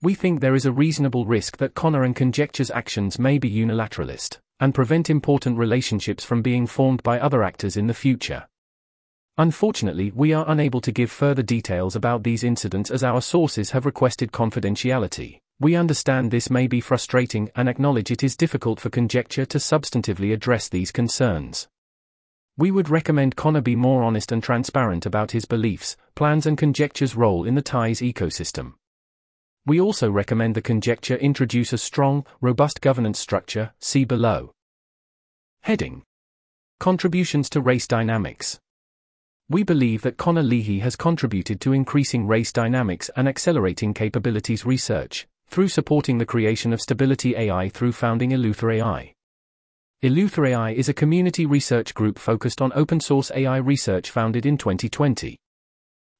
We 0.02 0.12
think 0.12 0.40
there 0.42 0.54
is 0.54 0.66
a 0.66 0.70
reasonable 0.70 1.24
risk 1.24 1.56
that 1.56 1.72
Connor 1.72 2.02
and 2.02 2.14
Conjecture's 2.14 2.70
actions 2.70 3.18
may 3.18 3.38
be 3.38 3.50
unilateralist, 3.50 4.40
and 4.60 4.74
prevent 4.74 5.08
important 5.08 5.56
relationships 5.56 6.24
from 6.26 6.42
being 6.42 6.66
formed 6.66 7.02
by 7.02 7.18
other 7.18 7.42
actors 7.42 7.78
in 7.78 7.86
the 7.86 7.94
future. 7.94 8.46
Unfortunately, 9.38 10.12
we 10.14 10.34
are 10.34 10.44
unable 10.46 10.82
to 10.82 10.92
give 10.92 11.10
further 11.10 11.42
details 11.42 11.96
about 11.96 12.22
these 12.22 12.44
incidents 12.44 12.90
as 12.90 13.02
our 13.02 13.22
sources 13.22 13.70
have 13.70 13.86
requested 13.86 14.30
confidentiality. 14.30 15.38
We 15.58 15.74
understand 15.74 16.30
this 16.30 16.50
may 16.50 16.66
be 16.66 16.82
frustrating 16.82 17.48
and 17.56 17.66
acknowledge 17.66 18.10
it 18.10 18.22
is 18.22 18.36
difficult 18.36 18.78
for 18.78 18.90
conjecture 18.90 19.46
to 19.46 19.56
substantively 19.56 20.34
address 20.34 20.68
these 20.68 20.92
concerns. 20.92 21.66
We 22.56 22.70
would 22.70 22.88
recommend 22.88 23.34
Connor 23.34 23.62
be 23.62 23.74
more 23.74 24.04
honest 24.04 24.30
and 24.30 24.40
transparent 24.40 25.06
about 25.06 25.32
his 25.32 25.44
beliefs, 25.44 25.96
plans, 26.14 26.46
and 26.46 26.56
conjecture's 26.56 27.16
role 27.16 27.44
in 27.44 27.56
the 27.56 27.62
TAIS 27.62 28.00
ecosystem. 28.00 28.74
We 29.66 29.80
also 29.80 30.08
recommend 30.08 30.54
the 30.54 30.62
conjecture 30.62 31.16
introduce 31.16 31.72
a 31.72 31.78
strong, 31.78 32.24
robust 32.40 32.80
governance 32.80 33.18
structure, 33.18 33.72
see 33.80 34.04
below. 34.04 34.52
Heading 35.62 36.04
Contributions 36.78 37.50
to 37.50 37.60
Race 37.60 37.88
Dynamics. 37.88 38.60
We 39.48 39.62
believe 39.62 40.02
that 40.02 40.16
Connor 40.16 40.42
Leahy 40.42 40.78
has 40.80 40.94
contributed 40.94 41.60
to 41.62 41.72
increasing 41.72 42.26
race 42.26 42.52
dynamics 42.52 43.10
and 43.16 43.26
accelerating 43.26 43.94
capabilities 43.94 44.64
research 44.64 45.26
through 45.48 45.68
supporting 45.68 46.18
the 46.18 46.26
creation 46.26 46.72
of 46.72 46.80
Stability 46.80 47.34
AI 47.36 47.68
through 47.68 47.92
founding 47.92 48.30
Eleuther 48.30 48.76
AI. 48.76 49.13
Eleuther 50.04 50.46
AI 50.46 50.72
is 50.72 50.90
a 50.90 50.92
community 50.92 51.46
research 51.46 51.94
group 51.94 52.18
focused 52.18 52.60
on 52.60 52.70
open 52.74 53.00
source 53.00 53.30
AI 53.34 53.56
research 53.56 54.10
founded 54.10 54.44
in 54.44 54.58
2020. 54.58 55.38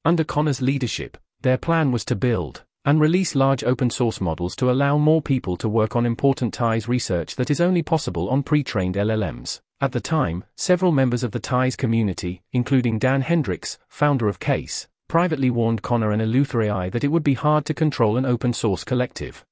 Under 0.07 0.25
Connor's 0.25 0.63
leadership, 0.63 1.19
their 1.43 1.59
plan 1.59 1.93
was 1.93 2.03
to 2.07 2.17
build 2.17 2.65
and 2.87 2.99
release 2.99 3.35
large 3.35 3.63
open 3.63 3.91
source 3.91 4.23
models 4.23 4.57
to 4.57 4.71
allow 4.71 4.97
more 4.97 5.21
people 5.21 5.59
to 5.59 5.69
work 5.69 5.97
on 5.97 6.07
important 6.07 6.55
TAIS 6.55 6.89
research 6.89 7.37
that 7.37 7.51
is 7.51 7.61
only 7.61 7.83
possible 7.83 8.31
on 8.31 8.43
pre 8.43 8.65
trained 8.65 8.95
LLMs. 8.95 9.61
At 9.83 9.93
the 9.93 10.01
time, 10.01 10.45
several 10.57 10.91
members 10.91 11.23
of 11.23 11.33
the 11.33 11.39
TAIS 11.39 11.77
community, 11.77 12.41
including 12.55 12.99
Dan 12.99 13.23
Hendrycks, 13.23 13.77
founder 13.91 14.29
of 14.29 14.41
CAIS, 14.41 14.89
privately 15.09 15.51
warned 15.51 15.83
Connor 15.83 16.11
and 16.11 16.23
Eleuther 16.23 16.65
AI 16.65 16.89
that 16.89 17.05
it 17.05 17.09
would 17.09 17.23
be 17.23 17.35
hard 17.35 17.67
to 17.67 17.75
control 17.75 18.17
an 18.17 18.25
open 18.25 18.55
source 18.55 18.83
collective. 18.83 19.45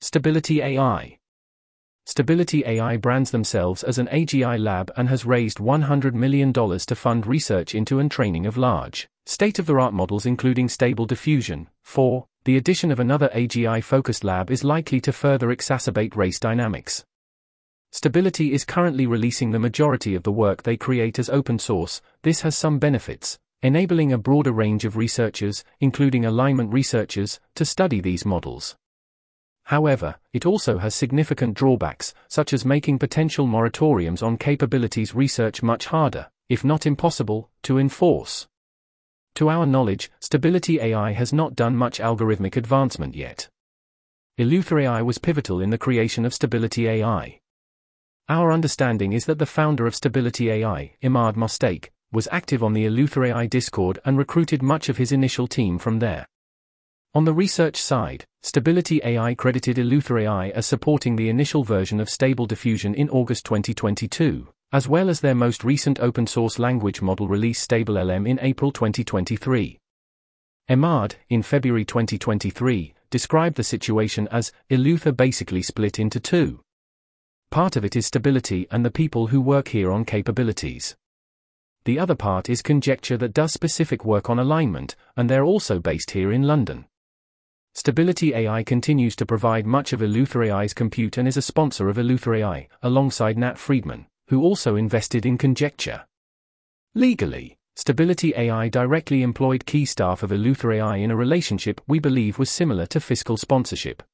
Stability 0.00 0.60
AI 0.60 1.18
Stability 2.06 2.62
AI 2.66 2.98
brands 2.98 3.30
themselves 3.30 3.82
as 3.82 3.96
an 3.98 4.08
AGI 4.08 4.58
lab 4.60 4.92
and 4.94 5.08
has 5.08 5.24
raised 5.24 5.56
$100 5.56 6.12
million 6.12 6.52
to 6.52 6.94
fund 6.94 7.26
research 7.26 7.74
into 7.74 7.98
and 7.98 8.10
training 8.10 8.44
of 8.44 8.58
large, 8.58 9.08
state 9.24 9.58
of 9.58 9.64
the 9.64 9.74
art 9.74 9.94
models, 9.94 10.26
including 10.26 10.68
Stable 10.68 11.06
Diffusion. 11.06 11.68
4. 11.82 12.26
The 12.44 12.58
addition 12.58 12.90
of 12.90 13.00
another 13.00 13.30
AGI 13.34 13.82
focused 13.82 14.22
lab 14.22 14.50
is 14.50 14.62
likely 14.62 15.00
to 15.00 15.12
further 15.12 15.48
exacerbate 15.48 16.14
race 16.14 16.38
dynamics. 16.38 17.06
Stability 17.90 18.52
is 18.52 18.66
currently 18.66 19.06
releasing 19.06 19.52
the 19.52 19.58
majority 19.58 20.14
of 20.14 20.24
the 20.24 20.32
work 20.32 20.62
they 20.62 20.76
create 20.76 21.18
as 21.18 21.30
open 21.30 21.58
source. 21.58 22.02
This 22.22 22.42
has 22.42 22.54
some 22.54 22.78
benefits, 22.78 23.38
enabling 23.62 24.12
a 24.12 24.18
broader 24.18 24.52
range 24.52 24.84
of 24.84 24.98
researchers, 24.98 25.64
including 25.80 26.26
alignment 26.26 26.70
researchers, 26.70 27.40
to 27.54 27.64
study 27.64 28.02
these 28.02 28.26
models. 28.26 28.76
However, 29.64 30.16
it 30.32 30.44
also 30.44 30.78
has 30.78 30.94
significant 30.94 31.54
drawbacks, 31.54 32.12
such 32.28 32.52
as 32.52 32.64
making 32.64 32.98
potential 32.98 33.46
moratoriums 33.46 34.22
on 34.22 34.36
capabilities 34.36 35.14
research 35.14 35.62
much 35.62 35.86
harder, 35.86 36.28
if 36.48 36.64
not 36.64 36.86
impossible, 36.86 37.50
to 37.62 37.78
enforce. 37.78 38.46
To 39.36 39.48
our 39.48 39.66
knowledge, 39.66 40.10
Stability 40.20 40.80
AI 40.80 41.12
has 41.12 41.32
not 41.32 41.56
done 41.56 41.76
much 41.76 41.98
algorithmic 41.98 42.56
advancement 42.56 43.16
yet. 43.16 43.48
Eleuther 44.38 44.82
AI 44.82 45.00
was 45.00 45.18
pivotal 45.18 45.60
in 45.60 45.70
the 45.70 45.78
creation 45.78 46.24
of 46.24 46.34
Stability 46.34 46.86
AI. 46.86 47.40
Our 48.28 48.52
understanding 48.52 49.12
is 49.12 49.24
that 49.26 49.38
the 49.38 49.46
founder 49.46 49.86
of 49.86 49.94
Stability 49.94 50.50
AI, 50.50 50.94
Emad 51.02 51.36
Mostaque, 51.36 51.90
was 52.12 52.28
active 52.30 52.62
on 52.62 52.74
the 52.74 52.84
Eleuther 52.84 53.28
AI 53.28 53.46
Discord 53.46 53.98
and 54.04 54.18
recruited 54.18 54.62
much 54.62 54.88
of 54.88 54.98
his 54.98 55.10
initial 55.10 55.46
team 55.46 55.78
from 55.78 55.98
there. 55.98 56.26
On 57.14 57.24
the 57.24 57.32
research 57.32 57.76
side, 57.76 58.24
Stability 58.42 59.00
AI 59.04 59.36
credited 59.36 59.76
Eleuther 59.76 60.22
AI 60.22 60.48
as 60.48 60.66
supporting 60.66 61.14
the 61.14 61.28
initial 61.28 61.62
version 61.62 62.00
of 62.00 62.10
Stable 62.10 62.44
Diffusion 62.44 62.92
in 62.92 63.08
August 63.08 63.44
2022, 63.44 64.48
as 64.72 64.88
well 64.88 65.08
as 65.08 65.20
their 65.20 65.34
most 65.34 65.62
recent 65.62 66.00
open 66.00 66.26
source 66.26 66.58
language 66.58 67.00
model 67.00 67.28
release 67.28 67.64
StableLM 67.64 68.28
in 68.28 68.40
April 68.42 68.72
2023. 68.72 69.78
Emad, 70.68 71.14
in 71.28 71.42
February 71.42 71.84
2023, 71.84 72.94
described 73.10 73.56
the 73.56 73.62
situation 73.62 74.26
as 74.32 74.50
Eleuther 74.68 75.16
basically 75.16 75.62
split 75.62 76.00
into 76.00 76.18
two. 76.18 76.60
Part 77.52 77.76
of 77.76 77.84
it 77.84 77.94
is 77.94 78.06
stability 78.06 78.66
and 78.72 78.84
the 78.84 78.90
people 78.90 79.28
who 79.28 79.40
work 79.40 79.68
here 79.68 79.92
on 79.92 80.04
capabilities 80.04 80.96
the 81.84 81.98
other 81.98 82.14
part 82.14 82.48
is 82.48 82.62
conjecture 82.62 83.18
that 83.18 83.34
does 83.34 83.52
specific 83.52 84.06
work 84.06 84.30
on 84.30 84.38
alignment, 84.38 84.96
and 85.18 85.28
they're 85.28 85.44
also 85.44 85.78
based 85.78 86.12
here 86.12 86.32
in 86.32 86.42
London. 86.42 86.86
Stability 87.76 88.34
AI 88.34 88.62
continues 88.62 89.16
to 89.16 89.26
provide 89.26 89.66
much 89.66 89.92
of 89.92 90.00
Eleuther 90.00 90.48
AI's 90.48 90.72
compute 90.72 91.18
and 91.18 91.26
is 91.26 91.36
a 91.36 91.42
sponsor 91.42 91.88
of 91.88 91.96
Eleuther 91.96 92.38
AI, 92.38 92.68
alongside 92.82 93.36
Nat 93.36 93.58
Friedman, 93.58 94.06
who 94.28 94.42
also 94.42 94.76
invested 94.76 95.26
in 95.26 95.36
Conjecture. 95.36 96.04
Legally, 96.94 97.58
Stability 97.74 98.32
AI 98.36 98.68
directly 98.68 99.22
employed 99.22 99.66
key 99.66 99.84
staff 99.84 100.22
of 100.22 100.30
Eleuther 100.30 100.76
AI 100.76 100.98
in 100.98 101.10
a 101.10 101.16
relationship 101.16 101.80
we 101.88 101.98
believe 101.98 102.38
was 102.38 102.48
similar 102.48 102.86
to 102.86 103.00
fiscal 103.00 103.36
sponsorship. 103.36 104.04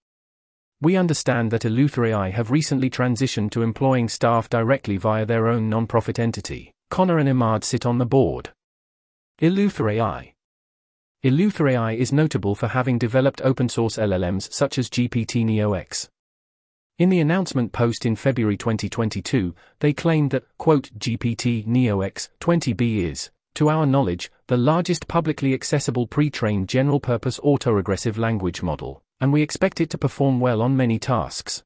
We 0.80 0.96
understand 0.96 1.50
that 1.50 1.66
Eleuther 1.66 2.08
AI 2.08 2.30
have 2.30 2.50
recently 2.50 2.88
transitioned 2.88 3.50
to 3.50 3.62
employing 3.62 4.08
staff 4.08 4.48
directly 4.48 4.96
via 4.96 5.26
their 5.26 5.48
own 5.48 5.68
non-profit 5.68 6.18
entity. 6.18 6.72
Connor 6.88 7.18
and 7.18 7.28
Emad 7.28 7.64
sit 7.64 7.84
on 7.84 7.98
the 7.98 8.06
board. 8.06 8.48
Eleuther 9.42 9.92
AI 9.92 10.32
Eleuther 11.22 11.70
AI 11.70 11.92
is 11.92 12.14
notable 12.14 12.54
for 12.54 12.68
having 12.68 12.96
developed 12.96 13.42
open 13.42 13.68
source 13.68 13.98
LLMs 13.98 14.50
such 14.50 14.78
as 14.78 14.88
GPT-NeoX. 14.88 16.08
In 16.98 17.10
the 17.10 17.20
announcement 17.20 17.72
post 17.72 18.06
in 18.06 18.16
February 18.16 18.56
2022, 18.56 19.54
they 19.80 19.92
claimed 19.92 20.30
that, 20.30 20.44
quote, 20.56 20.88
GPT-NeoX 20.98 22.30
20B 22.40 23.02
is, 23.04 23.30
to 23.52 23.68
our 23.68 23.84
knowledge, 23.84 24.32
the 24.46 24.56
largest 24.56 25.08
publicly 25.08 25.52
accessible 25.52 26.06
pre 26.06 26.30
trained 26.30 26.70
general 26.70 27.00
purpose 27.00 27.38
autoregressive 27.40 28.16
language 28.16 28.62
model, 28.62 29.02
and 29.20 29.30
we 29.30 29.42
expect 29.42 29.78
it 29.82 29.90
to 29.90 29.98
perform 29.98 30.40
well 30.40 30.62
on 30.62 30.74
many 30.74 30.98
tasks. 30.98 31.62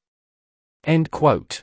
End 0.83 1.13
quote. 1.13 1.63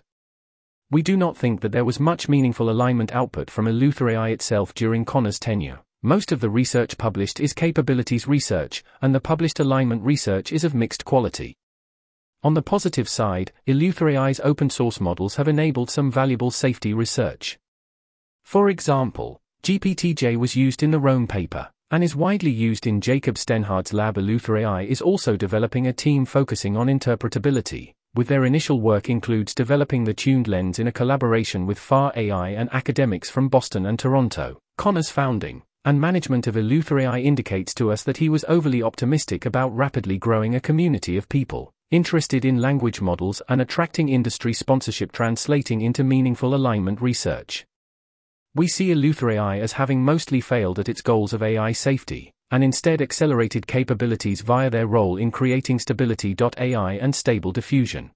We 0.90 1.02
do 1.02 1.18
not 1.18 1.36
think 1.36 1.60
that 1.60 1.74
there 1.74 1.84
was 1.84 2.00
much 2.00 2.30
meaningful 2.30 2.70
alignment 2.70 3.14
output 3.14 3.50
from 3.50 3.66
Eleuther 3.66 4.14
AI 4.14 4.30
itself 4.30 4.74
during 4.74 5.04
Connor's 5.04 5.40
tenure. 5.40 5.82
Most 6.04 6.32
of 6.32 6.40
the 6.40 6.50
research 6.50 6.98
published 6.98 7.40
is 7.40 7.54
capabilities 7.54 8.28
research, 8.28 8.84
and 9.04 9.14
the 9.14 9.20
published 9.20 9.60
alignment 9.60 10.02
research 10.02 10.52
is 10.52 10.64
of 10.64 10.74
mixed 10.74 11.06
quality. 11.06 11.56
On 12.42 12.56
the 12.56 12.64
positive 12.64 13.08
side, 13.08 13.52
Eleuther 13.68 14.18
AI's 14.18 14.40
open 14.40 14.72
source 14.72 15.00
models 15.00 15.36
have 15.36 15.48
enabled 15.48 15.92
some 15.92 16.12
valuable 16.12 16.50
safety 16.50 16.92
research. 16.96 17.60
For 18.44 18.72
example, 18.72 19.40
GPTJ 19.62 20.38
was 20.38 20.56
used 20.56 20.82
in 20.82 20.90
the 20.90 21.00
Rome 21.00 21.28
paper, 21.28 21.70
and 21.92 22.04
is 22.04 22.16
widely 22.16 22.50
used 22.50 22.88
in 22.88 23.00
Jacob 23.00 23.36
Steinhardt's 23.36 23.94
lab. 23.94 24.16
Eleuther 24.16 24.60
AI 24.60 24.82
is 24.82 25.02
also 25.02 25.38
developing 25.38 25.86
a 25.86 25.94
team 25.94 26.26
focusing 26.26 26.76
on 26.76 26.88
interpretability, 26.88 27.94
with 28.16 28.28
their 28.28 28.46
initial 28.46 28.82
work 28.82 29.08
includes 29.08 29.54
developing 29.54 30.06
the 30.06 30.16
tuned 30.16 30.48
lens 30.48 30.80
in 30.80 30.88
a 30.88 30.92
collaboration 30.92 31.68
with 31.68 31.78
FAR 31.78 32.12
AI 32.16 32.50
and 32.50 32.74
academics 32.74 33.30
from 33.30 33.50
Boston 33.50 33.86
and 33.86 34.00
Toronto. 34.00 34.58
Connor's 34.80 35.12
founding 35.12 35.62
and 35.86 36.00
management 36.00 36.48
of 36.48 36.56
Eleuther 36.56 37.02
AI 37.02 37.20
indicates 37.20 37.74
to 37.76 37.92
us 37.92 38.04
that 38.04 38.18
he 38.18 38.30
was 38.30 38.46
overly 38.48 38.84
optimistic 38.84 39.46
about 39.46 39.76
rapidly 39.76 40.18
growing 40.18 40.56
a 40.56 40.60
community 40.60 41.18
of 41.18 41.30
people 41.30 41.74
interested 41.92 42.46
in 42.46 42.62
language 42.62 43.02
models 43.02 43.42
and 43.50 43.62
attracting 43.62 44.08
industry 44.08 44.54
sponsorship 44.54 45.12
translating 45.12 45.82
into 45.82 46.06
meaningful 46.06 46.56
alignment 46.56 47.02
research. 47.02 47.66
We 48.56 48.68
see 48.68 48.92
Eleuther 48.92 49.34
AI 49.34 49.60
as 49.60 49.74
having 49.74 50.02
mostly 50.02 50.40
failed 50.40 50.80
at 50.80 50.88
its 50.88 51.02
goals 51.02 51.34
of 51.34 51.44
AI 51.44 51.74
safety, 51.74 52.32
and 52.50 52.64
instead 52.64 53.02
accelerated 53.02 53.68
capabilities 53.68 54.40
via 54.40 54.70
their 54.70 54.88
role 54.88 55.18
in 55.18 55.32
creating 55.32 55.80
stability.ai 55.80 56.94
and 56.94 57.14
stable 57.14 57.52
diffusion. 57.52 58.12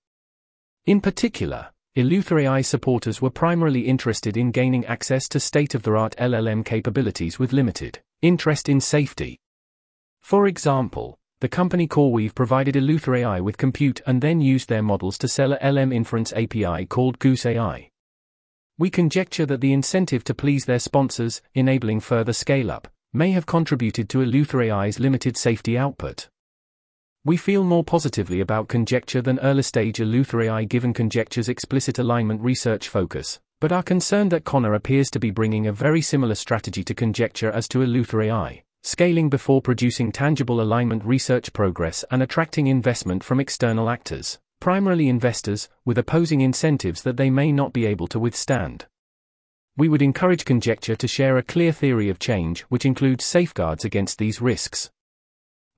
In 0.85 1.01
particular, 1.01 1.71
Eleuther 1.97 2.43
AI 2.43 2.59
supporters 2.59 3.21
were 3.21 3.29
primarily 3.29 3.87
interested 3.87 4.35
in 4.35 4.51
gaining 4.51 4.85
access 4.85 5.29
to 5.29 5.39
state-of-the-art 5.39 6.13
LLM 6.17 6.65
capabilities 6.65 7.39
with 7.39 7.53
limited 7.53 8.01
interest 8.21 8.67
in 8.67 8.81
safety. 8.81 9.39
For 10.21 10.45
example, 10.45 11.17
the 11.39 11.47
company 11.47 11.87
CoreWeave 11.87 12.35
provided 12.35 12.75
Eleuther 12.75 13.19
AI 13.19 13.39
with 13.39 13.55
compute 13.55 14.01
and 14.05 14.21
then 14.21 14.41
used 14.41 14.67
their 14.67 14.81
models 14.81 15.17
to 15.19 15.29
sell 15.29 15.53
a 15.53 15.71
LM 15.71 15.93
inference 15.93 16.33
API 16.33 16.85
called 16.85 17.17
Goose 17.19 17.45
AI. 17.45 17.89
We 18.77 18.89
conjecture 18.89 19.45
that 19.45 19.61
the 19.61 19.71
incentive 19.71 20.25
to 20.25 20.33
please 20.33 20.65
their 20.65 20.79
sponsors, 20.79 21.41
enabling 21.53 22.01
further 22.01 22.33
scale-up, 22.33 22.89
may 23.13 23.31
have 23.31 23.45
contributed 23.45 24.09
to 24.09 24.17
Eleuther 24.17 24.69
AI's 24.69 24.99
limited 24.99 25.37
safety 25.37 25.77
output. 25.77 26.27
We 27.25 27.37
feel 27.37 27.63
more 27.63 27.83
positively 27.83 28.39
about 28.39 28.67
conjecture 28.67 29.19
than 29.19 29.39
early 29.39 29.63
stage 29.63 29.97
Eleuther 29.97 30.45
AI 30.45 30.63
given 30.63 30.93
conjecture's 30.93 31.49
explicit 31.49 31.97
alignment 31.97 32.39
research 32.39 32.87
focus, 32.87 33.39
but 33.59 33.71
are 33.71 33.81
concerned 33.81 34.31
that 34.31 34.43
Connor 34.43 34.75
appears 34.75 35.09
to 35.09 35.19
be 35.19 35.31
bringing 35.31 35.65
a 35.65 35.73
very 35.73 36.03
similar 36.03 36.35
strategy 36.35 36.83
to 36.83 36.93
conjecture 36.93 37.49
as 37.49 37.67
to 37.69 37.79
Eleuther 37.79 38.25
AI, 38.25 38.61
scaling 38.83 39.31
before 39.31 39.59
producing 39.59 40.11
tangible 40.11 40.61
alignment 40.61 41.03
research 41.03 41.51
progress 41.51 42.05
and 42.11 42.21
attracting 42.21 42.67
investment 42.67 43.23
from 43.23 43.39
external 43.39 43.89
actors, 43.89 44.37
primarily 44.59 45.09
investors, 45.09 45.67
with 45.83 45.97
opposing 45.97 46.41
incentives 46.41 47.01
that 47.01 47.17
they 47.17 47.31
may 47.31 47.51
not 47.51 47.73
be 47.73 47.87
able 47.87 48.05
to 48.05 48.19
withstand. 48.19 48.85
We 49.75 49.89
would 49.89 50.03
encourage 50.03 50.45
conjecture 50.45 50.95
to 50.95 51.07
share 51.07 51.39
a 51.39 51.43
clear 51.43 51.71
theory 51.71 52.07
of 52.07 52.19
change 52.19 52.61
which 52.69 52.85
includes 52.85 53.25
safeguards 53.25 53.83
against 53.83 54.19
these 54.19 54.41
risks. 54.41 54.91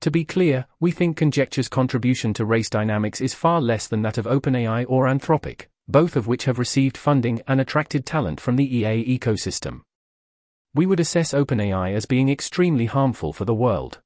To 0.02 0.10
be 0.12 0.24
clear, 0.24 0.66
we 0.78 0.92
think 0.92 1.16
conjecture's 1.16 1.68
contribution 1.68 2.32
to 2.34 2.44
race 2.44 2.70
dynamics 2.70 3.20
is 3.20 3.34
far 3.34 3.60
less 3.60 3.88
than 3.88 4.02
that 4.02 4.16
of 4.16 4.26
OpenAI 4.26 4.84
or 4.88 5.06
Anthropic, 5.06 5.66
both 5.88 6.14
of 6.14 6.28
which 6.28 6.44
have 6.44 6.58
received 6.58 6.96
funding 6.96 7.42
and 7.48 7.60
attracted 7.60 8.06
talent 8.06 8.40
from 8.40 8.54
the 8.54 8.76
EA 8.76 9.18
ecosystem. 9.18 9.80
We 10.72 10.86
would 10.86 11.00
assess 11.00 11.32
OpenAI 11.32 11.94
as 11.94 12.06
being 12.06 12.28
extremely 12.28 12.86
harmful 12.86 13.32
for 13.32 13.44
the 13.44 13.54
world. 13.54 14.00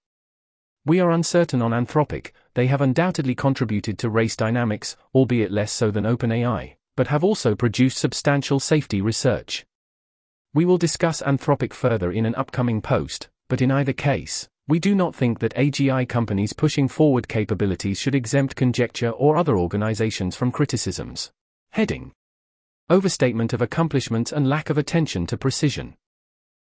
We 0.86 0.98
are 0.98 1.10
uncertain 1.10 1.60
on 1.60 1.72
Anthropic, 1.72 2.32
they 2.54 2.68
have 2.68 2.80
undoubtedly 2.80 3.34
contributed 3.34 3.98
to 3.98 4.08
race 4.08 4.34
dynamics, 4.34 4.96
albeit 5.14 5.52
less 5.52 5.72
so 5.72 5.90
than 5.90 6.04
OpenAI, 6.04 6.76
but 6.96 7.08
have 7.08 7.22
also 7.22 7.54
produced 7.54 7.98
substantial 7.98 8.60
safety 8.60 9.02
research. 9.02 9.66
We 10.54 10.64
will 10.64 10.78
discuss 10.78 11.20
Anthropic 11.20 11.74
further 11.74 12.10
in 12.10 12.24
an 12.24 12.34
upcoming 12.34 12.80
post, 12.80 13.28
but 13.48 13.60
in 13.60 13.70
either 13.70 13.92
case, 13.92 14.48
we 14.68 14.78
do 14.78 14.94
not 14.94 15.14
think 15.14 15.40
that 15.40 15.54
AGI 15.54 16.08
companies 16.08 16.52
pushing 16.52 16.86
forward 16.86 17.28
capabilities 17.28 17.98
should 17.98 18.14
exempt 18.14 18.54
conjecture 18.54 19.10
or 19.10 19.36
other 19.36 19.58
organizations 19.58 20.36
from 20.36 20.52
criticisms. 20.52 21.32
Heading 21.72 22.12
Overstatement 22.88 23.52
of 23.52 23.62
accomplishments 23.62 24.32
and 24.32 24.48
lack 24.48 24.70
of 24.70 24.78
attention 24.78 25.26
to 25.26 25.36
precision. 25.36 25.94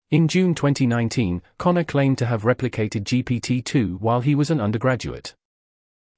In 0.10 0.28
June 0.28 0.56
2019, 0.56 1.42
Connor 1.58 1.84
claimed 1.84 2.18
to 2.18 2.26
have 2.26 2.44
replicated 2.44 3.04
GPT 3.04 3.64
2 3.64 3.98
while 3.98 4.22
he 4.22 4.36
was 4.36 4.50
an 4.50 4.60
undergraduate. 4.62 5.36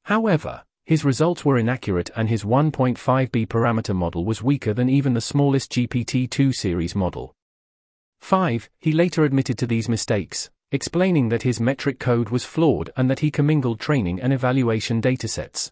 However, 0.04 0.64
his 0.86 1.06
results 1.06 1.46
were 1.46 1.58
inaccurate 1.58 2.10
and 2.16 2.30
his 2.30 2.44
1.5b 2.44 3.48
parameter 3.48 3.96
model 3.96 4.26
was 4.26 4.42
weaker 4.42 4.74
than 4.74 4.90
even 4.90 5.14
the 5.14 5.22
smallest 5.22 5.72
GPT 5.72 6.30
2 6.30 6.52
series 6.52 6.96
model. 6.96 7.36
5. 8.22 8.70
He 8.80 8.92
later 8.92 9.24
admitted 9.24 9.58
to 9.60 9.68
these 9.68 9.88
mistakes, 9.88 10.50
explaining 10.72 11.30
that 11.30 11.44
his 11.44 11.60
metric 11.60 12.00
code 12.00 12.30
was 12.30 12.46
flawed 12.46 12.92
and 12.96 13.10
that 13.10 13.20
he 13.20 13.32
commingled 13.32 13.80
training 13.80 14.22
and 14.22 14.32
evaluation 14.32 15.02
datasets. 15.02 15.72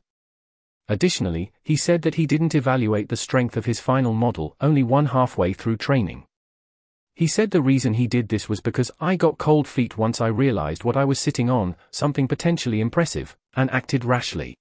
Additionally, 0.89 1.51
he 1.63 1.75
said 1.75 2.01
that 2.03 2.15
he 2.15 2.25
didn't 2.25 2.55
evaluate 2.55 3.09
the 3.09 3.17
strength 3.17 3.57
of 3.57 3.65
his 3.65 3.79
final 3.79 4.13
model 4.13 4.55
only 4.61 4.83
one 4.83 5.07
halfway 5.07 5.53
through 5.53 5.77
training. 5.77 6.25
He 7.13 7.27
said 7.27 7.51
the 7.51 7.61
reason 7.61 7.95
he 7.95 8.07
did 8.07 8.29
this 8.29 8.47
was 8.47 8.61
because 8.61 8.91
I 8.99 9.15
got 9.15 9.37
cold 9.37 9.67
feet 9.67 9.97
once 9.97 10.21
I 10.21 10.27
realized 10.27 10.83
what 10.83 10.95
I 10.95 11.03
was 11.03 11.19
sitting 11.19 11.49
on, 11.49 11.75
something 11.91 12.27
potentially 12.27 12.79
impressive, 12.79 13.35
and 13.55 13.71
acted 13.71 14.05
rashly. 14.05 14.55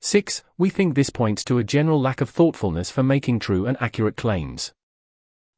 6. 0.00 0.42
We 0.58 0.70
think 0.70 0.94
this 0.94 1.10
points 1.10 1.44
to 1.44 1.58
a 1.58 1.64
general 1.64 2.00
lack 2.00 2.20
of 2.20 2.30
thoughtfulness 2.30 2.90
for 2.90 3.02
making 3.02 3.40
true 3.40 3.66
and 3.66 3.76
accurate 3.80 4.16
claims. 4.16 4.72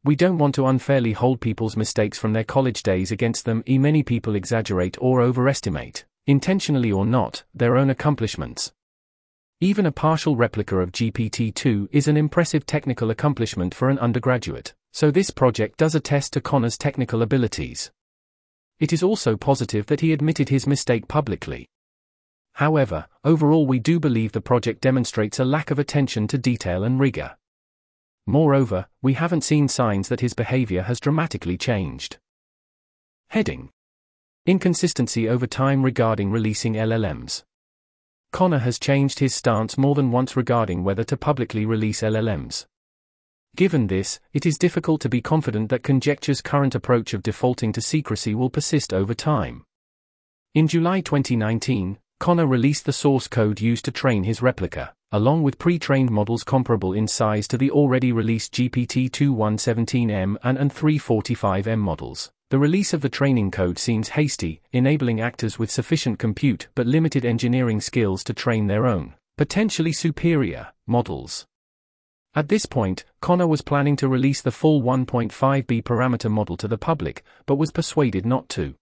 We 0.04 0.14
don't 0.14 0.38
want 0.38 0.54
to 0.54 0.66
unfairly 0.66 1.12
hold 1.12 1.40
people's 1.40 1.76
mistakes 1.76 2.18
from 2.18 2.32
their 2.32 2.44
college 2.44 2.82
days 2.82 3.10
against 3.10 3.44
them. 3.44 3.64
E 3.68 3.78
many 3.78 4.02
people 4.02 4.36
exaggerate 4.36 4.96
or 5.00 5.20
overestimate, 5.20 6.04
intentionally 6.26 6.92
or 6.92 7.04
not, 7.04 7.42
their 7.52 7.76
own 7.76 7.90
accomplishments. 7.90 8.72
Even 9.60 9.86
a 9.86 9.92
partial 9.92 10.36
replica 10.36 10.78
of 10.78 10.92
GPT-2 10.92 11.88
is 11.90 12.06
an 12.06 12.16
impressive 12.16 12.64
technical 12.64 13.10
accomplishment 13.10 13.74
for 13.74 13.88
an 13.88 13.98
undergraduate, 13.98 14.72
so 14.92 15.10
this 15.10 15.30
project 15.30 15.78
does 15.78 15.96
attest 15.96 16.32
to 16.32 16.40
Connor's 16.40 16.78
technical 16.78 17.22
abilities. 17.22 17.90
It 18.78 18.92
is 18.92 19.02
also 19.02 19.36
positive 19.36 19.86
that 19.86 20.00
he 20.00 20.12
admitted 20.12 20.48
his 20.48 20.68
mistake 20.68 21.08
publicly. 21.08 21.68
However, 22.52 23.06
overall 23.24 23.66
we 23.66 23.80
do 23.80 23.98
believe 23.98 24.30
the 24.30 24.40
project 24.40 24.80
demonstrates 24.80 25.40
a 25.40 25.44
lack 25.44 25.72
of 25.72 25.80
attention 25.80 26.28
to 26.28 26.38
detail 26.38 26.84
and 26.84 27.00
rigor. 27.00 27.36
Moreover, 28.28 28.88
we 29.00 29.14
haven't 29.14 29.40
seen 29.40 29.68
signs 29.68 30.10
that 30.10 30.20
his 30.20 30.34
behavior 30.34 30.82
has 30.82 31.00
dramatically 31.00 31.56
changed. 31.56 32.18
Heading 33.30 33.70
Inconsistency 34.44 35.26
over 35.26 35.46
time 35.46 35.82
regarding 35.82 36.30
releasing 36.30 36.74
LLMs. 36.74 37.44
Connor 38.30 38.58
has 38.58 38.78
changed 38.78 39.20
his 39.20 39.34
stance 39.34 39.78
more 39.78 39.94
than 39.94 40.10
once 40.10 40.36
regarding 40.36 40.84
whether 40.84 41.04
to 41.04 41.16
publicly 41.16 41.64
release 41.64 42.02
LLMs. 42.02 42.66
Given 43.56 43.86
this, 43.86 44.20
it 44.34 44.44
is 44.44 44.58
difficult 44.58 45.00
to 45.00 45.08
be 45.08 45.22
confident 45.22 45.70
that 45.70 45.82
Conjecture's 45.82 46.42
current 46.42 46.74
approach 46.74 47.14
of 47.14 47.22
defaulting 47.22 47.72
to 47.72 47.80
secrecy 47.80 48.34
will 48.34 48.50
persist 48.50 48.92
over 48.92 49.14
time. 49.14 49.64
In 50.54 50.68
July 50.68 51.00
2019, 51.00 51.98
Connor 52.20 52.46
released 52.46 52.84
the 52.84 52.92
source 52.92 53.26
code 53.26 53.62
used 53.62 53.86
to 53.86 53.90
train 53.90 54.24
his 54.24 54.42
replica 54.42 54.92
along 55.12 55.42
with 55.42 55.58
pre-trained 55.58 56.10
models 56.10 56.44
comparable 56.44 56.92
in 56.92 57.08
size 57.08 57.48
to 57.48 57.56
the 57.56 57.70
already 57.70 58.12
released 58.12 58.52
GPT-2 58.52 60.38
and, 60.42 60.58
and 60.58 60.74
345M 60.74 61.78
models. 61.78 62.30
The 62.50 62.58
release 62.58 62.94
of 62.94 63.02
the 63.02 63.08
training 63.08 63.50
code 63.50 63.78
seems 63.78 64.10
hasty, 64.10 64.62
enabling 64.72 65.20
actors 65.20 65.58
with 65.58 65.70
sufficient 65.70 66.18
compute 66.18 66.68
but 66.74 66.86
limited 66.86 67.24
engineering 67.24 67.80
skills 67.80 68.24
to 68.24 68.32
train 68.32 68.66
their 68.66 68.86
own, 68.86 69.14
potentially 69.36 69.92
superior, 69.92 70.68
models. 70.86 71.46
At 72.34 72.48
this 72.48 72.66
point, 72.66 73.04
Connor 73.20 73.46
was 73.46 73.62
planning 73.62 73.96
to 73.96 74.08
release 74.08 74.40
the 74.40 74.50
full 74.50 74.82
1.5b 74.82 75.82
parameter 75.82 76.30
model 76.30 76.56
to 76.58 76.68
the 76.68 76.78
public, 76.78 77.22
but 77.46 77.56
was 77.56 77.70
persuaded 77.70 78.24
not 78.24 78.48
to. 78.50 78.74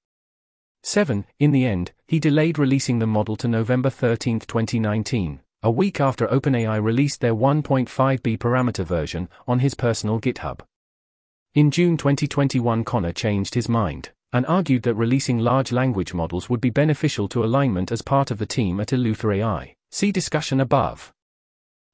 7. 0.83 1.25
In 1.41 1.51
the 1.51 1.65
end, 1.65 1.93
he 2.07 2.21
delayed 2.21 2.59
releasing 2.59 3.01
the 3.01 3.07
model 3.07 3.35
to 3.37 3.49
November 3.49 3.91
13, 3.91 4.41
2019, 4.41 5.41
a 5.67 5.71
week 5.71 6.01
after 6.01 6.29
OpenAI 6.29 6.81
released 6.81 7.21
their 7.21 7.35
1.5b 7.35 8.39
parameter 8.39 8.85
version 8.85 9.29
on 9.49 9.59
his 9.59 9.75
personal 9.75 10.21
GitHub. 10.21 10.61
In 11.55 11.73
June 11.73 11.97
2021, 11.97 12.85
Connor 12.85 13.13
changed 13.13 13.55
his 13.55 13.69
mind 13.69 14.13
and 14.33 14.47
argued 14.47 14.85
that 14.85 14.95
releasing 14.95 15.41
large 15.41 15.73
language 15.73 16.15
models 16.15 16.49
would 16.49 16.61
be 16.61 16.71
beneficial 16.71 17.27
to 17.27 17.43
alignment 17.43 17.91
as 17.91 18.01
part 18.01 18.31
of 18.31 18.39
the 18.39 18.47
team 18.47 18.79
at 18.79 18.93
Eleuther 18.93 19.39
AI. 19.39 19.75
See 19.91 20.13
discussion 20.13 20.61
above. 20.61 21.13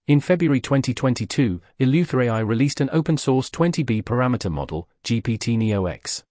In 0.06 0.20
February 0.20 0.60
2022, 0.60 1.62
Eleuther 1.80 2.26
AI 2.26 2.40
released 2.40 2.82
an 2.82 2.90
open 2.92 3.16
source 3.16 3.48
20b 3.48 4.02
parameter 4.02 4.52
model, 4.52 4.86
GPT 5.02 5.56
Neo 5.56 5.86
X. 5.86 6.24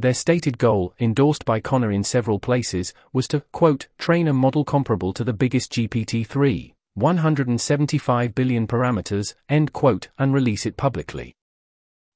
Their 0.00 0.14
stated 0.14 0.58
goal, 0.58 0.94
endorsed 1.00 1.44
by 1.44 1.58
Connor 1.58 1.90
in 1.90 2.04
several 2.04 2.38
places, 2.38 2.94
was 3.12 3.26
to, 3.28 3.40
quote, 3.50 3.88
train 3.98 4.28
a 4.28 4.32
model 4.32 4.64
comparable 4.64 5.12
to 5.12 5.24
the 5.24 5.32
biggest 5.32 5.72
GPT-3, 5.72 6.72
175 6.94 8.32
billion 8.32 8.68
parameters, 8.68 9.34
end 9.48 9.72
quote, 9.72 10.08
and 10.16 10.32
release 10.32 10.66
it 10.66 10.76
publicly. 10.76 11.34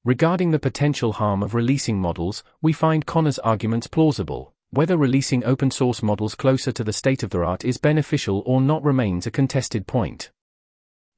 Regarding 0.05 0.51
the 0.51 0.59
potential 0.59 1.13
harm 1.13 1.43
of 1.43 1.53
releasing 1.53 1.99
models, 1.99 2.41
we 2.61 2.71
find 2.71 3.05
Connor's 3.05 3.39
arguments 3.39 3.87
plausible. 3.87 4.53
Whether 4.69 4.95
releasing 4.95 5.43
open 5.43 5.69
source 5.69 6.01
models 6.01 6.35
closer 6.35 6.71
to 6.71 6.85
the 6.85 6.93
state 6.93 7.21
of 7.21 7.31
the 7.31 7.39
art 7.39 7.65
is 7.65 7.77
beneficial 7.77 8.43
or 8.45 8.61
not 8.61 8.81
remains 8.81 9.27
a 9.27 9.31
contested 9.31 9.87
point. 9.87 10.31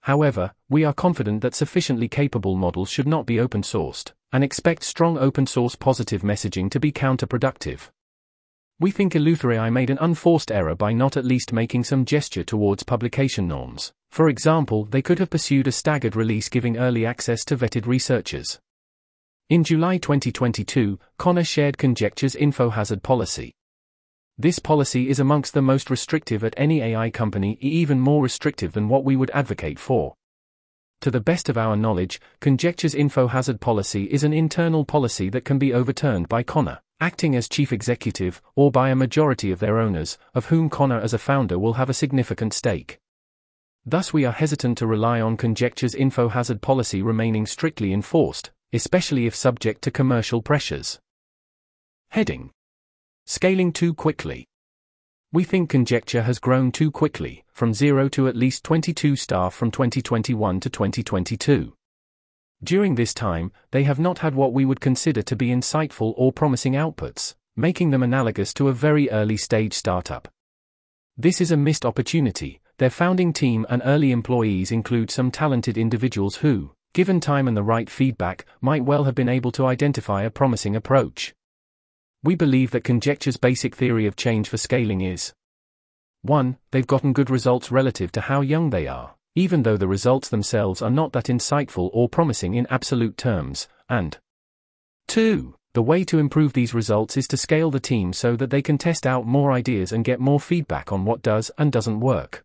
However, 0.02 0.54
we 0.70 0.84
are 0.84 0.94
confident 0.94 1.42
that 1.42 1.56
sufficiently 1.56 2.08
capable 2.08 2.56
models 2.56 2.90
should 2.90 3.08
not 3.08 3.26
be 3.26 3.40
open 3.40 3.62
sourced, 3.62 4.14
and 4.36 4.44
expect 4.44 4.84
strong 4.84 5.18
open 5.18 5.48
source 5.48 5.78
positive 5.78 6.22
messaging 6.22 6.70
to 6.70 6.78
be 6.78 6.92
counterproductive. 6.92 7.88
We 8.82 8.92
think 8.92 9.14
EleutherAI 9.14 9.72
made 9.72 9.90
an 9.90 9.98
unforced 10.02 10.52
error 10.52 10.76
by 10.76 10.92
not 10.92 11.16
at 11.16 11.24
least 11.24 11.54
making 11.54 11.86
some 11.86 12.04
gesture 12.04 12.44
towards 12.44 12.84
publication 12.84 13.48
norms. 13.48 13.94
For 14.12 14.28
example, 14.28 14.84
they 14.84 15.02
could 15.02 15.20
have 15.20 15.30
pursued 15.30 15.68
a 15.68 15.72
staggered 15.72 16.18
release 16.18 16.50
giving 16.50 16.76
early 16.76 17.06
access 17.06 17.46
to 17.46 17.56
vetted 17.56 17.88
researchers. 17.88 18.60
In 19.50 19.64
July 19.64 20.00
2022, 20.00 21.00
Connor 21.18 21.46
shared 21.46 21.78
Conjecture's 21.78 22.36
info 22.36 22.72
hazard 22.72 23.04
policy. 23.04 23.54
This 24.38 24.60
policy 24.60 25.08
is 25.08 25.22
amongst 25.22 25.54
the 25.54 25.62
most 25.62 25.90
restrictive 25.90 26.44
at 26.44 26.56
any 26.58 26.82
AI 26.82 27.10
company, 27.10 27.58
even 27.62 28.02
more 28.02 28.22
restrictive 28.22 28.74
than 28.74 28.90
what 28.90 29.06
we 29.06 29.16
would 29.16 29.32
advocate 29.32 29.80
for. 29.80 30.14
To 31.02 31.12
the 31.12 31.22
best 31.22 31.50
of 31.50 31.58
our 31.58 31.76
knowledge, 31.76 32.20
Conjecture's 32.40 32.96
info 32.96 33.28
hazard 33.28 33.62
policy 33.62 34.06
is 34.06 34.24
an 34.24 34.34
internal 34.34 34.86
policy 34.86 35.30
that 35.30 35.46
can 35.46 35.60
be 35.60 35.74
overturned 35.74 36.28
by 36.28 36.44
Connor, 36.44 36.80
acting 37.00 37.36
as 37.36 37.48
chief 37.48 37.72
executive, 37.72 38.42
or 38.56 38.72
by 38.72 38.90
a 38.90 38.96
majority 38.96 39.52
of 39.52 39.60
their 39.60 39.78
owners, 39.78 40.18
of 40.34 40.48
whom 40.48 40.70
Connor 40.70 41.00
as 41.00 41.14
a 41.14 41.20
founder 41.20 41.60
will 41.60 41.74
have 41.74 41.90
a 41.90 41.94
significant 41.94 42.54
stake. 42.54 43.00
Thus, 43.86 44.12
we 44.12 44.26
are 44.26 44.32
hesitant 44.32 44.80
to 44.80 44.88
rely 44.88 45.22
on 45.22 45.38
Conjecture's 45.38 45.94
info 45.94 46.30
hazard 46.30 46.62
policy 46.62 47.04
remaining 47.04 47.46
strictly 47.46 47.94
enforced, 47.94 48.52
especially 48.74 49.28
if 49.28 49.36
subject 49.36 49.84
to 49.84 49.92
commercial 49.92 50.42
pressures. 50.42 51.00
Heading 52.10 52.50
Scaling 53.28 53.72
too 53.72 53.94
quickly. 53.94 54.48
We 55.32 55.44
think 55.44 55.70
Conjecture 55.70 56.24
has 56.24 56.40
grown 56.40 56.72
too 56.72 56.90
quickly, 56.90 57.45
from 57.56 57.74
zero 57.74 58.10
to 58.10 58.28
at 58.28 58.36
least 58.36 58.66
22 58.66 59.16
staff 59.16 59.54
from 59.54 59.72
2021 59.72 60.60
to 60.60 60.70
2022. 60.70 61.74
During 62.62 62.96
this 62.96 63.14
time, 63.14 63.54
they 63.72 63.84
have 63.84 63.98
not 63.98 64.20
had 64.20 64.36
what 64.36 64.52
we 64.52 64.66
would 64.66 64.82
consider 64.82 65.22
to 65.22 65.38
be 65.38 65.48
insightful 65.48 66.14
or 66.18 66.34
promising 66.34 66.74
outputs, 66.74 67.34
making 67.56 67.92
them 67.92 68.04
analogous 68.04 68.54
to 68.56 68.68
a 68.68 68.74
very 68.74 69.10
early 69.10 69.38
stage 69.38 69.72
startup. 69.72 70.28
This 71.16 71.40
is 71.40 71.50
a 71.50 71.56
missed 71.56 71.86
opportunity. 71.86 72.60
Their 72.78 72.90
founding 72.90 73.32
team 73.32 73.66
and 73.70 73.82
early 73.86 74.12
employees 74.12 74.70
include 74.70 75.10
some 75.10 75.32
talented 75.32 75.78
individuals 75.78 76.38
who, 76.38 76.74
given 76.94 77.22
time 77.22 77.48
and 77.48 77.56
the 77.56 77.64
right 77.64 77.90
feedback, 77.90 78.46
might 78.60 78.84
well 78.84 79.06
have 79.06 79.16
been 79.16 79.30
able 79.30 79.54
to 79.54 79.66
identify 79.66 80.24
a 80.24 80.30
promising 80.30 80.76
approach. 80.76 81.34
We 82.22 82.36
believe 82.36 82.72
that 82.72 82.84
Conjecture's 82.84 83.38
basic 83.38 83.78
theory 83.78 84.08
of 84.08 84.18
change 84.18 84.50
for 84.50 84.58
scaling 84.58 85.00
is 85.00 85.32
1. 86.26 86.58
They've 86.72 86.88
gotten 86.88 87.14
good 87.14 87.30
results 87.30 87.72
relative 87.72 88.12
to 88.14 88.22
how 88.22 88.42
young 88.42 88.70
they 88.70 88.88
are, 88.88 89.16
even 89.36 89.64
though 89.64 89.78
the 89.78 89.88
results 89.88 90.30
themselves 90.30 90.82
are 90.82 90.90
not 90.90 91.14
that 91.14 91.26
insightful 91.26 91.90
or 91.94 92.10
promising 92.10 92.56
in 92.56 92.68
absolute 92.70 93.18
terms, 93.18 93.68
and 93.90 94.18
2. 95.08 95.56
The 95.74 95.82
way 95.82 96.06
to 96.06 96.20
improve 96.20 96.54
these 96.54 96.74
results 96.74 97.18
is 97.18 97.28
to 97.28 97.38
scale 97.38 97.70
the 97.70 97.82
team 97.82 98.14
so 98.14 98.36
that 98.38 98.50
they 98.50 98.62
can 98.62 98.78
test 98.78 99.06
out 99.06 99.28
more 99.28 99.52
ideas 99.52 99.92
and 99.92 100.06
get 100.06 100.22
more 100.22 100.40
feedback 100.40 100.92
on 100.92 101.04
what 101.04 101.22
does 101.22 101.52
and 101.58 101.72
doesn't 101.72 102.00
work. 102.00 102.44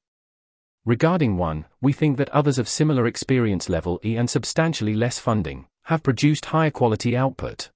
Regarding 0.84 1.36
one, 1.36 1.66
we 1.80 1.92
think 1.92 2.16
that 2.16 2.28
others 2.30 2.58
of 2.58 2.68
similar 2.68 3.06
experience 3.06 3.68
level 3.68 4.00
E 4.04 4.16
and 4.16 4.28
substantially 4.28 4.94
less 4.94 5.18
funding 5.18 5.66
have 5.84 6.02
produced 6.02 6.46
higher 6.46 6.70
quality 6.70 7.16
output. 7.16 7.70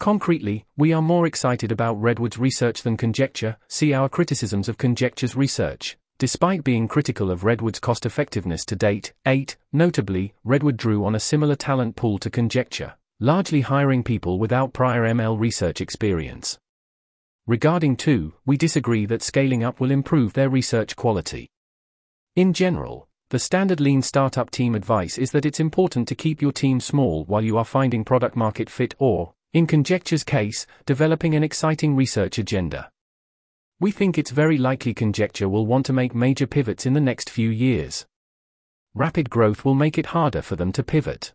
Concretely, 0.00 0.64
we 0.78 0.94
are 0.94 1.02
more 1.02 1.26
excited 1.26 1.70
about 1.70 2.00
Redwood's 2.00 2.38
research 2.38 2.82
than 2.82 2.96
Conjecture, 2.96 3.58
see 3.68 3.92
our 3.92 4.08
criticisms 4.08 4.66
of 4.66 4.78
Conjecture's 4.78 5.36
research. 5.36 5.98
Despite 6.18 6.64
being 6.64 6.88
critical 6.88 7.30
of 7.30 7.44
Redwood's 7.44 7.80
cost 7.80 8.06
effectiveness 8.06 8.64
to 8.64 8.76
date, 8.76 9.12
8, 9.26 9.58
notably, 9.74 10.32
Redwood 10.42 10.78
drew 10.78 11.04
on 11.04 11.14
a 11.14 11.20
similar 11.20 11.54
talent 11.54 11.96
pool 11.96 12.16
to 12.20 12.30
Conjecture, 12.30 12.94
largely 13.18 13.60
hiring 13.60 14.02
people 14.02 14.38
without 14.38 14.72
prior 14.72 15.02
ML 15.02 15.38
research 15.38 15.82
experience. 15.82 16.58
Regarding 17.46 17.94
2, 17.94 18.32
we 18.46 18.56
disagree 18.56 19.04
that 19.04 19.22
scaling 19.22 19.62
up 19.62 19.80
will 19.80 19.90
improve 19.90 20.32
their 20.32 20.48
research 20.48 20.96
quality. 20.96 21.50
In 22.34 22.54
general, 22.54 23.06
the 23.28 23.38
standard 23.38 23.80
lean 23.80 24.00
startup 24.00 24.50
team 24.50 24.74
advice 24.74 25.18
is 25.18 25.32
that 25.32 25.44
it's 25.44 25.60
important 25.60 26.08
to 26.08 26.14
keep 26.14 26.40
your 26.40 26.52
team 26.52 26.80
small 26.80 27.26
while 27.26 27.44
you 27.44 27.58
are 27.58 27.66
finding 27.66 28.02
product 28.02 28.34
market 28.34 28.70
fit 28.70 28.94
or, 28.98 29.34
in 29.52 29.66
Conjecture's 29.66 30.22
case, 30.22 30.64
developing 30.86 31.34
an 31.34 31.42
exciting 31.42 31.96
research 31.96 32.38
agenda. 32.38 32.88
We 33.80 33.90
think 33.90 34.16
it's 34.16 34.30
very 34.30 34.56
likely 34.56 34.94
Conjecture 34.94 35.48
will 35.48 35.66
want 35.66 35.86
to 35.86 35.92
make 35.92 36.14
major 36.14 36.46
pivots 36.46 36.86
in 36.86 36.92
the 36.92 37.00
next 37.00 37.28
few 37.28 37.50
years. 37.50 38.06
Rapid 38.94 39.28
growth 39.28 39.64
will 39.64 39.74
make 39.74 39.98
it 39.98 40.06
harder 40.06 40.40
for 40.40 40.54
them 40.54 40.70
to 40.72 40.84
pivot. 40.84 41.32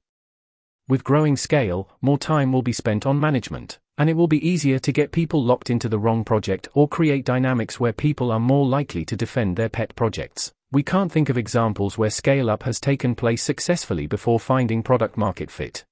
With 0.87 1.03
growing 1.03 1.35
scale, 1.35 1.89
more 2.01 2.17
time 2.17 2.53
will 2.53 2.61
be 2.61 2.71
spent 2.71 3.05
on 3.05 3.19
management, 3.19 3.79
and 3.97 4.09
it 4.09 4.15
will 4.15 4.27
be 4.27 4.47
easier 4.47 4.79
to 4.79 4.91
get 4.93 5.11
people 5.11 5.43
locked 5.43 5.69
into 5.69 5.89
the 5.89 5.99
wrong 5.99 6.23
project 6.23 6.69
or 6.73 6.87
create 6.87 7.25
dynamics 7.25 7.81
where 7.81 7.91
people 7.91 8.31
are 8.31 8.39
more 8.39 8.65
likely 8.65 9.03
to 9.05 9.17
defend 9.17 9.57
their 9.57 9.69
pet 9.69 9.93
projects. 9.95 10.53
We 10.71 10.83
can't 10.83 11.11
think 11.11 11.27
of 11.27 11.37
examples 11.37 11.97
where 11.97 12.09
scale 12.09 12.49
up 12.49 12.63
has 12.63 12.79
taken 12.79 13.15
place 13.15 13.43
successfully 13.43 14.07
before 14.07 14.39
finding 14.39 14.83
product 14.83 15.17
market 15.17 15.51
fit. 15.51 15.83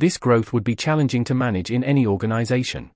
This 0.00 0.16
growth 0.16 0.52
would 0.52 0.62
be 0.62 0.76
challenging 0.76 1.24
to 1.24 1.34
manage 1.34 1.72
in 1.72 1.82
any 1.82 2.06
organization. 2.06 2.92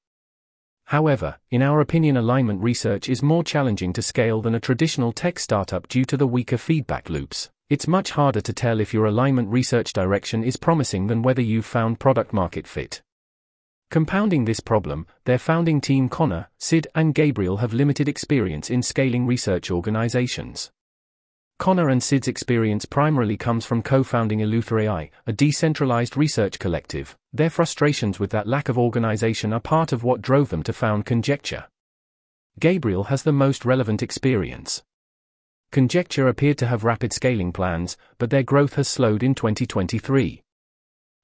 However, 0.85 1.37
in 1.51 1.61
our 1.61 1.81
opinion, 1.81 2.17
alignment 2.17 2.62
research 2.62 3.09
is 3.09 3.25
more 3.25 3.43
challenging 3.43 3.93
to 3.95 4.03
scale 4.03 4.41
than 4.41 4.55
a 4.55 4.61
traditional 4.61 5.11
tech 5.11 5.41
startup 5.41 5.88
due 5.88 6.05
to 6.05 6.17
the 6.17 6.29
weaker 6.29 6.57
feedback 6.57 7.11
loops. 7.11 7.51
It's 7.69 7.88
much 7.88 8.12
harder 8.12 8.41
to 8.43 8.53
tell 8.53 8.79
if 8.79 8.95
your 8.95 9.07
alignment 9.07 9.49
research 9.49 9.93
direction 9.93 10.45
is 10.45 10.57
promising 10.57 11.09
than 11.09 11.23
whether 11.23 11.43
you've 11.43 11.67
found 11.67 11.99
product 11.99 12.33
market 12.33 12.69
fit. 12.69 13.03
Compounding 13.91 14.45
this 14.45 14.61
problem, 14.61 15.09
their 15.25 15.38
founding 15.38 15.81
team 15.81 16.09
Connor, 16.09 16.51
Sid, 16.59 16.87
and 16.95 17.17
Gabriel 17.17 17.57
have 17.57 17.75
limited 17.75 18.09
experience 18.09 18.71
in 18.71 18.81
scaling 18.81 19.27
research 19.27 19.73
organizations. 19.73 20.71
Connor 21.62 21.90
and 21.90 22.03
Sid's 22.03 22.27
experience 22.27 22.85
primarily 22.85 23.37
comes 23.37 23.64
from 23.64 23.85
co-founding 23.85 24.40
EleutherAI, 24.40 25.11
a 25.29 25.33
decentralized 25.33 26.16
research 26.16 26.59
collective. 26.59 27.16
Their 27.33 27.51
frustrations 27.51 28.18
with 28.18 28.31
that 28.31 28.48
lack 28.48 28.68
of 28.68 28.77
organization 28.77 29.53
are 29.53 29.61
part 29.61 29.92
of 29.92 30.03
what 30.03 30.22
drove 30.22 30.48
them 30.48 30.64
to 30.64 30.72
found 30.72 31.07
Conjecture. 31.07 31.68
Gabriel 32.59 33.05
has 33.05 33.22
the 33.22 33.31
most 33.31 33.64
relevant 33.64 34.03
experience. 34.03 34.83
Conjecture 35.70 36.27
appeared 36.27 36.59
to 36.59 36.66
have 36.66 36.83
rapid 36.83 37.12
scaling 37.12 37.53
plans, 37.53 37.96
but 38.18 38.31
their 38.31 38.42
growth 38.42 38.75
has 38.75 38.88
slowed 38.88 39.22
in 39.22 39.33
2023. 39.33 40.42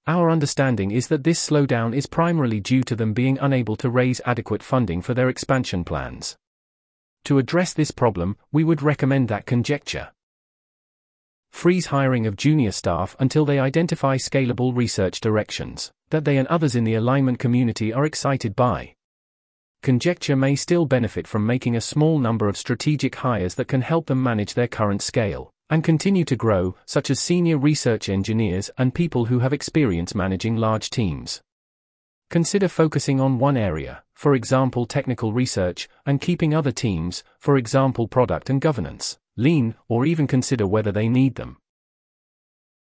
Our 0.07 0.31
understanding 0.31 0.92
is 0.92 1.09
that 1.09 1.24
this 1.24 1.44
slowdown 1.44 1.92
is 1.92 2.07
primarily 2.07 2.61
due 2.61 2.85
to 2.85 2.94
them 2.94 3.12
being 3.12 3.38
unable 3.40 3.74
to 3.74 3.90
raise 3.90 4.20
adequate 4.24 4.62
funding 4.62 5.03
for 5.03 5.14
their 5.14 5.29
expansion 5.29 5.83
plans. 5.83 6.37
To 7.24 7.38
address 7.38 7.72
this 7.72 7.90
problem, 7.90 8.37
we 8.53 8.62
would 8.62 8.83
recommend 8.83 9.27
that 9.27 9.44
Conjecture 9.44 10.11
freeze 11.50 11.87
hiring 11.87 12.26
of 12.26 12.37
junior 12.37 12.72
staff 12.72 13.16
until 13.18 13.44
they 13.44 13.58
identify 13.58 14.16
scalable 14.16 14.76
research 14.76 15.20
directions 15.20 15.90
that 16.11 16.24
they 16.24 16.37
and 16.37 16.48
others 16.48 16.74
in 16.74 16.84
the 16.84 16.94
alignment 16.94 17.38
community 17.38 17.92
are 17.92 18.06
excited 18.06 18.56
by. 18.56 18.94
Conjecture 19.82 20.37
may 20.37 20.56
still 20.56 20.87
benefit 20.87 21.26
from 21.26 21.46
making 21.46 21.76
a 21.76 21.80
small 21.80 22.18
number 22.18 22.48
of 22.48 22.56
strategic 22.56 23.14
hires 23.16 23.54
that 23.54 23.68
can 23.68 23.82
help 23.82 24.06
them 24.06 24.22
manage 24.22 24.54
their 24.54 24.66
current 24.66 25.02
scale 25.02 25.50
and 25.70 25.84
continue 25.84 26.24
to 26.24 26.34
grow, 26.34 26.74
such 26.87 27.11
as 27.11 27.20
senior 27.20 27.58
research 27.58 28.08
engineers 28.08 28.70
and 28.78 28.94
people 28.94 29.26
who 29.26 29.40
have 29.40 29.52
experience 29.52 30.14
managing 30.14 30.56
large 30.56 30.88
teams. 30.88 31.42
Consider 32.30 32.68
focusing 32.68 33.20
on 33.20 33.38
one 33.38 33.56
area, 33.56 34.02
for 34.14 34.34
example 34.34 34.87
technical 34.87 35.32
research, 35.32 35.88
and 36.06 36.20
keeping 36.20 36.55
other 36.55 36.72
teams, 36.72 37.22
for 37.38 37.57
example 37.59 38.09
product 38.09 38.49
and 38.49 38.61
governance, 38.61 39.18
lean, 39.39 39.74
or 39.89 40.05
even 40.05 40.26
consider 40.26 40.66
whether 40.66 40.93
they 40.93 41.09
need 41.09 41.36
them. 41.36 41.57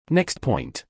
Next 0.10 0.42
point. 0.42 0.84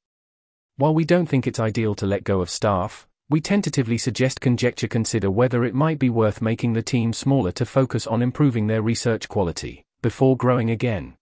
While 0.75 0.95
we 0.95 1.05
don't 1.05 1.27
think 1.27 1.45
it's 1.45 1.59
ideal 1.59 1.93
to 1.95 2.07
let 2.07 2.23
go 2.23 2.41
of 2.41 2.49
staff, 2.49 3.07
we 3.29 3.39
tentatively 3.39 3.97
suggest 3.97 4.41
conjecture 4.41 4.87
consider 4.87 5.31
whether 5.31 5.63
it 5.63 5.75
might 5.75 5.99
be 5.99 6.09
worth 6.09 6.41
making 6.41 6.73
the 6.73 6.81
team 6.81 7.13
smaller 7.13 7.51
to 7.53 7.65
focus 7.65 8.05
on 8.07 8.21
improving 8.21 8.67
their 8.67 8.81
research 8.81 9.29
quality, 9.29 9.85
before 10.01 10.35
growing 10.35 10.69
again. 10.69 11.13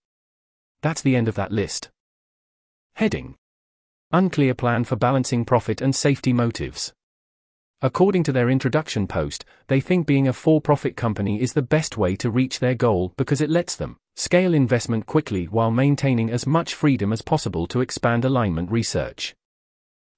That's 0.82 1.02
the 1.02 1.16
end 1.16 1.28
of 1.28 1.36
that 1.36 1.52
list. 1.52 1.90
Heading 2.94 3.36
Unclear 4.12 4.56
plan 4.56 4.86
for 4.86 4.96
balancing 4.96 5.46
profit 5.46 5.82
and 5.82 5.96
safety 5.96 6.34
motives. 6.34 6.94
According 7.82 8.24
to 8.24 8.32
their 8.32 8.50
introduction 8.50 9.06
post, 9.06 9.46
they 9.68 9.80
think 9.80 10.08
being 10.08 10.28
a 10.28 10.34
for 10.34 10.60
profit 10.60 10.96
company 10.98 11.42
is 11.42 11.54
the 11.54 11.62
best 11.62 11.98
way 11.98 12.16
to 12.16 12.32
reach 12.32 12.60
their 12.60 12.76
goal 12.76 13.14
because 13.18 13.40
it 13.40 13.50
lets 13.50 13.76
them 13.76 13.98
scale 14.20 14.54
investment 14.54 15.06
quickly 15.06 15.46
while 15.46 15.72
maintaining 15.72 16.30
as 16.30 16.46
much 16.46 16.76
freedom 16.76 17.14
as 17.14 17.22
possible 17.22 17.66
to 17.66 17.80
expand 17.80 18.26
alignment 18.26 18.70
research. 18.70 19.34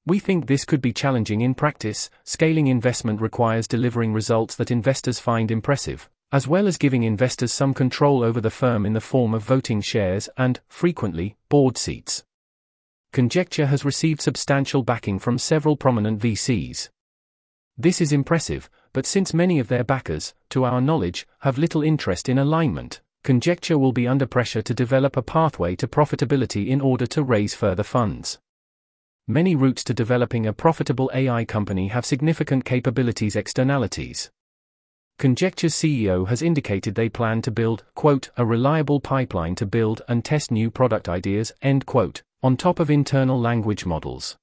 We 0.08 0.18
think 0.18 0.48
this 0.48 0.66
could 0.66 0.82
be 0.82 0.92
challenging 0.92 1.42
in 1.42 1.54
practice. 1.54 2.10
Scaling 2.24 2.66
investment 2.66 3.22
requires 3.22 3.68
delivering 3.68 4.12
results 4.12 4.56
that 4.56 4.72
investors 4.72 5.20
find 5.20 5.52
impressive, 5.52 6.10
as 6.32 6.48
well 6.48 6.66
as 6.66 6.80
giving 6.80 7.04
investors 7.04 7.54
some 7.54 7.76
control 7.76 8.24
over 8.24 8.42
the 8.42 8.50
firm 8.50 8.88
in 8.88 8.94
the 8.94 9.02
form 9.02 9.36
of 9.36 9.44
voting 9.44 9.82
shares 9.82 10.28
and, 10.36 10.62
frequently, 10.68 11.36
board 11.48 11.78
seats. 11.78 12.24
Conjecture 13.14 13.68
has 13.68 13.86
received 13.86 14.20
substantial 14.20 14.82
backing 14.82 15.20
from 15.20 15.38
several 15.38 15.78
prominent 15.78 16.20
VCs. 16.20 16.90
This 17.78 18.02
is 18.02 18.12
impressive, 18.12 18.68
but 18.94 19.06
since 19.06 19.32
many 19.32 19.60
of 19.60 19.68
their 19.68 19.84
backers, 19.84 20.34
to 20.50 20.64
our 20.66 20.82
knowledge, 20.82 21.28
have 21.42 21.60
little 21.60 21.84
interest 21.84 22.28
in 22.28 22.40
alignment, 22.40 23.00
Conjecture 23.24 23.78
will 23.78 23.92
be 23.92 24.08
under 24.08 24.26
pressure 24.26 24.64
to 24.64 24.74
develop 24.74 25.16
a 25.16 25.22
pathway 25.22 25.76
to 25.76 25.88
profitability 25.88 26.68
in 26.68 26.82
order 26.82 27.06
to 27.06 27.22
raise 27.22 27.54
further 27.54 27.84
funds. 27.84 28.40
Many 29.28 29.56
routes 29.56 29.84
to 29.84 29.94
developing 29.94 30.48
a 30.48 30.54
profitable 30.54 31.12
AI 31.14 31.46
company 31.46 31.90
have 31.90 32.06
significant 32.06 32.66
capabilities 32.66 33.36
externalities. 33.36 34.32
Conjecture's 35.20 35.76
CEO 35.76 36.28
has 36.28 36.42
indicated 36.42 36.96
they 36.96 37.10
plan 37.10 37.44
to 37.44 37.52
build, 37.52 37.84
quote, 37.94 38.32
a 38.38 38.46
reliable 38.46 39.00
pipeline 39.00 39.54
to 39.54 39.68
build 39.68 40.02
and 40.08 40.26
test 40.26 40.50
new 40.50 40.72
product 40.72 41.08
ideas, 41.08 41.52
end 41.62 41.86
quote, 41.86 42.24
on 42.42 42.58
top 42.58 42.80
of 42.80 42.90
internal 42.90 43.40
language 43.40 43.86
models. 43.86 44.36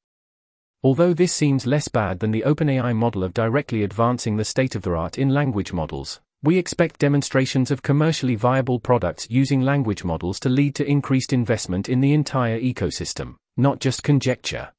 Although 0.85 1.15
this 1.15 1.33
seems 1.33 1.67
less 1.67 1.89
bad 1.89 2.21
than 2.21 2.31
the 2.31 2.45
OpenAI 2.47 2.95
model 2.95 3.25
of 3.25 3.35
directly 3.35 3.83
advancing 3.83 4.37
the 4.37 4.45
state 4.45 4.77
of 4.77 4.83
the 4.83 4.95
art 4.95 5.19
in 5.19 5.31
language 5.31 5.73
models, 5.73 6.21
we 6.43 6.57
expect 6.57 7.01
demonstrations 7.01 7.73
of 7.73 7.83
commercially 7.83 8.37
viable 8.37 8.79
products 8.79 9.27
using 9.29 9.61
language 9.61 10.05
models 10.05 10.39
to 10.39 10.49
lead 10.49 10.75
to 10.77 10.89
increased 10.89 11.33
investment 11.33 11.89
in 11.89 12.01
the 12.01 12.13
entire 12.13 12.61
ecosystem, 12.61 13.35
not 13.57 13.81
just 13.81 14.05
conjecture. 14.05 14.73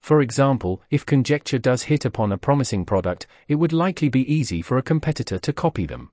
For 0.00 0.20
example, 0.20 0.80
if 0.90 1.04
conjecture 1.04 1.58
does 1.58 1.82
hit 1.82 2.04
upon 2.04 2.30
a 2.30 2.38
promising 2.38 2.84
product, 2.84 3.26
it 3.48 3.56
would 3.56 3.72
likely 3.72 4.08
be 4.08 4.32
easy 4.32 4.62
for 4.62 4.78
a 4.78 4.82
competitor 4.82 5.40
to 5.40 5.52
copy 5.52 5.84
them. 5.84 6.10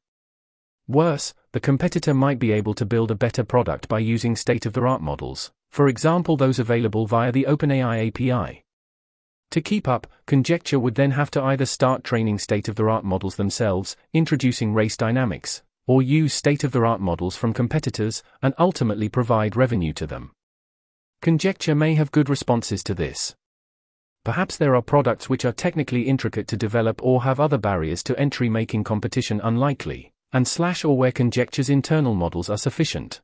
Worse, 0.87 1.35
the 1.51 1.59
competitor 1.59 2.15
might 2.15 2.39
be 2.39 2.51
able 2.51 2.73
to 2.73 2.85
build 2.85 3.11
a 3.11 3.15
better 3.15 3.43
product 3.43 3.87
by 3.87 3.99
using 3.99 4.35
state 4.35 4.65
of 4.65 4.73
the 4.73 4.81
art 4.81 5.01
models, 5.01 5.51
for 5.69 5.87
example, 5.87 6.37
those 6.37 6.57
available 6.57 7.05
via 7.05 7.31
the 7.31 7.45
OpenAI 7.47 8.07
API. 8.07 8.64
To 9.55 9.61
keep 9.61 9.87
up, 9.87 10.05
Conjecture 10.27 10.77
would 10.77 10.95
then 10.95 11.11
have 11.11 11.31
to 11.31 11.41
either 11.41 11.65
start 11.65 12.03
training 12.03 12.39
state 12.39 12.67
of 12.67 12.75
the 12.75 12.83
art 12.89 13.05
models 13.05 13.37
themselves, 13.37 13.95
introducing 14.11 14.73
race 14.73 14.97
dynamics, 14.97 15.63
or 15.87 16.01
use 16.01 16.33
state 16.33 16.65
of 16.65 16.73
the 16.73 16.83
art 16.83 16.99
models 16.99 17.37
from 17.37 17.53
competitors, 17.53 18.21
and 18.41 18.53
ultimately 18.59 19.07
provide 19.07 19.55
revenue 19.55 19.93
to 19.93 20.05
them. 20.05 20.31
Conjecture 21.21 21.73
may 21.73 21.95
have 21.95 22.11
good 22.11 22.27
responses 22.27 22.83
to 22.83 22.93
this. 22.93 23.33
Perhaps 24.25 24.57
there 24.57 24.75
are 24.75 24.81
products 24.81 25.29
which 25.29 25.45
are 25.45 25.53
technically 25.53 26.01
intricate 26.01 26.49
to 26.49 26.57
develop 26.57 27.01
or 27.01 27.23
have 27.23 27.39
other 27.39 27.57
barriers 27.57 28.03
to 28.03 28.19
entry 28.19 28.49
making 28.49 28.83
competition 28.83 29.39
unlikely, 29.41 30.11
and 30.33 30.45
slash 30.45 30.83
or 30.83 30.97
where 30.97 31.13
conjecture's 31.13 31.69
internal 31.69 32.13
models 32.13 32.49
are 32.49 32.57
sufficient. 32.57 33.21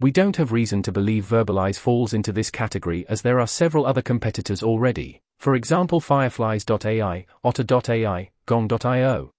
We 0.00 0.10
don't 0.10 0.36
have 0.36 0.50
reason 0.50 0.82
to 0.82 0.92
believe 0.92 1.24
Verbalize 1.26 1.78
falls 1.78 2.12
into 2.12 2.32
this 2.32 2.50
category 2.50 3.06
as 3.08 3.22
there 3.22 3.38
are 3.38 3.46
several 3.46 3.86
other 3.86 4.02
competitors 4.02 4.62
already, 4.62 5.20
for 5.38 5.54
example 5.54 6.00
Fireflies.ai, 6.00 7.26
Otter.ai, 7.44 8.30
Gong.io. 8.46 9.30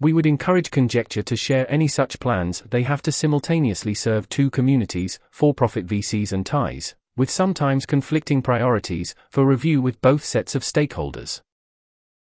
We 0.00 0.12
would 0.12 0.26
encourage 0.26 0.70
Conjecture 0.70 1.22
to 1.22 1.36
share 1.36 1.70
any 1.70 1.88
such 1.88 2.20
plans, 2.20 2.62
they 2.70 2.82
have 2.82 3.02
to 3.02 3.12
simultaneously 3.12 3.94
serve 3.94 4.28
two 4.28 4.50
communities, 4.50 5.18
for 5.30 5.54
profit 5.54 5.86
VCs 5.86 6.32
and 6.32 6.44
TAIS, 6.44 6.94
with 7.16 7.30
sometimes 7.30 7.86
conflicting 7.86 8.42
priorities, 8.42 9.14
for 9.30 9.46
review 9.46 9.80
with 9.80 10.00
both 10.00 10.24
sets 10.24 10.54
of 10.54 10.62
stakeholders. 10.62 11.40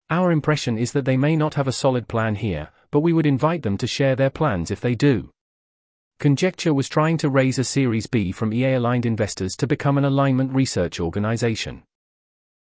Our 0.10 0.32
impression 0.32 0.78
is 0.78 0.92
that 0.92 1.06
they 1.06 1.18
may 1.18 1.36
not 1.36 1.56
have 1.56 1.68
a 1.68 1.72
solid 1.72 2.08
plan 2.08 2.36
here, 2.36 2.70
but 2.92 3.00
we 3.02 3.14
would 3.14 3.26
invite 3.26 3.64
them 3.64 3.78
to 3.78 3.88
share 3.88 4.16
their 4.16 4.30
plans 4.30 4.70
if 4.70 4.80
they 4.80 4.96
do. 4.96 5.33
Conjecture 6.24 6.74
was 6.74 6.88
trying 6.88 7.18
to 7.18 7.28
raise 7.28 7.60
a 7.60 7.66
Series 7.66 8.08
B 8.08 8.32
from 8.32 8.54
EA 8.54 8.76
aligned 8.76 9.06
investors 9.06 9.58
to 9.58 9.68
become 9.68 9.98
an 9.98 10.06
alignment 10.06 10.54
research 10.54 11.02
organization. 11.02 11.84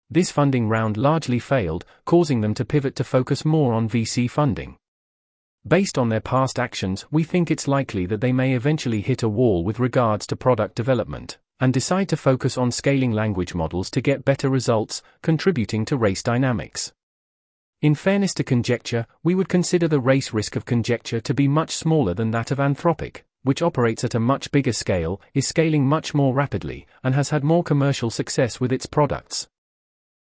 This 0.09 0.31
funding 0.31 0.67
round 0.67 0.97
largely 0.97 1.37
failed, 1.37 1.85
causing 2.03 2.41
them 2.41 2.55
to 2.55 2.65
pivot 2.65 2.95
to 2.95 3.03
focus 3.03 3.45
more 3.45 3.75
on 3.75 3.87
VC 3.87 4.27
funding. 4.27 4.77
Based 5.67 5.99
on 5.99 6.09
their 6.09 6.19
past 6.19 6.57
actions, 6.57 7.05
we 7.11 7.23
think 7.23 7.51
it's 7.51 7.67
likely 7.67 8.07
that 8.07 8.19
they 8.19 8.31
may 8.31 8.55
eventually 8.55 8.99
hit 8.99 9.21
a 9.21 9.29
wall 9.29 9.63
with 9.63 9.77
regards 9.77 10.25
to 10.25 10.35
product 10.35 10.73
development, 10.73 11.37
and 11.59 11.71
decide 11.71 12.09
to 12.09 12.17
focus 12.17 12.57
on 12.57 12.71
scaling 12.71 13.11
language 13.11 13.53
models 13.53 13.91
to 13.91 14.01
get 14.01 14.25
better 14.25 14.49
results, 14.49 15.03
contributing 15.21 15.85
to 15.85 15.97
race 15.97 16.23
dynamics. 16.23 16.93
In 17.79 17.93
fairness 17.93 18.33
to 18.33 18.43
conjecture, 18.43 19.05
we 19.21 19.35
would 19.35 19.49
consider 19.49 19.87
the 19.87 19.99
race 19.99 20.33
risk 20.33 20.55
of 20.55 20.65
conjecture 20.65 21.21
to 21.21 21.33
be 21.35 21.47
much 21.47 21.75
smaller 21.75 22.15
than 22.15 22.31
that 22.31 22.49
of 22.49 22.57
Anthropic, 22.57 23.21
which 23.43 23.61
operates 23.61 24.03
at 24.03 24.15
a 24.15 24.19
much 24.19 24.51
bigger 24.51 24.73
scale, 24.73 25.21
is 25.33 25.47
scaling 25.47 25.85
much 25.85 26.13
more 26.13 26.33
rapidly, 26.33 26.85
and 27.03 27.15
has 27.15 27.29
had 27.29 27.43
more 27.43 27.63
commercial 27.63 28.09
success 28.09 28.59
with 28.59 28.71
its 28.71 28.85
products. 28.85 29.47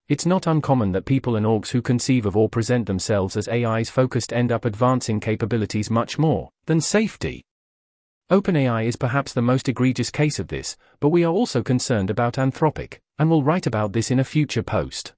It's 0.09 0.25
not 0.25 0.47
uncommon 0.47 0.91
that 0.91 1.05
people 1.05 1.35
and 1.35 1.45
orgs 1.45 1.69
who 1.69 1.81
conceive 1.81 2.25
of 2.25 2.35
or 2.35 2.49
present 2.49 2.87
themselves 2.87 3.37
as 3.37 3.47
AIs 3.47 3.89
focused 3.89 4.33
end 4.33 4.51
up 4.51 4.65
advancing 4.65 5.19
capabilities 5.19 5.89
much 5.89 6.19
more 6.19 6.49
than 6.65 6.81
safety. 6.81 7.43
OpenAI 8.29 8.85
is 8.85 8.95
perhaps 8.95 9.31
the 9.31 9.41
most 9.41 9.69
egregious 9.69 10.09
case 10.09 10.39
of 10.39 10.47
this, 10.47 10.75
but 10.99 11.09
we 11.09 11.23
are 11.23 11.31
also 11.31 11.61
concerned 11.61 12.09
about 12.09 12.33
Anthropic, 12.33 12.99
and 13.17 13.29
will 13.29 13.43
write 13.43 13.65
about 13.65 13.93
this 13.93 14.11
in 14.11 14.19
a 14.19 14.23
future 14.23 14.63
post. 14.63 15.13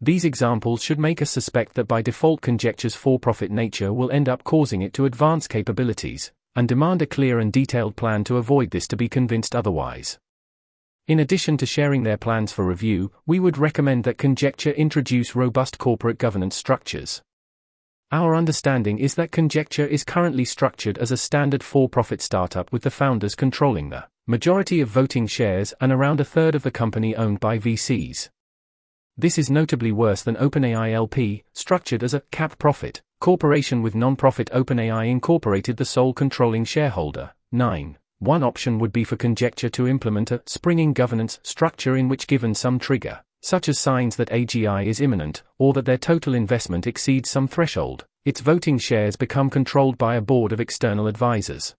These 0.00 0.24
examples 0.24 0.82
should 0.82 0.98
make 0.98 1.22
us 1.22 1.30
suspect 1.30 1.74
that 1.74 1.86
by 1.86 2.02
default 2.02 2.40
conjecture's 2.40 2.96
for 2.96 3.20
profit 3.20 3.52
nature 3.52 3.92
will 3.92 4.10
end 4.10 4.28
up 4.28 4.42
causing 4.42 4.82
it 4.82 4.92
to 4.94 5.04
advance 5.04 5.46
capabilities, 5.46 6.32
and 6.54 6.68
demand 6.68 7.02
a 7.02 7.06
clear 7.06 7.38
and 7.38 7.52
detailed 7.52 7.96
plan 7.96 8.24
to 8.24 8.36
avoid 8.36 8.70
this 8.70 8.86
to 8.88 8.96
be 8.96 9.08
convinced 9.08 9.54
otherwise. 9.54 10.18
In 11.08 11.18
addition 11.18 11.56
to 11.56 11.66
sharing 11.66 12.04
their 12.04 12.16
plans 12.16 12.52
for 12.52 12.64
review, 12.64 13.10
we 13.26 13.40
would 13.40 13.58
recommend 13.58 14.04
that 14.04 14.18
Conjecture 14.18 14.70
introduce 14.70 15.34
robust 15.34 15.78
corporate 15.78 16.18
governance 16.18 16.54
structures. 16.54 17.22
Our 18.12 18.36
understanding 18.36 18.98
is 18.98 19.14
that 19.14 19.32
Conjecture 19.32 19.86
is 19.86 20.04
currently 20.04 20.44
structured 20.44 20.98
as 20.98 21.10
a 21.10 21.16
standard 21.16 21.62
for 21.62 21.88
profit 21.88 22.20
startup 22.20 22.70
with 22.70 22.82
the 22.82 22.90
founders 22.90 23.34
controlling 23.34 23.88
the 23.88 24.06
majority 24.26 24.80
of 24.80 24.88
voting 24.88 25.26
shares 25.26 25.74
and 25.80 25.90
around 25.90 26.20
a 26.20 26.24
third 26.24 26.54
of 26.54 26.62
the 26.62 26.70
company 26.70 27.16
owned 27.16 27.40
by 27.40 27.58
VCs. 27.58 28.28
This 29.16 29.38
is 29.38 29.50
notably 29.50 29.92
worse 29.92 30.22
than 30.22 30.36
OpenAI 30.36 30.92
LP, 30.92 31.44
structured 31.52 32.02
as 32.04 32.14
a 32.14 32.22
cap 32.30 32.58
profit 32.58 33.02
corporation 33.22 33.82
with 33.82 33.94
non 33.94 34.16
profit 34.16 34.50
OpenAI 34.52 35.08
Incorporated, 35.08 35.76
the 35.76 35.84
sole 35.84 36.12
controlling 36.12 36.64
shareholder. 36.64 37.30
9. 37.52 37.96
One 38.18 38.42
option 38.42 38.80
would 38.80 38.92
be 38.92 39.04
for 39.04 39.14
conjecture 39.14 39.68
to 39.68 39.86
implement 39.86 40.32
a 40.32 40.42
springing 40.44 40.92
governance 40.92 41.38
structure 41.44 41.96
in 41.96 42.08
which 42.08 42.26
given 42.26 42.52
some 42.52 42.80
trigger, 42.80 43.22
such 43.40 43.68
as 43.68 43.78
signs 43.78 44.16
that 44.16 44.30
AGI 44.30 44.86
is 44.86 45.00
imminent, 45.00 45.44
or 45.56 45.72
that 45.72 45.84
their 45.84 45.98
total 45.98 46.34
investment 46.34 46.84
exceeds 46.84 47.30
some 47.30 47.46
threshold, 47.46 48.06
its 48.24 48.40
voting 48.40 48.76
shares 48.76 49.14
become 49.14 49.50
controlled 49.50 49.96
by 49.96 50.16
a 50.16 50.20
board 50.20 50.52
of 50.52 50.60
external 50.60 51.06
advisors. 51.06 51.76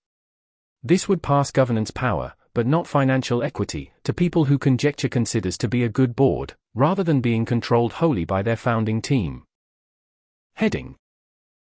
This 0.81 1.09
would 1.09 1.21
pass 1.21 1.51
governance 1.51 1.91
power, 1.91 2.35
but 2.53 2.67
not 2.67 2.87
financial 2.87 3.43
equity, 3.43 3.91
to 4.05 4.13
people 4.13 4.45
who 4.45 4.57
conjecture 4.57 5.09
considers 5.09 5.57
to 5.57 5.67
be 5.67 5.83
a 5.83 5.89
good 5.89 6.15
board, 6.15 6.53
rather 6.73 7.03
than 7.03 7.19
being 7.19 7.43
controlled 7.43 7.93
wholly 7.93 8.23
by 8.23 8.41
their 8.41 8.55
founding 8.55 9.01
team. 9.01 9.43
Heading 10.53 10.95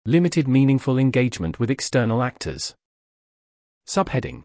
Limited 0.10 0.48
meaningful 0.48 0.98
engagement 0.98 1.60
with 1.60 1.70
external 1.70 2.24
actors. 2.24 2.74
Subheading 3.86 4.44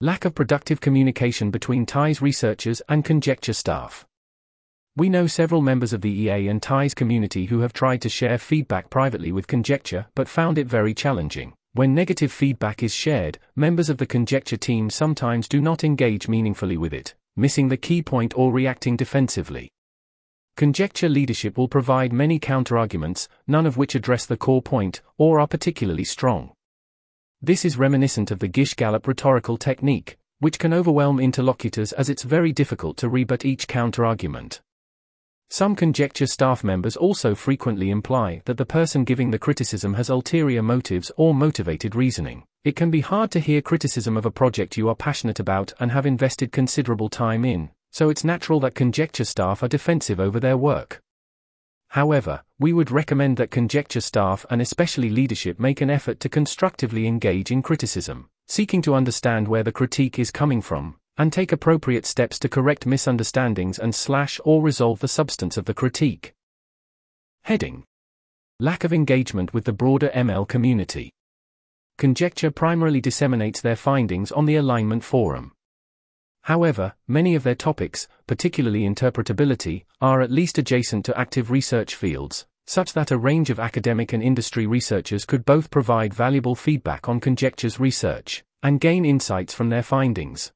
Lack 0.00 0.24
of 0.24 0.34
productive 0.34 0.80
communication 0.80 1.50
between 1.50 1.84
TAIS 1.84 2.22
researchers 2.22 2.80
and 2.88 3.04
conjecture 3.04 3.52
staff. 3.52 4.06
We 4.96 5.10
know 5.10 5.26
several 5.26 5.60
members 5.60 5.92
of 5.92 6.00
the 6.00 6.10
EA 6.10 6.48
and 6.48 6.62
TAIS 6.62 6.94
community 6.94 7.44
who 7.44 7.60
have 7.60 7.74
tried 7.74 8.00
to 8.00 8.08
share 8.08 8.38
feedback 8.38 8.88
privately 8.88 9.30
with 9.30 9.46
conjecture 9.46 10.06
but 10.14 10.26
found 10.26 10.56
it 10.56 10.66
very 10.66 10.94
challenging. 10.94 11.52
When 11.74 11.94
negative 11.94 12.32
feedback 12.32 12.82
is 12.82 12.94
shared, 12.94 13.38
members 13.54 13.90
of 13.90 13.98
the 13.98 14.06
conjecture 14.06 14.56
team 14.56 14.88
sometimes 14.88 15.48
do 15.48 15.60
not 15.60 15.84
engage 15.84 16.28
meaningfully 16.28 16.78
with 16.78 16.94
it, 16.94 17.14
missing 17.36 17.68
the 17.68 17.76
key 17.76 18.02
point 18.02 18.32
or 18.38 18.54
reacting 18.54 18.96
defensively. 18.96 19.68
Conjecture 20.58 21.08
leadership 21.08 21.56
will 21.56 21.68
provide 21.68 22.12
many 22.12 22.40
counterarguments, 22.40 23.28
none 23.46 23.64
of 23.64 23.76
which 23.76 23.94
address 23.94 24.26
the 24.26 24.36
core 24.36 24.60
point 24.60 25.02
or 25.16 25.38
are 25.38 25.46
particularly 25.46 26.02
strong. 26.02 26.50
This 27.40 27.64
is 27.64 27.78
reminiscent 27.78 28.32
of 28.32 28.40
the 28.40 28.48
Gish-Gallop 28.48 29.06
rhetorical 29.06 29.56
technique, 29.56 30.18
which 30.40 30.58
can 30.58 30.74
overwhelm 30.74 31.20
interlocutors 31.20 31.92
as 31.92 32.10
it's 32.10 32.24
very 32.24 32.50
difficult 32.50 32.96
to 32.96 33.08
rebut 33.08 33.44
each 33.44 33.68
counterargument. 33.68 34.58
Some 35.48 35.76
conjecture 35.76 36.26
staff 36.26 36.64
members 36.64 36.96
also 36.96 37.36
frequently 37.36 37.90
imply 37.90 38.42
that 38.46 38.56
the 38.56 38.66
person 38.66 39.04
giving 39.04 39.30
the 39.30 39.38
criticism 39.38 39.94
has 39.94 40.10
ulterior 40.10 40.60
motives 40.60 41.12
or 41.16 41.34
motivated 41.34 41.94
reasoning. 41.94 42.42
It 42.64 42.74
can 42.74 42.90
be 42.90 43.00
hard 43.00 43.30
to 43.30 43.38
hear 43.38 43.62
criticism 43.62 44.16
of 44.16 44.26
a 44.26 44.32
project 44.32 44.76
you 44.76 44.88
are 44.88 44.96
passionate 44.96 45.38
about 45.38 45.72
and 45.78 45.92
have 45.92 46.04
invested 46.04 46.50
considerable 46.50 47.08
time 47.08 47.44
in, 47.44 47.70
so 47.90 48.10
it's 48.10 48.24
natural 48.24 48.60
that 48.60 48.74
conjecture 48.74 49.24
staff 49.24 49.62
are 49.62 49.68
defensive 49.68 50.20
over 50.20 50.38
their 50.38 50.56
work. 50.56 51.00
However, 51.88 52.42
we 52.58 52.72
would 52.72 52.90
recommend 52.90 53.36
that 53.38 53.50
conjecture 53.50 54.00
staff 54.00 54.44
and 54.50 54.60
especially 54.60 55.08
leadership 55.08 55.58
make 55.58 55.80
an 55.80 55.90
effort 55.90 56.20
to 56.20 56.28
constructively 56.28 57.06
engage 57.06 57.50
in 57.50 57.62
criticism, 57.62 58.28
seeking 58.46 58.82
to 58.82 58.94
understand 58.94 59.48
where 59.48 59.62
the 59.62 59.72
critique 59.72 60.18
is 60.18 60.30
coming 60.30 60.60
from, 60.60 60.96
and 61.16 61.32
take 61.32 61.50
appropriate 61.50 62.06
steps 62.06 62.38
to 62.38 62.48
correct 62.48 62.86
misunderstandings 62.86 63.78
and 63.78 63.94
slash 63.94 64.38
or 64.44 64.62
resolve 64.62 65.00
the 65.00 65.08
substance 65.08 65.56
of 65.56 65.64
the 65.64 65.74
critique. 65.74 66.34
Heading 67.42 67.84
Lack 68.60 68.84
of 68.84 68.92
engagement 68.92 69.54
with 69.54 69.64
the 69.64 69.72
broader 69.72 70.10
ML 70.14 70.46
community. 70.46 71.12
Conjecture 71.96 72.50
primarily 72.50 73.00
disseminates 73.00 73.60
their 73.60 73.76
findings 73.76 74.30
on 74.30 74.46
the 74.46 74.56
alignment 74.56 75.02
forum. 75.02 75.52
However, 76.48 76.94
many 77.06 77.34
of 77.34 77.42
their 77.42 77.54
topics, 77.54 78.08
particularly 78.26 78.88
interpretability, 78.88 79.84
are 80.00 80.22
at 80.22 80.30
least 80.30 80.56
adjacent 80.56 81.04
to 81.04 81.18
active 81.18 81.50
research 81.50 81.94
fields, 81.94 82.46
such 82.66 82.94
that 82.94 83.10
a 83.10 83.18
range 83.18 83.50
of 83.50 83.60
academic 83.60 84.14
and 84.14 84.22
industry 84.22 84.66
researchers 84.66 85.26
could 85.26 85.44
both 85.44 85.70
provide 85.70 86.14
valuable 86.14 86.54
feedback 86.54 87.06
on 87.06 87.20
conjecture's 87.20 87.78
research 87.78 88.42
and 88.62 88.80
gain 88.80 89.04
insights 89.04 89.52
from 89.52 89.68
their 89.68 89.82
findings. 89.82 90.50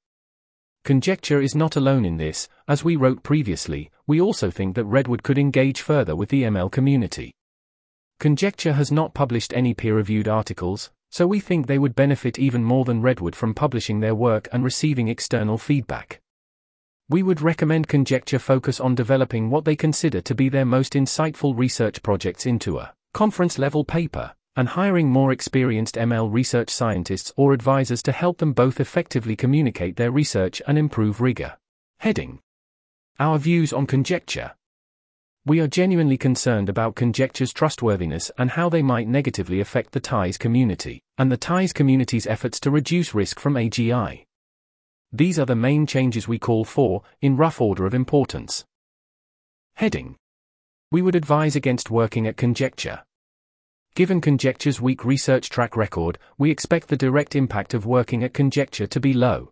Conjecture 0.82 1.42
is 1.42 1.54
not 1.54 1.76
alone 1.76 2.06
in 2.06 2.16
this, 2.16 2.48
as 2.66 2.82
we 2.82 2.96
wrote 2.96 3.22
previously, 3.22 3.90
we 4.06 4.18
also 4.18 4.50
think 4.50 4.74
that 4.74 4.86
Redwood 4.86 5.22
could 5.22 5.36
engage 5.36 5.82
further 5.82 6.16
with 6.16 6.30
the 6.30 6.44
ML 6.44 6.72
community. 6.72 7.34
Conjecture 8.18 8.72
has 8.72 8.90
not 8.90 9.12
published 9.12 9.52
any 9.52 9.74
peer 9.74 9.94
reviewed 9.94 10.26
articles, 10.26 10.90
so 11.12 11.26
we 11.26 11.38
think 11.38 11.66
they 11.66 11.78
would 11.78 11.94
benefit 11.94 12.38
even 12.38 12.64
more 12.64 12.86
than 12.86 13.02
Redwood 13.02 13.36
from 13.36 13.52
publishing 13.52 14.00
their 14.00 14.14
work 14.14 14.48
and 14.50 14.64
receiving 14.64 15.08
external 15.08 15.58
feedback. 15.58 16.20
We 17.10 17.22
would 17.22 17.42
recommend 17.42 17.86
Conjecture 17.86 18.38
focus 18.38 18.80
on 18.80 18.94
developing 18.94 19.50
what 19.50 19.66
they 19.66 19.76
consider 19.76 20.22
to 20.22 20.34
be 20.34 20.48
their 20.48 20.64
most 20.64 20.94
insightful 20.94 21.56
research 21.56 22.02
projects 22.02 22.46
into 22.46 22.78
a 22.78 22.94
conference 23.12 23.58
level 23.58 23.84
paper 23.84 24.32
and 24.56 24.70
hiring 24.70 25.10
more 25.10 25.32
experienced 25.32 25.96
ML 25.96 26.32
research 26.32 26.70
scientists 26.70 27.30
or 27.36 27.52
advisors 27.52 28.02
to 28.04 28.12
help 28.12 28.38
them 28.38 28.54
both 28.54 28.80
effectively 28.80 29.36
communicate 29.36 29.96
their 29.96 30.10
research 30.10 30.62
and 30.66 30.78
improve 30.78 31.20
rigor. 31.20 31.58
Heading 31.98 32.40
Our 33.18 33.38
views 33.38 33.74
on 33.74 33.86
conjecture. 33.86 34.52
We 35.44 35.58
are 35.58 35.66
genuinely 35.66 36.16
concerned 36.16 36.68
about 36.68 36.94
conjecture's 36.94 37.52
trustworthiness 37.52 38.30
and 38.38 38.48
how 38.48 38.68
they 38.68 38.80
might 38.80 39.08
negatively 39.08 39.58
affect 39.58 39.90
the 39.90 39.98
TAIS 39.98 40.38
community, 40.38 41.02
and 41.18 41.32
the 41.32 41.36
TAIS 41.36 41.72
community's 41.72 42.28
efforts 42.28 42.60
to 42.60 42.70
reduce 42.70 43.12
risk 43.12 43.40
from 43.40 43.54
AGI. 43.54 44.24
These 45.12 45.40
are 45.40 45.44
the 45.44 45.56
main 45.56 45.84
changes 45.84 46.28
we 46.28 46.38
call 46.38 46.64
for, 46.64 47.02
in 47.20 47.36
rough 47.36 47.60
order 47.60 47.86
of 47.86 47.92
importance. 47.92 48.64
Heading 49.74 50.14
We 50.92 51.02
would 51.02 51.16
advise 51.16 51.56
against 51.56 51.90
working 51.90 52.28
at 52.28 52.36
conjecture. 52.36 53.02
Given 53.96 54.20
Conjecture's 54.20 54.80
weak 54.80 55.04
research 55.04 55.50
track 55.50 55.76
record, 55.76 56.18
we 56.38 56.52
expect 56.52 56.86
the 56.86 56.96
direct 56.96 57.34
impact 57.34 57.74
of 57.74 57.84
working 57.84 58.22
at 58.22 58.32
Conjecture 58.32 58.86
to 58.86 59.00
be 59.00 59.12
low. 59.12 59.50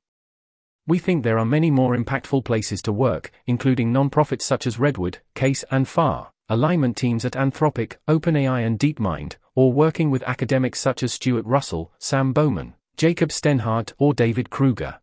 We 0.90 0.98
think 0.98 1.22
there 1.22 1.38
are 1.38 1.44
many 1.44 1.70
more 1.70 1.96
impactful 1.96 2.44
places 2.44 2.82
to 2.82 2.92
work, 2.92 3.30
including 3.46 3.92
nonprofits 3.92 4.42
such 4.42 4.66
as 4.66 4.80
Redwood, 4.80 5.18
CAIS, 5.36 5.64
and 5.70 5.86
FAR, 5.86 6.32
alignment 6.48 6.96
teams 6.96 7.24
at 7.24 7.34
Anthropic, 7.34 7.98
OpenAI, 8.08 8.66
and 8.66 8.76
DeepMind, 8.76 9.36
or 9.54 9.72
working 9.72 10.10
with 10.10 10.24
academics 10.24 10.80
such 10.80 11.04
as 11.04 11.12
Stuart 11.12 11.46
Russell, 11.46 11.92
Sam 12.00 12.32
Bowman, 12.32 12.74
Jacob 12.96 13.28
Steinhardt, 13.28 13.92
or 13.98 14.12
David 14.12 14.50
Krueger. 14.50 14.98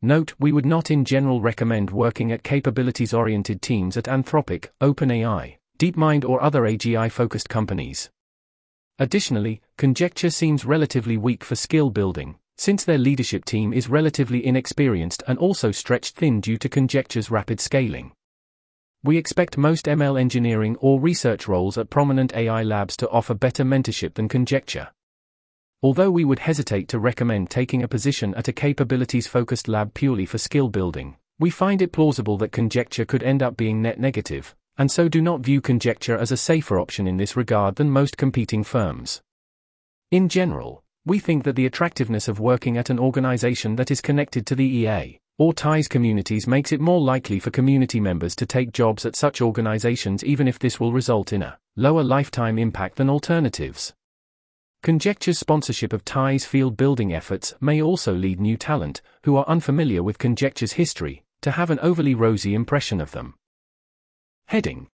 Note, 0.00 0.34
we 0.38 0.52
would 0.52 0.66
not 0.66 0.88
in 0.88 1.04
general 1.04 1.40
recommend 1.40 1.90
working 1.90 2.30
at 2.30 2.44
capabilities 2.44 3.12
oriented 3.12 3.60
teams 3.60 3.96
at 3.96 4.04
Anthropic, 4.04 4.68
OpenAI, 4.80 5.56
DeepMind, 5.80 6.24
or 6.24 6.40
other 6.40 6.62
AGI 6.62 7.10
focused 7.10 7.48
companies. 7.48 8.08
Additionally, 9.00 9.60
conjecture 9.76 10.30
seems 10.30 10.64
relatively 10.64 11.16
weak 11.16 11.42
for 11.42 11.56
skill 11.56 11.90
building, 11.90 12.36
since 12.62 12.84
their 12.84 12.96
leadership 12.96 13.44
team 13.44 13.72
is 13.72 13.88
relatively 13.88 14.46
inexperienced 14.46 15.20
and 15.26 15.36
also 15.36 15.72
stretched 15.72 16.14
thin 16.14 16.40
due 16.40 16.56
to 16.56 16.68
conjecture's 16.68 17.28
rapid 17.28 17.58
scaling. 17.58 18.12
We 19.02 19.18
expect 19.18 19.58
most 19.58 19.86
ML 19.86 20.20
engineering 20.20 20.76
or 20.76 21.00
research 21.00 21.48
roles 21.48 21.76
at 21.76 21.90
prominent 21.90 22.36
AI 22.36 22.62
labs 22.62 22.96
to 22.98 23.08
offer 23.10 23.34
better 23.34 23.64
mentorship 23.64 24.14
than 24.14 24.28
conjecture. 24.28 24.90
Although 25.82 26.12
we 26.12 26.24
would 26.24 26.38
hesitate 26.38 26.86
to 26.90 27.00
recommend 27.00 27.50
taking 27.50 27.82
a 27.82 27.88
position 27.88 28.32
at 28.36 28.46
a 28.46 28.52
capabilities 28.52 29.26
focused 29.26 29.66
lab 29.66 29.92
purely 29.92 30.24
for 30.24 30.38
skill 30.38 30.68
building, 30.68 31.16
we 31.40 31.50
find 31.50 31.82
it 31.82 31.90
plausible 31.90 32.38
that 32.38 32.52
conjecture 32.52 33.04
could 33.04 33.24
end 33.24 33.42
up 33.42 33.56
being 33.56 33.82
net 33.82 33.98
negative, 33.98 34.54
and 34.78 34.88
so 34.88 35.08
do 35.08 35.20
not 35.20 35.40
view 35.40 35.60
conjecture 35.60 36.16
as 36.16 36.30
a 36.30 36.36
safer 36.36 36.78
option 36.78 37.08
in 37.08 37.16
this 37.16 37.34
regard 37.34 37.74
than 37.74 37.90
most 37.90 38.16
competing 38.16 38.62
firms. 38.62 39.20
In 40.12 40.28
general, 40.28 40.81
we 41.04 41.18
think 41.18 41.44
that 41.44 41.56
the 41.56 41.66
attractiveness 41.66 42.28
of 42.28 42.38
working 42.38 42.76
at 42.76 42.90
an 42.90 42.98
organization 42.98 43.76
that 43.76 43.90
is 43.90 44.00
connected 44.00 44.46
to 44.46 44.54
the 44.54 44.64
EA 44.64 45.18
or 45.38 45.52
TAIS 45.52 45.88
communities 45.88 46.46
makes 46.46 46.70
it 46.70 46.80
more 46.80 47.00
likely 47.00 47.40
for 47.40 47.50
community 47.50 47.98
members 47.98 48.36
to 48.36 48.46
take 48.46 48.72
jobs 48.72 49.04
at 49.04 49.16
such 49.16 49.40
organizations 49.40 50.22
even 50.22 50.46
if 50.46 50.58
this 50.58 50.78
will 50.78 50.92
result 50.92 51.32
in 51.32 51.42
a 51.42 51.58
lower 51.76 52.04
lifetime 52.04 52.58
impact 52.58 52.96
than 52.96 53.10
alternatives. 53.10 53.92
Conjecture's 54.82 55.38
sponsorship 55.38 55.92
of 55.92 56.04
TAIS 56.04 56.44
field 56.44 56.76
building 56.76 57.12
efforts 57.14 57.54
may 57.60 57.80
also 57.80 58.12
lead 58.14 58.40
new 58.40 58.56
talent, 58.56 59.00
who 59.24 59.36
are 59.36 59.48
unfamiliar 59.48 60.02
with 60.02 60.18
Conjecture's 60.18 60.72
history, 60.72 61.24
to 61.40 61.52
have 61.52 61.70
an 61.70 61.78
overly 61.80 62.14
rosy 62.14 62.54
impression 62.54 63.00
of 63.00 63.12
them. 63.12 63.34
Heading. 64.46 64.88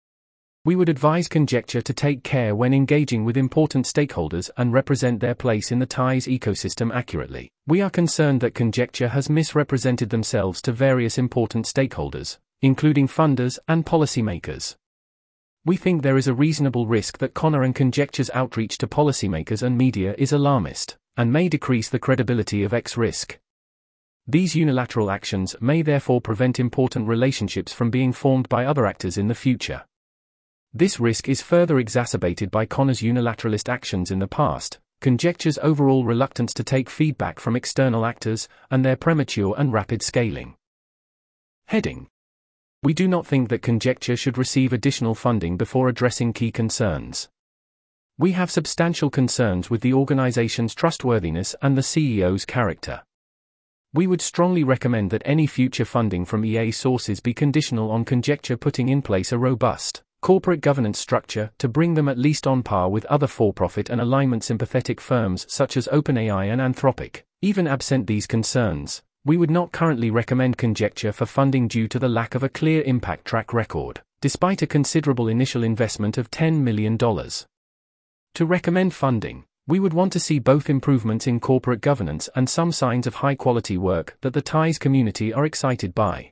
We 0.66 0.76
would 0.76 0.88
advise 0.88 1.28
Conjecture 1.28 1.82
to 1.82 1.92
take 1.92 2.24
care 2.24 2.56
when 2.56 2.72
engaging 2.72 3.26
with 3.26 3.36
important 3.36 3.84
stakeholders 3.84 4.48
and 4.56 4.72
represent 4.72 5.20
their 5.20 5.34
place 5.34 5.70
in 5.70 5.78
the 5.78 5.84
TAIS 5.84 6.26
ecosystem 6.26 6.90
accurately. 6.90 7.52
We 7.66 7.82
are 7.82 7.90
concerned 7.90 8.40
that 8.40 8.54
Conjecture 8.54 9.08
has 9.08 9.28
misrepresented 9.28 10.08
themselves 10.08 10.62
to 10.62 10.72
various 10.72 11.18
important 11.18 11.66
stakeholders, 11.66 12.38
including 12.62 13.08
funders 13.08 13.58
and 13.68 13.84
policymakers. 13.84 14.76
We 15.66 15.76
think 15.76 16.00
there 16.02 16.16
is 16.16 16.28
a 16.28 16.34
reasonable 16.34 16.86
risk 16.86 17.18
that 17.18 17.34
Connor 17.34 17.62
and 17.62 17.74
Conjecture's 17.74 18.30
outreach 18.32 18.78
to 18.78 18.86
policymakers 18.86 19.62
and 19.62 19.76
media 19.76 20.14
is 20.16 20.32
alarmist, 20.32 20.96
and 21.14 21.30
may 21.30 21.50
decrease 21.50 21.90
the 21.90 21.98
credibility 21.98 22.64
of 22.64 22.72
X 22.72 22.96
risk. 22.96 23.38
These 24.26 24.56
unilateral 24.56 25.10
actions 25.10 25.54
may 25.60 25.82
therefore 25.82 26.22
prevent 26.22 26.58
important 26.58 27.06
relationships 27.06 27.74
from 27.74 27.90
being 27.90 28.14
formed 28.14 28.48
by 28.48 28.64
other 28.64 28.86
actors 28.86 29.18
in 29.18 29.28
the 29.28 29.34
future. 29.34 29.84
This 30.76 30.98
risk 30.98 31.28
is 31.28 31.40
further 31.40 31.78
exacerbated 31.78 32.50
by 32.50 32.66
Connor's 32.66 32.98
unilateralist 32.98 33.68
actions 33.68 34.10
in 34.10 34.18
the 34.18 34.26
past, 34.26 34.80
conjecture's 35.00 35.56
overall 35.58 36.04
reluctance 36.04 36.52
to 36.54 36.64
take 36.64 36.90
feedback 36.90 37.38
from 37.38 37.54
external 37.54 38.04
actors, 38.04 38.48
and 38.72 38.84
their 38.84 38.96
premature 38.96 39.54
and 39.56 39.72
rapid 39.72 40.02
scaling. 40.02 40.56
Heading 41.66 42.08
We 42.82 42.92
do 42.92 43.06
not 43.06 43.24
think 43.24 43.50
that 43.50 43.62
conjecture 43.62 44.16
should 44.16 44.36
receive 44.36 44.72
additional 44.72 45.14
funding 45.14 45.56
before 45.56 45.88
addressing 45.88 46.32
key 46.32 46.50
concerns. 46.50 47.28
We 48.18 48.32
have 48.32 48.50
substantial 48.50 49.10
concerns 49.10 49.70
with 49.70 49.80
the 49.80 49.94
organization's 49.94 50.74
trustworthiness 50.74 51.54
and 51.62 51.78
the 51.78 51.82
CEO's 51.82 52.44
character. 52.44 53.04
We 53.92 54.08
would 54.08 54.20
strongly 54.20 54.64
recommend 54.64 55.12
that 55.12 55.22
any 55.24 55.46
future 55.46 55.84
funding 55.84 56.24
from 56.24 56.44
EA 56.44 56.72
sources 56.72 57.20
be 57.20 57.32
conditional 57.32 57.92
on 57.92 58.04
Conjecture 58.04 58.56
putting 58.56 58.88
in 58.88 59.02
place 59.02 59.30
a 59.30 59.38
robust 59.38 60.02
corporate 60.24 60.62
governance 60.62 60.98
structure 60.98 61.50
to 61.58 61.68
bring 61.68 61.92
them 61.92 62.08
at 62.08 62.16
least 62.16 62.46
on 62.46 62.62
par 62.62 62.88
with 62.88 63.04
other 63.04 63.26
for 63.26 63.52
profit 63.52 63.90
and 63.90 64.00
alignment 64.00 64.42
sympathetic 64.42 64.98
firms 64.98 65.44
such 65.50 65.76
as 65.76 65.86
OpenAI 65.88 66.50
and 66.50 66.62
Anthropic. 66.62 67.24
Even 67.42 67.66
absent 67.66 68.06
these 68.06 68.26
concerns, 68.26 69.02
we 69.26 69.36
would 69.36 69.50
not 69.50 69.70
currently 69.70 70.10
recommend 70.10 70.56
Conjecture 70.56 71.12
for 71.12 71.26
funding 71.26 71.68
due 71.68 71.86
to 71.88 71.98
the 71.98 72.08
lack 72.08 72.34
of 72.34 72.42
a 72.42 72.48
clear 72.48 72.80
impact 72.84 73.26
track 73.26 73.52
record, 73.52 74.00
despite 74.22 74.62
a 74.62 74.66
considerable 74.66 75.28
initial 75.28 75.62
investment 75.62 76.16
of 76.16 76.30
$10 76.30 76.60
million. 76.60 76.96
To 76.96 78.46
recommend 78.46 78.94
funding, 78.94 79.44
we 79.66 79.78
would 79.78 79.92
want 79.92 80.10
to 80.14 80.20
see 80.20 80.38
both 80.38 80.70
improvements 80.70 81.26
in 81.26 81.38
corporate 81.38 81.82
governance 81.82 82.30
and 82.34 82.48
some 82.48 82.72
signs 82.72 83.06
of 83.06 83.16
high 83.16 83.34
quality 83.34 83.76
work 83.76 84.16
that 84.22 84.32
the 84.32 84.40
TAIS 84.40 84.78
community 84.78 85.34
are 85.34 85.44
excited 85.44 85.94
by. 85.94 86.30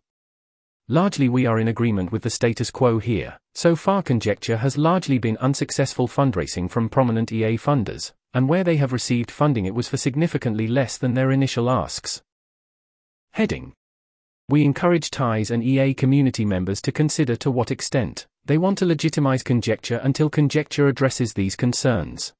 Largely, 0.88 1.28
we 1.28 1.46
are 1.46 1.60
in 1.60 1.68
agreement 1.68 2.10
with 2.10 2.22
the 2.22 2.30
status 2.30 2.70
quo 2.70 2.98
here. 2.98 3.38
So 3.54 3.76
far, 3.76 4.02
Conjecture 4.02 4.56
has 4.56 4.76
largely 4.76 5.18
been 5.18 5.36
unsuccessful 5.36 6.08
fundraising 6.08 6.68
from 6.68 6.88
prominent 6.88 7.30
EA 7.30 7.56
funders, 7.56 8.12
and 8.34 8.48
where 8.48 8.64
they 8.64 8.76
have 8.78 8.92
received 8.92 9.30
funding, 9.30 9.64
it 9.64 9.74
was 9.74 9.88
for 9.88 9.96
significantly 9.96 10.66
less 10.66 10.98
than 10.98 11.14
their 11.14 11.30
initial 11.30 11.70
asks. 11.70 12.22
Heading 13.32 13.74
We 14.48 14.64
encourage 14.64 15.10
TAIS 15.10 15.50
and 15.50 15.62
EA 15.62 15.94
community 15.94 16.44
members 16.44 16.82
to 16.82 16.92
consider 16.92 17.36
to 17.36 17.50
what 17.50 17.70
extent 17.70 18.26
they 18.44 18.58
want 18.58 18.76
to 18.78 18.86
legitimize 18.86 19.44
Conjecture 19.44 20.00
until 20.02 20.28
Conjecture 20.28 20.88
addresses 20.88 21.34
these 21.34 21.54
concerns. 21.54 22.32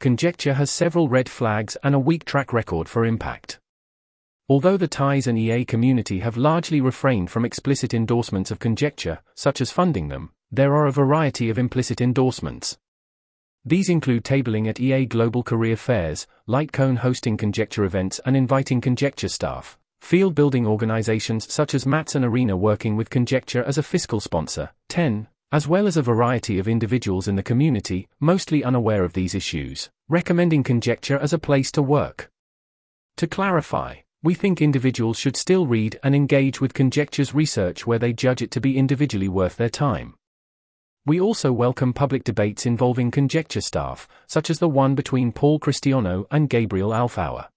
Conjecture 0.00 0.54
has 0.54 0.70
several 0.70 1.10
red 1.10 1.28
flags 1.28 1.76
and 1.82 1.94
a 1.94 1.98
weak 1.98 2.24
track 2.24 2.54
record 2.54 2.88
for 2.88 3.04
impact. 3.04 3.58
Although 4.50 4.78
the 4.78 4.88
TAIS 4.88 5.28
and 5.28 5.38
EA 5.38 5.64
community 5.64 6.18
have 6.18 6.36
largely 6.36 6.80
refrained 6.80 7.30
from 7.30 7.44
explicit 7.44 7.94
endorsements 7.94 8.50
of 8.50 8.58
conjecture, 8.58 9.20
such 9.36 9.60
as 9.60 9.70
funding 9.70 10.08
them, 10.08 10.32
there 10.50 10.74
are 10.74 10.88
a 10.88 10.92
variety 10.92 11.48
of 11.50 11.56
implicit 11.56 12.00
endorsements. 12.00 12.76
These 13.64 13.88
include 13.88 14.24
tabling 14.24 14.66
at 14.66 14.80
EA 14.80 15.06
Global 15.06 15.44
Career 15.44 15.76
Fairs, 15.76 16.26
Lightcone 16.48 16.96
hosting 16.96 17.36
conjecture 17.36 17.84
events 17.84 18.20
and 18.26 18.36
inviting 18.36 18.80
conjecture 18.80 19.28
staff, 19.28 19.78
field 20.00 20.34
building 20.34 20.66
organizations 20.66 21.52
such 21.52 21.72
as 21.72 21.86
MATS 21.86 22.16
and 22.16 22.24
Arena 22.24 22.56
working 22.56 22.96
with 22.96 23.08
conjecture 23.08 23.62
as 23.62 23.78
a 23.78 23.84
fiscal 23.84 24.18
sponsor, 24.18 24.70
10, 24.88 25.28
as 25.52 25.68
well 25.68 25.86
as 25.86 25.96
a 25.96 26.02
variety 26.02 26.58
of 26.58 26.66
individuals 26.66 27.28
in 27.28 27.36
the 27.36 27.44
community, 27.44 28.08
mostly 28.18 28.64
unaware 28.64 29.04
of 29.04 29.12
these 29.12 29.36
issues, 29.36 29.90
recommending 30.08 30.64
conjecture 30.64 31.20
as 31.20 31.32
a 31.32 31.38
place 31.38 31.70
to 31.70 31.82
work. 31.82 32.32
To 33.18 33.28
clarify, 33.28 33.98
we 34.22 34.34
think 34.34 34.60
individuals 34.60 35.18
should 35.18 35.36
still 35.36 35.66
read 35.66 35.98
and 36.02 36.14
engage 36.14 36.60
with 36.60 36.74
conjecture's 36.74 37.34
research 37.34 37.86
where 37.86 37.98
they 37.98 38.12
judge 38.12 38.42
it 38.42 38.50
to 38.50 38.60
be 38.60 38.76
individually 38.76 39.28
worth 39.28 39.56
their 39.56 39.70
time. 39.70 40.14
We 41.06 41.18
also 41.18 41.52
welcome 41.52 41.94
public 41.94 42.24
debates 42.24 42.66
involving 42.66 43.10
conjecture 43.10 43.62
staff, 43.62 44.06
such 44.26 44.50
as 44.50 44.58
the 44.58 44.68
one 44.68 44.94
between 44.94 45.32
Paul 45.32 45.58
Christiano 45.58 46.26
and 46.30 46.50
Gabriel 46.50 46.92
Alfour. 46.92 47.48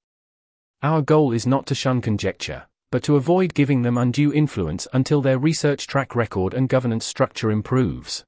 Our 0.82 1.02
goal 1.02 1.34
is 1.34 1.46
not 1.46 1.66
to 1.66 1.76
shun 1.76 2.00
conjecture, 2.00 2.68
but 2.92 3.04
to 3.04 3.18
avoid 3.18 3.54
giving 3.54 3.82
them 3.82 3.98
undue 3.98 4.32
influence 4.32 4.88
until 4.94 5.22
their 5.22 5.38
research 5.38 5.86
track 5.86 6.16
record 6.16 6.54
and 6.54 6.70
governance 6.70 7.06
structure 7.06 7.52
improves. 7.52 8.24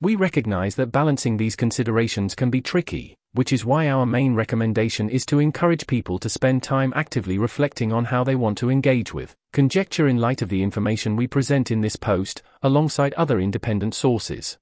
We 0.00 0.14
recognize 0.14 0.76
that 0.76 0.92
balancing 0.92 1.36
these 1.36 1.56
considerations 1.56 2.36
can 2.36 2.50
be 2.50 2.60
tricky, 2.60 3.16
which 3.32 3.52
is 3.52 3.64
why 3.64 3.88
our 3.88 4.04
main 4.04 4.34
recommendation 4.34 5.08
is 5.08 5.24
to 5.26 5.38
encourage 5.38 5.86
people 5.86 6.18
to 6.18 6.28
spend 6.28 6.62
time 6.62 6.92
actively 6.96 7.38
reflecting 7.38 7.92
on 7.92 8.06
how 8.06 8.24
they 8.24 8.34
want 8.34 8.58
to 8.58 8.70
engage 8.70 9.14
with 9.14 9.36
conjecture 9.52 10.08
in 10.08 10.16
light 10.16 10.42
of 10.42 10.48
the 10.48 10.62
information 10.62 11.16
we 11.16 11.26
present 11.26 11.70
in 11.70 11.80
this 11.80 11.96
post, 11.96 12.42
alongside 12.62 13.14
other 13.14 13.38
independent 13.38 13.94
sources. 13.94 14.58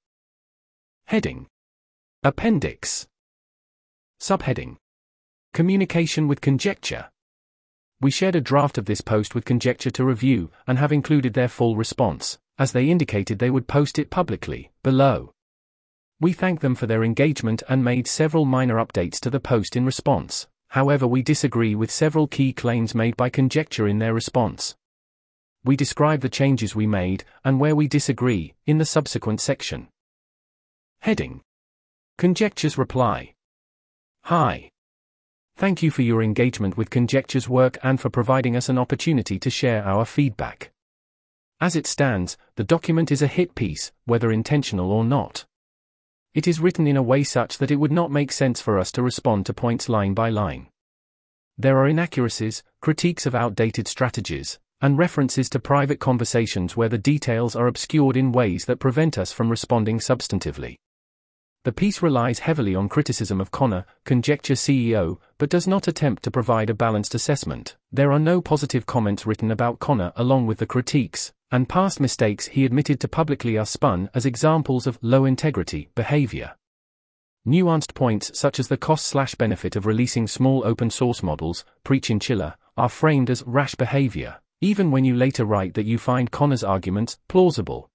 Heading 1.07 1.47
Appendix 2.23 3.07
Subheading 4.21 4.77
Communication 5.55 6.29
with 6.29 6.41
Conjecture. 6.41 7.09
We 8.01 8.11
shared 8.11 8.37
a 8.37 8.41
draft 8.41 8.77
of 8.77 8.85
this 8.85 9.01
post 9.01 9.35
with 9.35 9.45
Conjecture 9.45 9.91
to 9.93 10.05
review 10.05 10.51
and 10.66 10.79
have 10.79 10.93
included 10.93 11.35
their 11.35 11.49
full 11.49 11.77
response, 11.77 12.39
as 12.59 12.73
they 12.73 12.91
indicated 12.91 13.39
they 13.39 13.51
would 13.51 13.66
post 13.66 13.99
it 13.99 14.11
publicly, 14.11 14.71
below. 14.83 15.33
We 16.21 16.33
thank 16.33 16.61
them 16.61 16.75
for 16.75 16.87
their 16.87 17.05
engagement 17.05 17.62
and 17.69 17.85
made 17.85 18.09
several 18.09 18.45
minor 18.45 18.77
updates 18.77 19.21
to 19.21 19.31
the 19.31 19.39
post 19.39 19.77
in 19.77 19.87
response. 19.87 20.49
However, 20.71 21.07
we 21.07 21.23
disagree 21.23 21.77
with 21.77 21.93
several 21.93 22.27
key 22.27 22.53
claims 22.53 22.95
made 22.95 23.16
by 23.16 23.31
Conjecture 23.31 23.87
in 23.87 24.01
their 24.01 24.12
response. 24.12 24.75
We 25.64 25.77
describe 25.77 26.21
the 26.21 26.29
changes 26.29 26.75
we 26.75 26.87
made 26.87 27.25
and 27.45 27.61
where 27.61 27.77
we 27.77 27.87
disagree 27.87 28.55
in 28.66 28.79
the 28.79 28.85
subsequent 28.85 29.41
section. 29.41 29.89
Heading 31.01 31.43
Conjecture's 32.16 32.77
reply. 32.77 33.35
Hi. 34.25 34.71
Thank 35.57 35.83
you 35.83 35.91
for 35.93 36.03
your 36.03 36.23
engagement 36.23 36.77
with 36.77 36.91
Conjecture's 36.91 37.49
work 37.49 37.79
and 37.83 38.01
for 38.01 38.11
providing 38.11 38.57
us 38.57 38.69
an 38.69 38.79
opportunity 38.79 39.39
to 39.39 39.51
share 39.51 39.85
our 39.85 40.05
feedback. 40.05 40.73
As 41.61 41.77
it 41.77 41.87
stands, 41.87 42.37
the 42.57 42.64
document 42.64 43.12
is 43.12 43.23
a 43.23 43.29
hit 43.29 43.55
piece, 43.55 43.93
whether 44.05 44.33
intentional 44.33 44.91
or 44.91 45.05
not. 45.05 45.45
It 46.35 46.47
is 46.47 46.61
written 46.61 46.87
in 46.87 46.97
a 46.97 47.03
way 47.03 47.24
such 47.24 47.59
that 47.59 47.70
it 47.70 47.76
would 47.76 47.93
not 47.93 48.11
make 48.11 48.33
sense 48.33 48.61
for 48.61 48.79
us 48.79 48.93
to 48.93 49.03
respond 49.03 49.47
to 49.47 49.55
points 49.55 49.89
line 49.89 50.14
by 50.14 50.29
line. 50.29 50.68
There 51.57 51.79
are 51.79 51.89
inaccuracies, 51.89 52.62
critiques 52.81 53.26
of 53.26 53.35
outdated 53.35 53.89
strategies, 53.89 54.59
and 54.81 54.99
references 54.99 55.49
to 55.51 55.59
private 55.59 55.99
conversations 55.99 56.76
where 56.76 56.89
the 56.89 56.99
details 56.99 57.57
are 57.57 57.66
obscured 57.66 58.16
in 58.16 58.31
ways 58.31 58.66
that 58.66 58.79
prevent 58.79 59.18
us 59.18 59.33
from 59.33 59.51
responding 59.51 59.99
substantively. 59.99 60.76
The 61.64 61.72
piece 61.72 62.01
relies 62.01 62.39
heavily 62.39 62.74
on 62.74 62.89
criticism 62.89 63.41
of 63.41 63.51
Connor, 63.51 63.85
Conjecture 64.05 64.55
CEO, 64.55 65.18
but 65.39 65.51
does 65.51 65.66
not 65.66 65.89
attempt 65.89 66.22
to 66.22 66.31
provide 66.31 66.70
a 66.70 66.74
balanced 66.74 67.14
assessment. 67.14 67.76
There 67.91 68.12
are 68.12 68.20
no 68.20 68.41
positive 68.41 68.87
comments 68.87 69.26
written 69.26 69.51
about 69.51 69.81
Connor 69.81 70.12
along 70.14 70.47
with 70.47 70.59
the 70.59 70.66
critiques, 70.66 71.33
and 71.51 71.69
past 71.69 72.01
mistakes 72.01 72.49
he 72.49 72.65
admitted 72.65 73.01
to 73.01 73.09
publicly 73.09 73.57
are 73.57 73.67
spun 73.67 74.11
as 74.15 74.27
examples 74.27 74.87
of 74.87 74.99
low 75.03 75.25
integrity 75.25 75.89
behavior. 75.95 76.55
Nuanced 77.47 77.95
points 77.95 78.39
such 78.39 78.59
as 78.59 78.69
the 78.69 78.77
cost 78.77 79.07
slash 79.07 79.35
benefit 79.35 79.75
of 79.75 79.87
releasing 79.87 80.27
small 80.27 80.63
open 80.67 80.91
source 80.91 81.23
models, 81.23 81.65
pre-chinchilla, 81.85 82.57
are 82.77 82.89
framed 82.89 83.31
as 83.31 83.43
rash 83.47 83.75
behavior, 83.75 84.39
even 84.61 84.91
when 84.91 85.05
you 85.05 85.15
later 85.15 85.45
write 85.45 85.75
that 85.75 85.87
you 85.87 85.99
find 85.99 86.31
Connor's 86.31 86.65
arguments 86.65 87.19
plausible. 87.29 87.91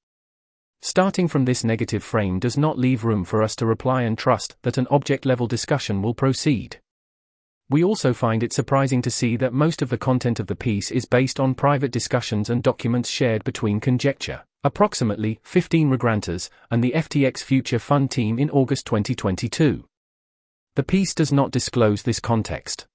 Starting 0.82 1.28
from 1.28 1.46
this 1.46 1.64
negative 1.64 2.04
frame 2.04 2.40
does 2.40 2.58
not 2.58 2.78
leave 2.78 3.06
room 3.06 3.24
for 3.24 3.42
us 3.42 3.56
to 3.56 3.66
reply 3.66 4.02
and 4.02 4.18
trust 4.18 4.58
that 4.64 4.78
an 4.78 4.88
object 4.92 5.26
level 5.26 5.48
discussion 5.48 6.02
will 6.02 6.14
proceed. 6.14 6.82
We 7.70 7.84
also 7.84 8.14
find 8.14 8.44
it 8.44 8.54
surprising 8.54 9.02
to 9.04 9.12
see 9.12 9.38
that 9.38 9.54
most 9.54 9.82
of 9.82 9.90
the 9.90 9.98
content 9.98 10.40
of 10.40 10.48
the 10.48 10.56
piece 10.56 10.92
is 10.92 11.06
based 11.06 11.40
on 11.40 11.56
private 11.56 11.92
discussions 11.92 12.50
and 12.50 12.62
documents 12.62 13.10
shared 13.10 13.44
between 13.44 13.80
Conjecture, 13.80 14.44
approximately 14.64 15.40
15 15.44 15.90
Regranters, 15.90 16.50
and 16.70 16.84
the 16.84 16.94
FTX 16.96 17.42
Future 17.42 17.80
Fund 17.80 18.12
team 18.12 18.38
in 18.38 18.50
August 18.50 18.86
2022. 18.86 19.86
The 20.76 20.84
piece 20.84 21.14
does 21.14 21.32
not 21.32 21.52
disclose 21.52 22.04
this 22.04 22.20
context. 22.20 22.86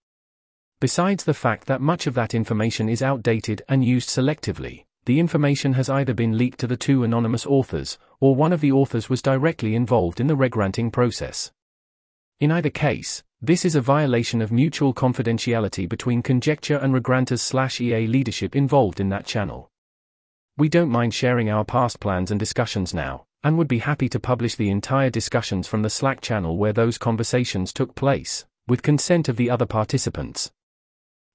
Besides 0.80 1.24
the 1.24 1.34
fact 1.34 1.66
that 1.66 1.80
much 1.80 2.06
of 2.06 2.14
that 2.14 2.34
information 2.34 2.88
is 2.88 3.02
outdated 3.02 3.62
and 3.68 3.84
used 3.84 4.08
selectively, 4.08 4.84
the 5.06 5.18
information 5.18 5.72
has 5.72 5.88
either 5.88 6.12
been 6.12 6.36
leaked 6.36 6.60
to 6.60 6.66
the 6.66 6.76
two 6.76 7.02
anonymous 7.02 7.46
authors, 7.46 7.98
or 8.20 8.36
one 8.36 8.52
of 8.52 8.60
the 8.60 8.70
authors 8.70 9.08
was 9.08 9.22
directly 9.22 9.74
involved 9.74 10.20
in 10.20 10.26
the 10.26 10.36
regranting 10.36 10.92
process. 10.92 11.50
In 12.40 12.52
either 12.52 12.70
case, 12.70 13.22
this 13.40 13.64
is 13.64 13.76
a 13.76 13.80
violation 13.80 14.42
of 14.42 14.50
mutual 14.50 14.92
confidentiality 14.92 15.88
between 15.88 16.22
Conjecture 16.22 16.76
and 16.76 16.92
Regranters 16.92 17.80
EA 17.80 18.04
leadership 18.08 18.56
involved 18.56 18.98
in 18.98 19.10
that 19.10 19.26
channel. 19.26 19.70
We 20.56 20.68
don't 20.68 20.90
mind 20.90 21.14
sharing 21.14 21.48
our 21.48 21.64
past 21.64 22.00
plans 22.00 22.32
and 22.32 22.40
discussions 22.40 22.92
now, 22.92 23.26
and 23.44 23.56
would 23.56 23.68
be 23.68 23.78
happy 23.78 24.08
to 24.08 24.18
publish 24.18 24.56
the 24.56 24.70
entire 24.70 25.08
discussions 25.08 25.68
from 25.68 25.82
the 25.82 25.90
Slack 25.90 26.20
channel 26.20 26.56
where 26.56 26.72
those 26.72 26.98
conversations 26.98 27.72
took 27.72 27.94
place, 27.94 28.44
with 28.66 28.82
consent 28.82 29.28
of 29.28 29.36
the 29.36 29.50
other 29.50 29.66
participants. 29.66 30.50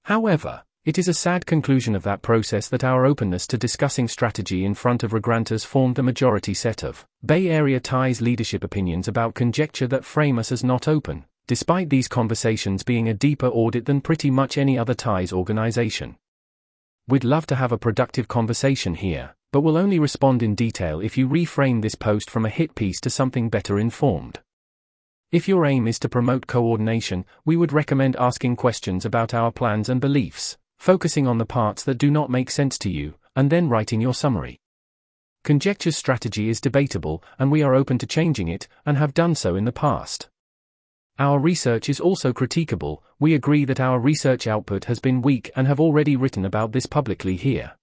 However, 0.04 0.64
it 0.84 0.98
is 0.98 1.08
a 1.08 1.14
sad 1.14 1.46
conclusion 1.46 1.96
of 1.96 2.04
that 2.04 2.22
process 2.22 2.68
that 2.68 2.84
our 2.84 3.06
openness 3.06 3.48
to 3.48 3.58
discussing 3.58 4.10
strategy 4.10 4.66
in 4.66 4.74
front 4.74 5.04
of 5.04 5.14
Regranters 5.14 5.66
formed 5.66 5.96
the 5.96 6.04
majority 6.04 6.54
set 6.54 6.84
of 6.84 7.06
Bay 7.26 7.48
Area 7.48 7.80
TAIS 7.80 8.20
leadership 8.20 8.62
opinions 8.62 9.08
about 9.08 9.36
conjecture 9.36 9.88
that 9.88 10.04
frame 10.04 10.38
us 10.38 10.52
as 10.52 10.66
not 10.66 10.90
open, 10.90 11.24
despite 11.48 11.90
these 11.90 12.08
conversations 12.08 12.84
being 12.84 13.08
a 13.08 13.14
deeper 13.14 13.48
audit 13.48 13.86
than 13.86 14.02
pretty 14.02 14.32
much 14.32 14.58
any 14.58 14.78
other 14.78 14.94
TAIS 14.94 15.34
organization. 15.34 16.16
We'd 17.08 17.24
love 17.24 17.46
to 17.48 17.56
have 17.56 17.72
a 17.72 17.78
productive 17.78 18.28
conversation 18.28 18.96
here, 18.96 19.36
but 19.52 19.62
we'll 19.62 19.78
only 19.78 20.00
respond 20.00 20.42
in 20.42 20.56
detail 20.56 21.00
if 21.00 21.18
you 21.18 21.28
reframe 21.28 21.82
this 21.82 21.96
post 21.96 22.30
from 22.30 22.46
a 22.46 22.50
hit 22.50 22.76
piece 22.76 23.00
to 23.02 23.10
something 23.10 23.50
better 23.50 23.80
informed. 23.80 24.40
If 25.32 25.48
your 25.48 25.66
aim 25.66 25.88
is 25.88 26.00
to 26.00 26.10
promote 26.10 26.48
coordination, 26.48 27.26
we 27.44 27.56
would 27.56 27.74
recommend 27.74 28.16
asking 28.16 28.56
questions 28.56 29.06
about 29.06 29.34
our 29.34 29.52
plans 29.52 29.90
and 29.90 30.00
beliefs 30.00 30.58
focusing 30.84 31.26
on 31.26 31.38
the 31.38 31.46
parts 31.46 31.82
that 31.82 31.98
do 31.98 32.12
not 32.12 32.30
make 32.30 32.52
sense 32.52 32.78
to 32.78 32.90
you, 32.90 33.14
and 33.38 33.50
then 33.50 33.70
writing 33.70 34.02
your 34.02 34.14
summary. 34.14 34.60
Conjecture's 35.46 35.96
strategy 35.96 36.50
is 36.50 36.60
debatable, 36.60 37.24
and 37.40 37.50
we 37.50 37.64
are 37.64 37.74
open 37.74 37.98
to 37.98 38.06
changing 38.06 38.50
it, 38.50 38.68
and 38.86 38.98
have 38.98 39.14
done 39.14 39.34
so 39.34 39.56
in 39.56 39.64
the 39.64 39.72
past. 39.72 40.28
Our 41.20 41.38
research 41.38 41.90
is 41.90 42.00
also 42.00 42.34
critiquable, 42.34 43.02
we 43.20 43.36
agree 43.36 43.66
that 43.66 43.80
our 43.80 44.00
research 44.00 44.48
output 44.48 44.86
has 44.86 45.00
been 45.00 45.22
weak 45.22 45.52
and 45.56 45.68
have 45.68 45.80
already 45.80 46.16
written 46.16 46.44
about 46.44 46.72
this 46.72 46.88
publicly 46.88 47.36
here. 47.36 47.74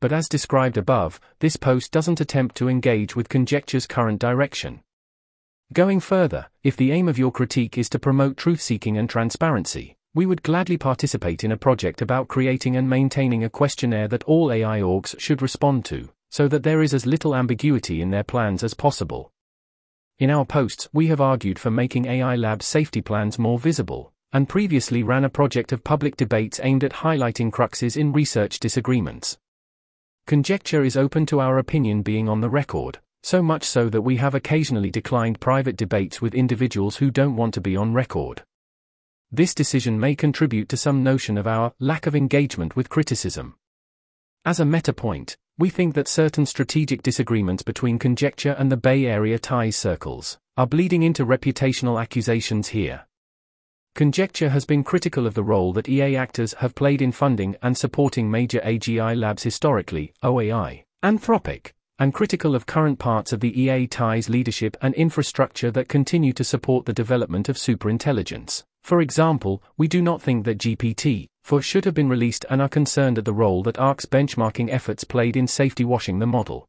But 0.00 0.12
as 0.12 0.30
described 0.30 0.78
above, 0.78 1.20
this 1.40 1.56
post 1.56 1.92
doesn't 1.92 2.22
attempt 2.22 2.56
to 2.56 2.68
engage 2.68 3.14
with 3.14 3.28
conjecture's 3.28 3.86
current 3.86 4.18
direction. 4.18 4.80
Going 5.74 6.00
further, 6.00 6.46
if 6.62 6.74
the 6.74 6.90
aim 6.92 7.06
of 7.06 7.18
your 7.18 7.30
critique 7.30 7.76
is 7.76 7.90
to 7.90 7.98
promote 7.98 8.38
truth 8.38 8.62
seeking 8.62 8.96
and 8.96 9.10
transparency, 9.10 9.96
we 10.14 10.24
would 10.24 10.42
gladly 10.42 10.78
participate 10.78 11.44
in 11.44 11.52
a 11.52 11.56
project 11.58 12.00
about 12.00 12.28
creating 12.28 12.76
and 12.76 12.88
maintaining 12.88 13.44
a 13.44 13.50
questionnaire 13.50 14.08
that 14.08 14.24
all 14.24 14.50
AI 14.50 14.80
orgs 14.80 15.18
should 15.20 15.42
respond 15.42 15.84
to, 15.84 16.08
so 16.30 16.48
that 16.48 16.62
there 16.62 16.80
is 16.80 16.94
as 16.94 17.04
little 17.04 17.34
ambiguity 17.34 18.00
in 18.00 18.10
their 18.10 18.24
plans 18.24 18.64
as 18.64 18.72
possible. 18.72 19.32
In 20.18 20.30
our 20.30 20.44
posts, 20.44 20.88
we 20.92 21.06
have 21.06 21.20
argued 21.20 21.60
for 21.60 21.70
making 21.70 22.06
AI 22.06 22.34
Labs 22.34 22.66
safety 22.66 23.00
plans 23.00 23.38
more 23.38 23.56
visible, 23.56 24.12
and 24.32 24.48
previously 24.48 25.04
ran 25.04 25.24
a 25.24 25.28
project 25.28 25.70
of 25.70 25.84
public 25.84 26.16
debates 26.16 26.58
aimed 26.60 26.82
at 26.82 26.92
highlighting 26.92 27.52
cruxes 27.52 27.96
in 27.96 28.12
research 28.12 28.58
disagreements. 28.58 29.38
Conjecture 30.26 30.82
is 30.82 30.96
open 30.96 31.24
to 31.26 31.38
our 31.38 31.58
opinion 31.58 32.02
being 32.02 32.28
on 32.28 32.40
the 32.40 32.50
record, 32.50 32.98
so 33.22 33.40
much 33.40 33.62
so 33.62 33.88
that 33.88 34.02
we 34.02 34.16
have 34.16 34.34
occasionally 34.34 34.90
declined 34.90 35.38
private 35.38 35.76
debates 35.76 36.20
with 36.20 36.34
individuals 36.34 36.96
who 36.96 37.12
don't 37.12 37.36
want 37.36 37.54
to 37.54 37.60
be 37.60 37.76
on 37.76 37.94
record. 37.94 38.42
this 39.30 39.54
decision 39.54 40.00
may 40.00 40.16
contribute 40.16 40.68
to 40.70 40.76
some 40.76 41.04
notion 41.04 41.38
of 41.38 41.46
our 41.46 41.72
lack 41.78 42.06
of 42.06 42.16
engagement 42.16 42.74
with 42.74 42.88
criticism. 42.88 43.54
As 44.44 44.58
a 44.58 44.64
meta 44.64 44.92
point, 44.92 45.36
we 45.58 45.68
think 45.68 45.96
that 45.96 46.06
certain 46.06 46.46
strategic 46.46 47.02
disagreements 47.02 47.64
between 47.64 47.98
conjecture 47.98 48.54
and 48.58 48.70
the 48.70 48.76
Bay 48.76 49.06
Area 49.06 49.40
TAIS 49.40 49.76
circles 49.76 50.38
are 50.56 50.68
bleeding 50.68 51.02
into 51.02 51.26
reputational 51.26 52.00
accusations 52.00 52.68
here. 52.68 53.06
Conjecture 53.96 54.50
has 54.50 54.64
been 54.64 54.84
critical 54.84 55.26
of 55.26 55.34
the 55.34 55.42
role 55.42 55.72
that 55.72 55.88
EA 55.88 56.14
actors 56.14 56.54
have 56.54 56.76
played 56.76 57.02
in 57.02 57.10
funding 57.10 57.56
and 57.60 57.76
supporting 57.76 58.30
major 58.30 58.60
AGI 58.60 59.18
labs 59.18 59.42
historically, 59.42 60.12
OAI, 60.22 60.84
Anthropic, 61.02 61.72
and 61.98 62.14
critical 62.14 62.54
of 62.54 62.66
current 62.66 63.00
parts 63.00 63.32
of 63.32 63.40
the 63.40 63.60
EA 63.60 63.88
TAIS 63.88 64.28
leadership 64.28 64.76
and 64.80 64.94
infrastructure 64.94 65.72
that 65.72 65.88
continue 65.88 66.32
to 66.32 66.44
support 66.44 66.86
the 66.86 66.92
development 66.92 67.48
of 67.48 67.56
superintelligence. 67.56 68.62
For 68.84 69.00
example, 69.00 69.60
we 69.76 69.88
do 69.88 70.00
not 70.00 70.22
think 70.22 70.44
that 70.44 70.58
GPT 70.58 71.26
4 71.48 71.62
should 71.62 71.86
have 71.86 71.94
been 71.94 72.10
released 72.10 72.44
and 72.50 72.60
are 72.60 72.68
concerned 72.68 73.16
at 73.16 73.24
the 73.24 73.32
role 73.32 73.62
that 73.62 73.78
ARC's 73.78 74.04
benchmarking 74.04 74.70
efforts 74.70 75.02
played 75.02 75.34
in 75.34 75.46
safety 75.46 75.82
washing 75.82 76.18
the 76.18 76.26
model. 76.26 76.68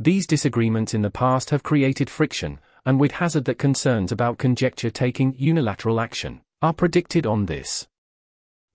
These 0.00 0.26
disagreements 0.26 0.94
in 0.94 1.02
the 1.02 1.12
past 1.12 1.50
have 1.50 1.62
created 1.62 2.10
friction, 2.10 2.58
and 2.84 2.98
with 2.98 3.12
hazard 3.12 3.44
that 3.44 3.60
concerns 3.60 4.10
about 4.10 4.36
conjecture 4.36 4.90
taking 4.90 5.32
unilateral 5.38 6.00
action 6.00 6.40
are 6.60 6.72
predicted 6.72 7.24
on 7.24 7.46
this. 7.46 7.86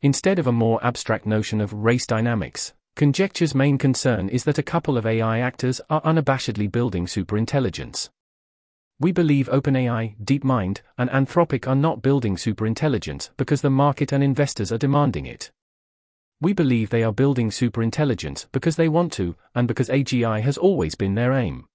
Instead 0.01 0.39
of 0.39 0.47
a 0.47 0.53
more 0.53 0.79
abstract 0.85 1.25
notion 1.25 1.59
of 1.59 1.73
race 1.73 2.07
dynamics, 2.07 2.73
conjecture's 2.95 3.53
main 3.53 3.77
concern 3.77 4.29
is 4.29 4.45
that 4.45 4.57
a 4.57 4.63
couple 4.63 4.97
of 4.97 5.05
AI 5.05 5.39
actors 5.39 5.81
are 5.89 6.01
unabashedly 6.03 6.71
building 6.71 7.05
superintelligence. 7.05 8.07
We 9.01 9.13
believe 9.13 9.47
OpenAI, 9.47 10.17
DeepMind, 10.21 10.81
and 10.97 11.09
Anthropic 11.09 11.67
are 11.67 11.75
not 11.75 12.01
building 12.01 12.35
superintelligence 12.35 13.29
because 13.37 13.61
the 13.61 13.69
market 13.69 14.11
and 14.11 14.21
investors 14.21 14.73
are 14.73 14.77
demanding 14.77 15.25
it. 15.25 15.51
We 16.41 16.51
believe 16.51 16.89
they 16.89 17.03
are 17.03 17.13
building 17.13 17.49
superintelligence 17.49 18.47
because 18.51 18.75
they 18.75 18.89
want 18.89 19.13
to, 19.13 19.37
and 19.55 19.69
because 19.69 19.87
AGI 19.87 20.41
has 20.41 20.57
always 20.57 20.95
been 20.95 21.15
their 21.15 21.31
aim. 21.31 21.65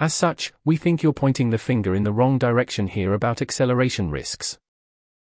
As 0.00 0.14
such, 0.14 0.52
we 0.64 0.76
think 0.76 1.00
you're 1.00 1.12
pointing 1.12 1.50
the 1.50 1.58
finger 1.58 1.94
in 1.94 2.02
the 2.02 2.12
wrong 2.12 2.38
direction 2.38 2.88
here 2.88 3.14
about 3.14 3.40
acceleration 3.40 4.10
risks. 4.10 4.58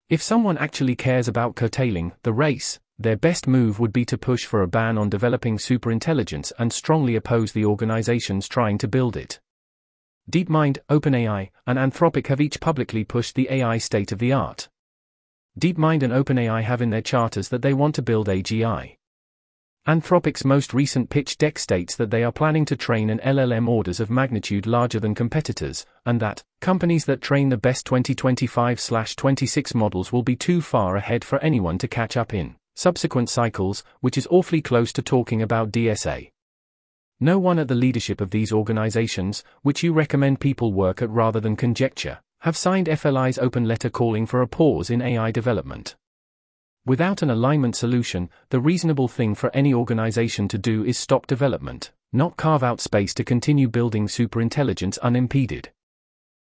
If 0.09 0.23
someone 0.23 0.57
actually 0.57 0.97
cares 0.97 1.29
about 1.29 1.55
curtailing 1.55 2.13
the 2.23 2.33
race, 2.33 2.81
their 2.99 3.17
best 3.17 3.47
move 3.47 3.79
would 3.79 3.93
be 3.93 4.07
to 4.07 4.17
push 4.17 4.47
for 4.47 4.63
a 4.63 4.69
ban 4.69 4.97
on 4.97 5.11
developing 5.11 5.59
superintelligence 5.59 6.51
and 6.59 6.73
strongly 6.73 7.15
oppose 7.15 7.53
the 7.53 7.67
organizations 7.67 8.49
trying 8.49 8.79
to 8.79 8.89
build 8.89 9.19
it. 9.19 9.39
DeepMind, 10.31 10.79
OpenAI, 10.89 11.51
and 11.67 11.79
Anthropic 11.79 12.29
have 12.29 12.41
each 12.41 12.61
publicly 12.61 13.05
pushed 13.05 13.35
the 13.35 13.49
AI 13.51 13.79
state 13.79 14.11
of 14.11 14.19
the 14.19 14.33
art. 14.33 14.69
DeepMind 15.61 16.03
and 16.03 16.13
OpenAI 16.13 16.63
have 16.63 16.81
in 16.81 16.91
their 16.91 17.03
charters 17.03 17.49
that 17.51 17.63
they 17.63 17.75
want 17.75 17.95
to 17.95 18.03
build 18.03 18.29
AGI. 18.29 18.97
Anthropic's 19.87 20.47
most 20.47 20.73
recent 20.73 21.11
pitch 21.11 21.37
deck 21.37 21.59
states 21.59 21.95
that 21.95 22.11
they 22.11 22.25
are 22.25 22.33
planning 22.33 22.65
to 22.65 22.75
train 22.75 23.11
an 23.11 23.19
LLM 23.19 23.69
orders 23.69 24.01
of 24.01 24.09
magnitude 24.09 24.67
larger 24.67 24.99
than 24.99 25.15
competitors, 25.15 25.85
and 26.07 26.19
that 26.21 26.43
companies 26.63 27.05
that 27.05 27.21
train 27.21 27.51
the 27.51 27.59
best 27.59 27.85
2025/26 27.87 29.75
models 29.75 30.11
will 30.11 30.23
be 30.23 30.37
too 30.37 30.63
far 30.63 30.97
ahead 30.97 31.23
for 31.23 31.39
anyone 31.41 31.77
to 31.77 31.87
catch 31.87 32.17
up 32.17 32.33
in 32.33 32.57
subsequent 32.75 33.29
cycles, 33.29 33.85
which 34.01 34.17
is 34.17 34.27
awfully 34.31 34.63
close 34.63 34.91
to 34.95 35.03
talking 35.03 35.43
about 35.43 35.71
DSA. 35.71 36.31
No 37.21 37.39
one 37.39 37.59
at 37.59 37.69
the 37.69 37.75
leadership 37.75 38.21
of 38.21 38.31
these 38.31 38.53
organizations, 38.53 39.45
which 39.63 39.83
you 39.83 39.93
recommend 39.93 40.41
people 40.41 40.73
work 40.73 41.01
at 41.01 41.11
rather 41.11 41.41
than 41.41 41.57
conjecture, 41.57 42.21
have 42.41 42.57
signed 42.57 42.89
FLI's 42.89 43.39
open 43.39 43.65
letter 43.65 43.89
calling 43.89 44.27
for 44.27 44.43
a 44.43 44.49
pause 44.49 44.91
in 44.91 45.01
AI 45.01 45.31
development. 45.31 45.97
Without 46.85 47.23
an 47.23 47.31
alignment 47.31 47.75
solution, 47.77 48.29
the 48.51 48.61
reasonable 48.61 49.09
thing 49.09 49.35
for 49.35 49.51
any 49.55 49.73
organization 49.73 50.49
to 50.49 50.59
do 50.59 50.85
is 50.85 50.99
stop 50.99 51.27
development, 51.27 51.93
not 52.13 52.37
carve 52.37 52.63
out 52.63 52.81
space 52.81 53.15
to 53.15 53.25
continue 53.25 53.69
building 53.69 54.07
superintelligence 54.07 54.99
unimpeded. 54.99 55.71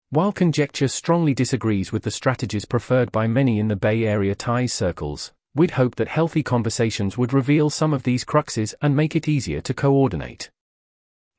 While 0.09 0.32
conjecture 0.32 0.88
strongly 0.88 1.34
disagrees 1.34 1.91
with 1.91 2.03
the 2.03 2.11
strategies 2.11 2.66
preferred 2.66 3.11
by 3.11 3.28
many 3.28 3.59
in 3.59 3.68
the 3.68 3.76
Bay 3.76 4.05
Area 4.05 4.34
TAIS 4.34 4.74
circles, 4.74 5.32
we'd 5.56 5.72
hope 5.72 5.95
that 5.95 6.08
healthy 6.08 6.43
conversations 6.43 7.18
would 7.18 7.34
reveal 7.34 7.70
some 7.70 7.93
of 7.93 8.04
these 8.04 8.26
cruxes 8.26 8.74
and 8.82 8.95
make 8.95 9.16
it 9.16 9.28
easier 9.28 9.62
to 9.62 9.74
coordinate. 9.74 10.49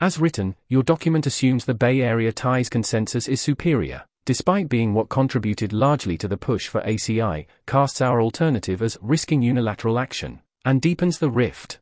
As 0.00 0.18
written, 0.18 0.56
your 0.68 0.82
document 0.82 1.26
assumes 1.26 1.64
the 1.64 1.74
Bay 1.74 2.00
Area 2.00 2.32
TAIS 2.32 2.68
consensus 2.68 3.28
is 3.28 3.40
superior 3.40 4.04
despite 4.24 4.70
being 4.70 4.94
what 4.94 5.08
contributed 5.08 5.72
largely 5.72 6.16
to 6.16 6.28
the 6.28 6.36
push 6.36 6.68
for 6.68 6.80
AGI, 6.82 7.46
casts 7.66 8.00
our 8.00 8.20
alternative 8.20 8.80
as 8.80 8.98
risking 9.02 9.42
unilateral 9.42 9.98
action, 9.98 10.40
and 10.64 10.80
deepens 10.80 11.18
the 11.18 11.30
rift. 11.30 11.78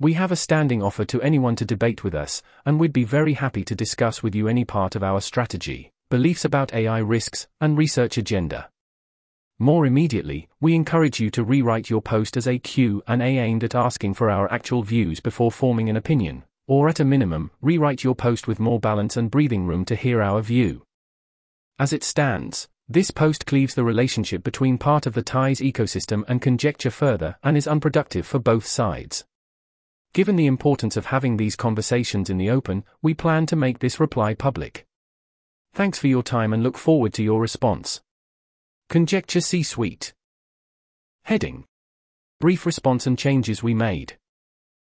We 0.00 0.14
have 0.14 0.32
a 0.32 0.36
standing 0.36 0.82
offer 0.82 1.04
to 1.04 1.22
anyone 1.22 1.54
to 1.56 1.64
debate 1.64 2.02
with 2.02 2.14
us, 2.14 2.42
and 2.66 2.80
we'd 2.80 2.92
be 2.92 3.04
very 3.04 3.34
happy 3.34 3.62
to 3.64 3.74
discuss 3.76 4.22
with 4.22 4.34
you 4.34 4.48
any 4.48 4.64
part 4.64 4.96
of 4.96 5.04
our 5.04 5.20
strategy, 5.20 5.92
beliefs 6.10 6.44
about 6.44 6.74
AI 6.74 6.98
risks, 6.98 7.46
and 7.60 7.78
research 7.78 8.18
agenda. 8.18 8.68
More 9.58 9.86
immediately, 9.86 10.48
we 10.60 10.74
encourage 10.74 11.20
you 11.20 11.30
to 11.30 11.44
rewrite 11.44 11.88
your 11.88 12.02
post 12.02 12.36
as 12.36 12.48
a 12.48 12.58
Q&A 12.58 13.04
aimed 13.08 13.62
at 13.62 13.74
asking 13.74 14.14
for 14.14 14.28
our 14.28 14.50
actual 14.52 14.82
views 14.82 15.20
before 15.20 15.52
forming 15.52 15.88
an 15.88 15.96
opinion, 15.96 16.42
or 16.66 16.88
at 16.88 16.98
a 16.98 17.04
minimum, 17.04 17.52
rewrite 17.60 18.02
your 18.02 18.16
post 18.16 18.48
with 18.48 18.58
more 18.58 18.80
balance 18.80 19.16
and 19.16 19.30
breathing 19.30 19.64
room 19.66 19.84
to 19.84 19.94
hear 19.94 20.20
our 20.20 20.42
view. 20.42 20.82
As 21.78 21.92
it 21.92 22.02
stands, 22.02 22.68
this 22.88 23.12
post 23.12 23.46
cleaves 23.46 23.74
the 23.76 23.84
relationship 23.84 24.42
between 24.42 24.76
part 24.76 25.06
of 25.06 25.14
the 25.14 25.22
TAIS 25.22 25.60
ecosystem 25.60 26.24
and 26.26 26.42
conjecture 26.42 26.90
further 26.90 27.36
and 27.42 27.56
is 27.56 27.68
unproductive 27.68 28.26
for 28.26 28.40
both 28.40 28.66
sides. 28.66 29.24
Given 30.12 30.34
the 30.34 30.46
importance 30.46 30.96
of 30.96 31.06
having 31.06 31.36
these 31.36 31.56
conversations 31.56 32.28
in 32.28 32.38
the 32.38 32.50
open, 32.50 32.84
we 33.02 33.14
plan 33.14 33.46
to 33.46 33.56
make 33.56 33.78
this 33.78 34.00
reply 34.00 34.34
public. 34.34 34.84
Thanks 35.72 35.98
for 35.98 36.08
your 36.08 36.22
time 36.22 36.52
and 36.52 36.62
look 36.62 36.76
forward 36.76 37.14
to 37.14 37.22
your 37.22 37.40
response. 37.40 38.00
Conjecture 38.90 39.40
C 39.40 39.62
Suite. 39.64 40.12
Heading 41.24 41.64
Brief 42.38 42.64
response 42.64 43.06
and 43.08 43.18
changes 43.18 43.60
we 43.60 43.74
made. 43.74 44.18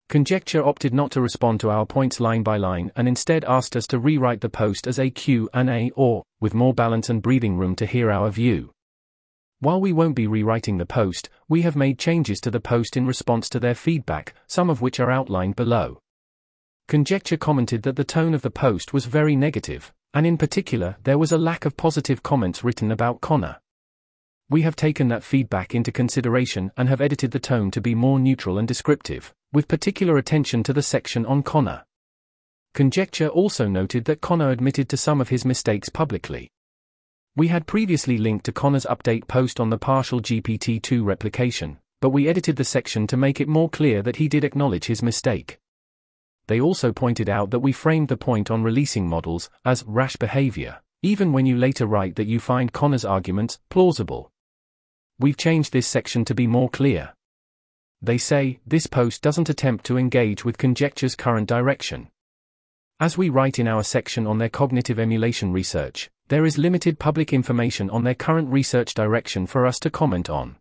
Conjecture 0.08 0.64
opted 0.64 0.94
not 0.94 1.10
to 1.12 1.22
respond 1.22 1.60
to 1.62 1.72
our 1.72 1.86
points 1.86 2.20
line 2.20 2.44
by 2.44 2.58
line 2.58 2.92
and 2.96 3.08
instead 3.08 3.44
asked 3.46 3.76
us 3.76 3.88
to 3.88 3.98
rewrite 3.98 4.42
the 4.42 4.50
post 4.50 4.86
as 4.88 5.00
a 5.00 5.10
Q&A 5.10 5.90
or, 5.96 6.24
with 6.40 6.54
more 6.54 6.76
balance 6.76 7.10
and 7.10 7.24
breathing 7.24 7.58
room 7.58 7.76
to 7.76 7.88
hear 7.88 8.12
our 8.12 8.30
view. 8.30 8.72
While 9.62 9.82
we 9.82 9.94
won't 9.94 10.16
be 10.16 10.28
rewriting 10.28 10.78
the 10.78 10.86
post, 10.86 11.30
we 11.50 11.64
have 11.64 11.76
made 11.76 11.98
changes 11.98 12.40
to 12.42 12.52
the 12.52 12.60
post 12.60 12.98
in 12.98 13.08
response 13.08 13.50
to 13.50 13.60
their 13.60 13.74
feedback, 13.74 14.36
some 14.46 14.70
of 14.70 14.82
which 14.82 15.00
are 15.00 15.10
outlined 15.10 15.56
below. 15.56 16.00
Conjecture 16.88 17.38
commented 17.38 17.82
that 17.82 17.96
the 17.96 18.04
tone 18.04 18.36
of 18.36 18.44
the 18.44 18.52
post 18.52 18.94
was 18.94 19.06
very 19.06 19.36
negative, 19.36 19.92
and 20.14 20.28
in 20.28 20.38
particular, 20.38 20.98
there 21.04 21.18
was 21.18 21.32
a 21.32 21.38
lack 21.38 21.66
of 21.66 21.76
positive 21.78 22.22
comments 22.22 22.64
written 22.64 22.92
about 22.92 23.22
Connor. 23.22 23.58
We 24.50 24.62
have 24.62 24.78
taken 24.78 25.10
that 25.10 25.26
feedback 25.26 25.76
into 25.76 25.91
consideration 25.91 26.72
and 26.78 26.88
have 26.88 27.02
edited 27.02 27.32
the 27.32 27.39
tone 27.39 27.70
to 27.72 27.82
be 27.82 27.93
more 27.93 28.18
neutral 28.18 28.58
and 28.58 28.66
descriptive, 28.66 29.34
with 29.52 29.68
particular 29.68 30.18
attention 30.18 30.64
to 30.64 30.72
the 30.72 30.82
section 30.82 31.26
on 31.26 31.43
Connor. 31.43 31.84
Conjecture 32.74 33.28
also 33.28 33.68
noted 33.68 34.06
that 34.06 34.22
Connor 34.22 34.52
admitted 34.52 34.88
to 34.88 34.95
some 34.95 35.20
of 35.20 35.28
his 35.28 35.43
mistakes 35.43 35.89
publicly. 35.89 36.50
We 37.36 37.50
had 37.50 37.68
previously 37.68 38.18
linked 38.18 38.45
to 38.45 38.54
Connor's 38.54 38.86
update 38.86 39.28
post 39.28 39.60
on 39.60 39.70
the 39.70 39.78
partial 39.78 40.22
GPT 40.22 40.82
2 40.82 41.04
replication, 41.04 41.80
but 42.00 42.12
we 42.12 42.30
edited 42.30 42.56
the 42.56 42.64
section 42.64 43.06
to 43.08 43.18
make 43.18 43.41
it 43.41 43.50
more 43.50 43.70
clear 43.70 44.02
that 44.02 44.16
he 44.16 44.30
did 44.30 44.45
acknowledge 44.45 44.86
his 44.86 45.04
mistake. 45.04 45.60
They 46.48 46.62
also 46.62 46.93
pointed 46.93 47.28
out 47.28 47.52
that 47.52 47.60
we 47.60 47.74
framed 47.74 48.08
the 48.08 48.16
point 48.16 48.50
on 48.50 48.64
releasing 48.64 49.10
models 49.10 49.50
as 49.66 49.84
rash 49.86 50.16
behavior, 50.16 50.82
even 51.02 51.34
when 51.34 51.45
you 51.45 51.58
later 51.58 51.86
write 51.86 52.16
that 52.16 52.28
you 52.28 52.39
find 52.39 52.72
Connor's 52.72 53.04
arguments 53.04 53.60
plausible. 53.70 54.32
We've 55.20 55.38
changed 55.38 55.74
this 55.74 55.88
section 55.88 56.26
to 56.26 56.36
be 56.36 56.45
more 56.45 56.70
clear. 56.70 57.13
They 58.01 58.20
say, 58.20 58.59
this 58.68 58.86
post 58.86 59.24
doesn't 59.24 59.49
attempt 59.49 59.86
to 59.86 59.97
engage 59.97 60.45
with 60.45 60.59
conjecture's 60.59 61.15
current 61.15 61.47
direction. 61.47 62.09
As 62.99 63.18
we 63.18 63.30
write 63.30 63.57
in 63.57 63.68
our 63.68 63.84
section 63.84 64.28
on 64.28 64.38
their 64.38 64.49
cognitive 64.49 64.99
emulation 64.99 65.51
research, 65.51 66.09
there 66.28 66.45
is 66.45 66.59
limited 66.59 66.99
public 66.99 67.34
information 67.34 67.89
on 67.89 68.03
their 68.03 68.13
current 68.13 68.49
research 68.49 68.93
direction 68.93 69.47
for 69.47 69.65
us 69.65 69.80
to 69.80 69.89
comment 69.89 70.30
on. 70.30 70.57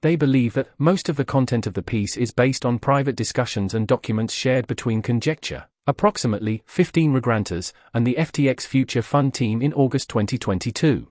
They 0.00 0.16
believe 0.16 0.54
that 0.54 0.70
most 0.78 1.08
of 1.08 1.16
the 1.16 1.24
content 1.24 1.66
of 1.66 1.74
the 1.74 1.82
piece 1.82 2.16
is 2.16 2.32
based 2.32 2.64
on 2.64 2.78
private 2.78 3.14
discussions 3.14 3.74
and 3.74 3.86
documents 3.86 4.32
shared 4.32 4.66
between 4.66 5.02
Conjecture, 5.02 5.66
approximately 5.86 6.62
15 6.66 7.12
regranters, 7.12 7.72
and 7.92 8.06
the 8.06 8.16
FTX 8.18 8.66
Future 8.66 9.02
Fund 9.02 9.34
team 9.34 9.60
in 9.60 9.72
August 9.74 10.08
2022. 10.08 11.06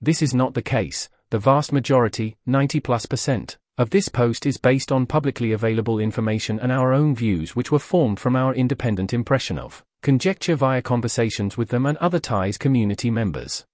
This 0.00 0.20
is 0.20 0.34
not 0.34 0.52
the 0.54 0.62
case, 0.62 1.08
the 1.34 1.40
vast 1.40 1.72
majority, 1.72 2.36
90 2.46 2.78
plus 2.78 3.06
percent, 3.06 3.58
of 3.76 3.90
this 3.90 4.08
post 4.08 4.46
is 4.46 4.56
based 4.56 4.92
on 4.92 5.04
publicly 5.04 5.50
available 5.50 5.98
information 5.98 6.60
and 6.60 6.70
our 6.70 6.92
own 6.92 7.12
views 7.12 7.56
which 7.56 7.72
were 7.72 7.80
formed 7.80 8.20
from 8.20 8.36
our 8.36 8.54
independent 8.54 9.12
impression 9.12 9.58
of 9.58 9.82
conjecture 10.00 10.54
via 10.54 10.80
conversations 10.80 11.56
with 11.56 11.70
them 11.70 11.86
and 11.86 11.98
other 11.98 12.20
TAIS 12.20 12.56
community 12.56 13.10
members. 13.10 13.64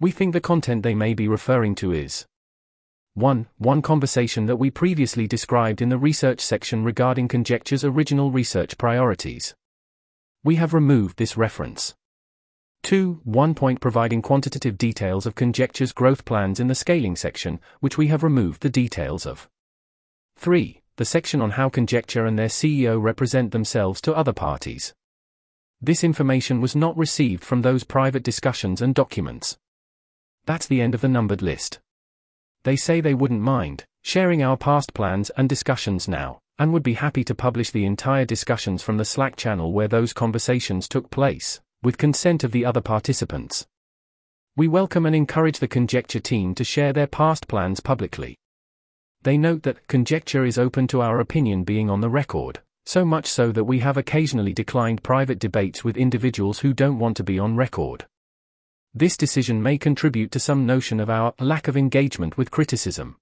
We 0.00 0.10
think 0.10 0.32
the 0.32 0.40
content 0.40 0.82
they 0.82 0.94
may 0.94 1.12
be 1.12 1.28
referring 1.28 1.74
to 1.74 1.92
is 1.92 2.24
1. 3.12 3.46
One 3.58 3.82
conversation 3.82 4.46
that 4.46 4.56
we 4.56 4.70
previously 4.70 5.26
described 5.26 5.82
in 5.82 5.90
the 5.90 5.98
research 5.98 6.40
section 6.40 6.82
regarding 6.82 7.28
Conjecture's 7.28 7.84
original 7.84 8.30
research 8.30 8.78
priorities. 8.78 9.54
We 10.42 10.56
have 10.56 10.72
removed 10.72 11.18
this 11.18 11.36
reference. 11.36 11.94
2. 12.82 13.20
One 13.24 13.54
point 13.54 13.80
providing 13.80 14.22
quantitative 14.22 14.78
details 14.78 15.26
of 15.26 15.34
Conjecture's 15.34 15.92
growth 15.92 16.24
plans 16.24 16.60
in 16.60 16.68
the 16.68 16.74
scaling 16.74 17.16
section, 17.16 17.60
which 17.80 17.98
we 17.98 18.08
have 18.08 18.22
removed 18.22 18.62
the 18.62 18.70
details 18.70 19.26
of. 19.26 19.48
3. 20.36 20.80
The 20.96 21.04
section 21.04 21.40
on 21.40 21.50
how 21.50 21.68
Conjecture 21.68 22.26
and 22.26 22.38
their 22.38 22.48
CEO 22.48 23.00
represent 23.00 23.52
themselves 23.52 24.00
to 24.02 24.14
other 24.14 24.32
parties. 24.32 24.94
This 25.80 26.04
information 26.04 26.60
was 26.60 26.76
not 26.76 26.96
received 26.96 27.44
from 27.44 27.62
those 27.62 27.84
private 27.84 28.22
discussions 28.22 28.82
and 28.82 28.94
documents. 28.94 29.56
That's 30.46 30.66
the 30.66 30.80
end 30.80 30.94
of 30.94 31.00
the 31.00 31.08
numbered 31.08 31.42
list. 31.42 31.80
They 32.64 32.76
say 32.76 33.00
they 33.00 33.14
wouldn't 33.14 33.40
mind 33.40 33.84
sharing 34.02 34.42
our 34.42 34.56
past 34.56 34.94
plans 34.94 35.30
and 35.36 35.48
discussions 35.48 36.08
now, 36.08 36.38
and 36.58 36.72
would 36.72 36.82
be 36.82 36.94
happy 36.94 37.22
to 37.24 37.34
publish 37.34 37.70
the 37.70 37.84
entire 37.84 38.24
discussions 38.24 38.82
from 38.82 38.96
the 38.96 39.04
Slack 39.04 39.36
channel 39.36 39.72
where 39.72 39.88
those 39.88 40.12
conversations 40.12 40.88
took 40.88 41.10
place, 41.10 41.60
with 41.82 41.98
consent 41.98 42.44
of 42.44 42.52
the 42.52 42.64
other 42.64 42.80
participants. 42.80 43.66
We 44.56 44.68
welcome 44.68 45.06
and 45.06 45.16
encourage 45.16 45.60
the 45.60 45.68
Conjecture 45.68 46.20
team 46.20 46.54
to 46.56 46.64
share 46.64 46.92
their 46.92 47.06
past 47.06 47.48
plans 47.48 47.80
publicly. 47.80 48.36
They 49.22 49.38
note 49.38 49.62
that 49.62 49.86
Conjecture 49.86 50.44
is 50.44 50.58
open 50.58 50.86
to 50.88 51.00
our 51.00 51.20
opinion 51.20 51.64
being 51.64 51.88
on 51.88 52.00
the 52.00 52.10
record, 52.10 52.60
so 52.84 53.04
much 53.04 53.26
so 53.26 53.52
that 53.52 53.64
we 53.64 53.78
have 53.78 53.96
occasionally 53.96 54.52
declined 54.52 55.02
private 55.02 55.38
debates 55.38 55.84
with 55.84 55.96
individuals 55.96 56.58
who 56.58 56.74
don't 56.74 56.98
want 56.98 57.16
to 57.16 57.24
be 57.24 57.38
on 57.38 57.56
record. 57.56 58.06
This 58.92 59.16
decision 59.16 59.62
may 59.62 59.78
contribute 59.78 60.30
to 60.32 60.40
some 60.40 60.66
notion 60.66 61.00
of 61.00 61.08
our 61.08 61.32
lack 61.38 61.68
of 61.68 61.76
engagement 61.76 62.36
with 62.36 62.50
criticism. 62.50 63.16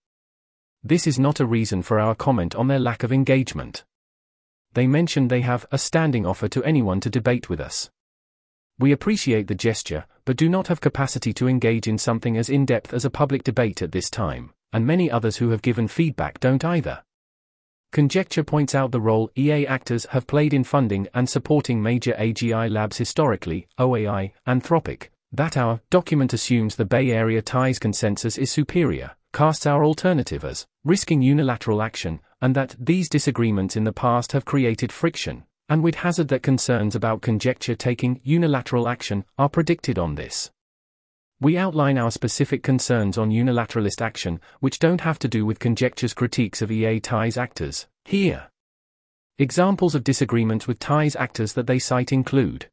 This 0.83 1.07
is 1.07 1.19
not 1.19 1.41
a 1.41 1.47
reason 1.47 1.83
for 1.83 2.01
our 2.01 2.15
comment 2.15 2.55
on 2.55 2.69
their 2.69 2.79
lack 2.79 3.03
of 3.03 3.13
engagement. 3.13 3.85
They 4.73 4.87
mention 4.87 5.29
they 5.29 5.43
have 5.43 5.67
a 5.71 5.79
standing 5.79 6.25
offer 6.25 6.49
to 6.49 6.65
anyone 6.65 7.01
to 7.01 7.11
debate 7.11 7.49
with 7.51 7.61
us. 7.61 7.91
We 8.79 8.93
appreciate 8.93 9.49
the 9.49 9.55
gesture, 9.55 10.05
but 10.25 10.37
do 10.37 10.49
not 10.49 10.69
have 10.69 10.81
capacity 10.81 11.33
to 11.35 11.49
engage 11.49 11.89
in 11.89 11.99
something 11.99 12.37
as 12.37 12.49
in 12.49 12.65
depth 12.65 12.95
as 12.95 13.05
a 13.05 13.11
public 13.11 13.43
debate 13.43 13.83
at 13.83 13.91
this 13.91 14.09
time, 14.09 14.53
and 14.73 14.87
many 14.87 15.11
others 15.11 15.39
who 15.39 15.51
have 15.51 15.63
given 15.63 15.89
feedback 15.89 16.39
don't 16.39 16.65
either. 16.65 17.03
Conjecture 17.91 18.45
points 18.45 18.75
out 18.75 18.93
the 18.93 19.01
role 19.01 19.31
EA 19.37 19.67
actors 19.67 20.07
have 20.11 20.27
played 20.27 20.53
in 20.53 20.63
funding 20.63 21.09
and 21.15 21.29
supporting 21.29 21.83
major 21.83 22.13
AGI 22.13 22.71
labs 22.71 22.99
historically, 22.99 23.67
OAI, 23.81 24.33
Anthropic, 24.47 25.09
that 25.33 25.57
our 25.57 25.81
document 25.91 26.33
assumes 26.33 26.77
the 26.77 26.85
Bay 26.85 27.11
Area 27.11 27.43
TAIS 27.43 27.79
consensus 27.79 28.39
is 28.39 28.51
superior, 28.51 29.13
casts 29.33 29.67
our 29.67 29.85
alternative 29.85 30.45
as 30.45 30.67
risking 30.85 31.23
unilateral 31.23 31.83
action, 31.83 32.21
and 32.41 32.55
that 32.55 32.77
these 32.79 33.09
disagreements 33.09 33.75
in 33.75 33.85
the 33.85 33.93
past 33.93 34.33
have 34.33 34.45
created 34.45 34.93
friction, 34.93 35.45
and 35.69 35.83
we'd 35.83 35.97
hazard 35.97 36.29
that 36.29 36.43
concerns 36.43 36.95
about 36.95 37.23
conjecture 37.23 37.75
taking 37.75 38.21
unilateral 38.25 38.89
action 38.89 39.25
are 39.37 39.49
predicted 39.49 39.99
on 39.99 40.15
this. 40.15 40.51
We 41.41 41.57
outline 41.57 41.99
our 41.99 42.11
specific 42.11 42.63
concerns 42.63 43.17
on 43.17 43.31
unilateralist 43.31 44.01
action, 44.01 44.41
which 44.61 44.79
don't 44.79 45.03
have 45.03 45.19
to 45.21 45.29
do 45.29 45.47
with 45.47 45.61
conjecture's 45.61 46.15
critiques 46.15 46.63
of 46.63 46.73
EA 46.73 46.99
TAIS 46.99 47.37
actors, 47.37 47.87
here. 48.05 48.49
Examples 49.39 49.95
of 49.95 50.03
disagreements 50.03 50.67
with 50.67 50.81
TAIS 50.81 51.15
actors 51.15 51.53
that 51.53 51.69
they 51.69 51.79
cite 51.79 52.13
include 52.13 52.69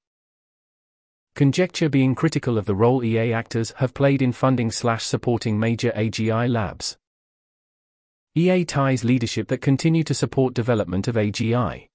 Conjecture 1.36 1.90
being 1.90 2.16
critical 2.16 2.58
of 2.58 2.66
the 2.66 2.74
role 2.74 3.04
EA 3.04 3.34
actors 3.34 3.74
have 3.78 3.94
played 3.94 4.22
in 4.22 4.32
funding 4.32 4.72
slash 4.72 5.04
supporting 5.04 5.60
major 5.60 5.92
AGI 5.92 6.50
labs. 6.50 6.98
EA 8.36 8.64
TAIS 8.64 9.04
leadership 9.04 9.50
that 9.50 9.62
continue 9.62 10.04
to 10.06 10.14
support 10.14 10.54
development 10.54 11.08
of 11.08 11.16
AGI. 11.16 11.90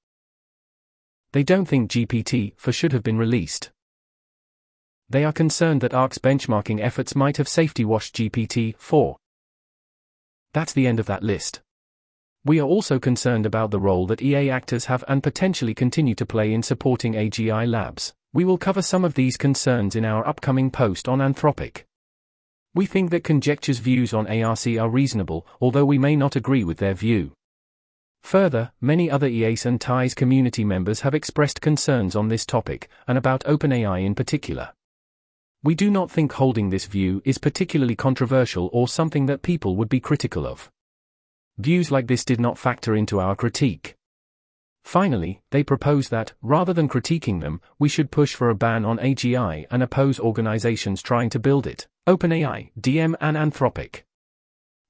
They 1.32 1.42
don't 1.42 1.66
think 1.66 1.90
GPT-4 1.90 2.74
should 2.74 2.92
have 2.92 3.04
been 3.04 3.18
released. 3.18 3.70
They 5.08 5.24
are 5.24 5.32
concerned 5.32 5.80
that 5.80 5.94
ARC's 5.94 6.18
benchmarking 6.18 6.80
efforts 6.80 7.14
might 7.14 7.36
have 7.36 7.48
safety 7.48 7.84
washed 7.84 8.16
GPT-4. 8.16 9.16
That's 10.52 10.72
the 10.72 10.86
end 10.86 10.98
of 10.98 11.06
that 11.06 11.22
list. 11.22 11.60
We 12.44 12.58
are 12.58 12.66
also 12.66 12.98
concerned 12.98 13.46
about 13.46 13.70
the 13.70 13.80
role 13.80 14.06
that 14.06 14.22
EA 14.22 14.50
actors 14.50 14.86
have 14.86 15.04
and 15.06 15.22
potentially 15.22 15.74
continue 15.74 16.14
to 16.14 16.26
play 16.26 16.52
in 16.52 16.62
supporting 16.62 17.12
AGI 17.12 17.68
labs. 17.68 18.12
We 18.32 18.44
will 18.44 18.58
cover 18.58 18.82
some 18.82 19.04
of 19.04 19.14
these 19.14 19.36
concerns 19.36 19.94
in 19.94 20.04
our 20.04 20.26
upcoming 20.26 20.70
post 20.70 21.08
on 21.08 21.18
Anthropic. 21.18 21.84
We 22.74 22.86
think 22.86 23.10
that 23.10 23.24
Conjecture's 23.24 23.78
views 23.78 24.14
on 24.14 24.26
ARC 24.26 24.66
are 24.66 24.88
reasonable, 24.88 25.46
although 25.60 25.84
we 25.84 25.98
may 25.98 26.16
not 26.16 26.36
agree 26.36 26.64
with 26.64 26.78
their 26.78 26.94
view. 26.94 27.32
Further, 28.22 28.72
many 28.80 29.10
other 29.10 29.28
EACE 29.28 29.66
and 29.66 29.80
TAIS 29.80 30.14
community 30.14 30.64
members 30.64 31.00
have 31.00 31.14
expressed 31.14 31.60
concerns 31.60 32.14
on 32.14 32.28
this 32.28 32.46
topic, 32.46 32.88
and 33.08 33.18
about 33.18 33.44
OpenAI 33.44 34.04
in 34.04 34.14
particular. 34.14 34.70
We 35.62 35.74
do 35.74 35.90
not 35.90 36.10
think 36.10 36.32
holding 36.32 36.70
this 36.70 36.86
view 36.86 37.20
is 37.24 37.38
particularly 37.38 37.96
controversial 37.96 38.70
or 38.72 38.88
something 38.88 39.26
that 39.26 39.42
people 39.42 39.76
would 39.76 39.88
be 39.88 40.00
critical 40.00 40.46
of. 40.46 40.70
Views 41.58 41.90
like 41.90 42.06
this 42.06 42.24
did 42.24 42.40
not 42.40 42.56
factor 42.56 42.96
into 42.96 43.20
our 43.20 43.36
critique. 43.36 43.94
Finally, 44.84 45.42
they 45.50 45.62
propose 45.62 46.08
that, 46.08 46.32
rather 46.40 46.72
than 46.72 46.88
critiquing 46.88 47.40
them, 47.40 47.60
we 47.78 47.88
should 47.88 48.10
push 48.10 48.34
for 48.34 48.48
a 48.48 48.54
ban 48.54 48.84
on 48.84 48.98
AGI 48.98 49.66
and 49.70 49.82
oppose 49.82 50.18
organizations 50.18 51.02
trying 51.02 51.28
to 51.30 51.38
build 51.38 51.66
it, 51.66 51.86
OpenAI, 52.08 52.70
DM, 52.80 53.14
and 53.20 53.36
Anthropic. 53.36 54.04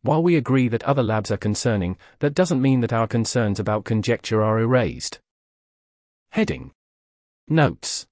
While 0.02 0.22
we 0.22 0.36
agree 0.36 0.68
that 0.68 0.82
other 0.84 1.02
labs 1.02 1.30
are 1.30 1.36
concerning, 1.36 1.98
that 2.20 2.34
doesn't 2.34 2.62
mean 2.62 2.80
that 2.80 2.92
our 2.92 3.06
concerns 3.06 3.60
about 3.60 3.84
conjecture 3.84 4.42
are 4.42 4.58
erased. 4.58 5.20
Heading 6.30 6.72
Notes 7.48 8.06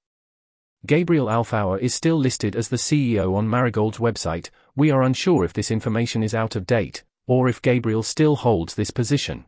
Gabriel 0.87 1.31
Alfour 1.31 1.79
is 1.79 1.95
still 1.95 2.17
listed 2.17 2.55
as 2.55 2.69
the 2.69 2.77
CEO 2.77 3.35
on 3.35 3.49
Marigold's 3.49 3.99
website. 3.99 4.51
We 4.77 4.91
are 4.91 5.03
unsure 5.03 5.45
if 5.45 5.53
this 5.53 5.71
information 5.71 6.23
is 6.23 6.35
out 6.35 6.57
of 6.57 6.67
date, 6.67 7.05
or 7.27 7.49
if 7.49 7.63
Gabriel 7.63 8.03
still 8.03 8.37
holds 8.37 8.75
this 8.75 8.91
position. 8.91 9.45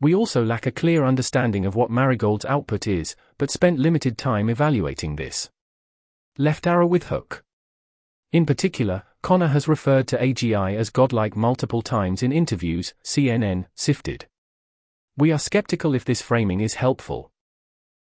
We 0.00 0.14
also 0.14 0.44
lack 0.44 0.66
a 0.66 0.72
clear 0.72 1.04
understanding 1.04 1.64
of 1.64 1.76
what 1.76 1.90
Marigold's 1.90 2.44
output 2.44 2.86
is, 2.86 3.14
but 3.38 3.50
spent 3.50 3.78
limited 3.78 4.18
time 4.18 4.48
evaluating 4.48 5.16
this. 5.16 5.50
Left 6.38 6.66
arrow 6.66 6.86
with 6.86 7.04
hook. 7.04 7.44
In 8.32 8.46
particular, 8.46 9.04
Connor 9.22 9.48
has 9.48 9.68
referred 9.68 10.08
to 10.08 10.18
AGI 10.18 10.76
as 10.76 10.90
godlike 10.90 11.36
multiple 11.36 11.80
times 11.80 12.24
in 12.24 12.32
interviews, 12.32 12.92
CNN, 13.04 13.66
Sifted. 13.76 14.26
We 15.16 15.30
are 15.30 15.38
skeptical 15.38 15.94
if 15.94 16.04
this 16.04 16.20
framing 16.20 16.60
is 16.60 16.74
helpful. 16.74 17.30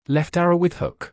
Left 0.08 0.38
arrow 0.38 0.56
with 0.56 0.78
hook. 0.78 1.12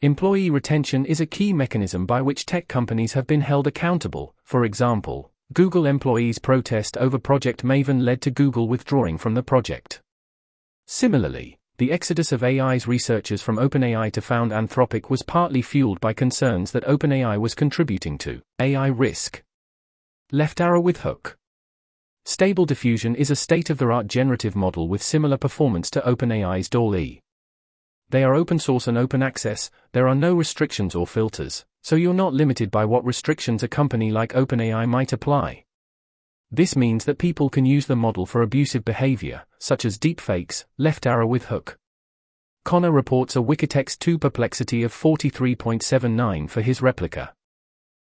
Employee 0.00 0.48
retention 0.48 1.04
is 1.04 1.20
a 1.20 1.26
key 1.26 1.52
mechanism 1.52 2.06
by 2.06 2.22
which 2.22 2.46
tech 2.46 2.68
companies 2.68 3.12
have 3.12 3.26
been 3.26 3.42
held 3.42 3.66
accountable, 3.66 4.34
for 4.44 4.64
example, 4.64 5.30
Google 5.52 5.84
employees' 5.84 6.38
protest 6.38 6.96
over 6.96 7.18
Project 7.18 7.62
Maven 7.62 8.02
led 8.02 8.22
to 8.22 8.30
Google 8.30 8.66
withdrawing 8.66 9.18
from 9.18 9.34
the 9.34 9.42
project. 9.42 10.00
Similarly, 10.86 11.58
the 11.82 11.90
exodus 11.90 12.30
of 12.30 12.44
AI's 12.44 12.86
researchers 12.86 13.42
from 13.42 13.56
OpenAI 13.56 14.12
to 14.12 14.20
found 14.20 14.52
Anthropic 14.52 15.10
was 15.10 15.24
partly 15.24 15.60
fueled 15.60 16.00
by 16.00 16.12
concerns 16.12 16.70
that 16.70 16.84
OpenAI 16.84 17.40
was 17.40 17.56
contributing 17.56 18.16
to 18.18 18.40
AI 18.60 18.86
risk. 18.86 19.42
Left 20.30 20.60
arrow 20.60 20.80
with 20.80 21.00
hook. 21.00 21.36
Stable 22.24 22.66
Diffusion 22.66 23.16
is 23.16 23.32
a 23.32 23.34
state 23.34 23.68
of 23.68 23.78
the 23.78 23.90
art 23.90 24.06
generative 24.06 24.54
model 24.54 24.86
with 24.86 25.02
similar 25.02 25.36
performance 25.36 25.90
to 25.90 26.00
OpenAI's 26.02 26.68
DALL-E. 26.68 27.20
They 28.10 28.22
are 28.22 28.36
open 28.36 28.60
source 28.60 28.86
and 28.86 28.96
open 28.96 29.20
access, 29.20 29.68
there 29.90 30.06
are 30.06 30.14
no 30.14 30.36
restrictions 30.36 30.94
or 30.94 31.04
filters, 31.04 31.64
so 31.82 31.96
you're 31.96 32.14
not 32.14 32.32
limited 32.32 32.70
by 32.70 32.84
what 32.84 33.04
restrictions 33.04 33.64
a 33.64 33.68
company 33.68 34.12
like 34.12 34.34
OpenAI 34.34 34.88
might 34.88 35.12
apply. 35.12 35.64
This 36.54 36.76
means 36.76 37.06
that 37.06 37.16
people 37.16 37.48
can 37.48 37.64
use 37.64 37.86
the 37.86 37.96
model 37.96 38.26
for 38.26 38.42
abusive 38.42 38.84
behavior, 38.84 39.46
such 39.58 39.86
as 39.86 39.98
deepfakes, 39.98 40.66
left 40.76 41.06
arrow 41.06 41.26
with 41.26 41.46
hook. 41.46 41.78
Connor 42.66 42.92
reports 42.92 43.34
a 43.34 43.38
Wikitext 43.38 43.98
2 44.00 44.18
perplexity 44.18 44.82
of 44.82 44.92
43.79 44.92 46.50
for 46.50 46.60
his 46.60 46.82
replica. 46.82 47.32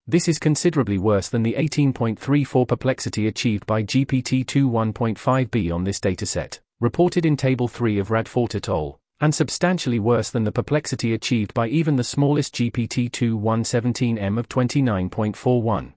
This 0.06 0.28
is 0.28 0.38
considerably 0.38 0.98
worse 0.98 1.28
than 1.28 1.42
the 1.42 1.56
18.34 1.58 2.68
perplexity 2.68 3.26
achieved 3.26 3.66
by 3.66 3.82
GPT-2 3.82 4.70
1.5b 4.70 5.74
on 5.74 5.82
this 5.82 5.98
dataset, 5.98 6.60
reported 6.78 7.26
in 7.26 7.36
Table 7.36 7.66
3 7.66 7.98
of 7.98 8.12
Radford 8.12 8.54
et 8.54 8.68
al 8.68 9.00
and 9.20 9.34
substantially 9.34 9.98
worse 9.98 10.30
than 10.30 10.44
the 10.44 10.52
perplexity 10.52 11.12
achieved 11.12 11.52
by 11.52 11.66
even 11.66 11.96
the 11.96 12.04
smallest 12.04 12.54
GPT-2 12.54 13.40
117M 13.40 14.38
of 14.38 14.48
29.41. 14.48 15.92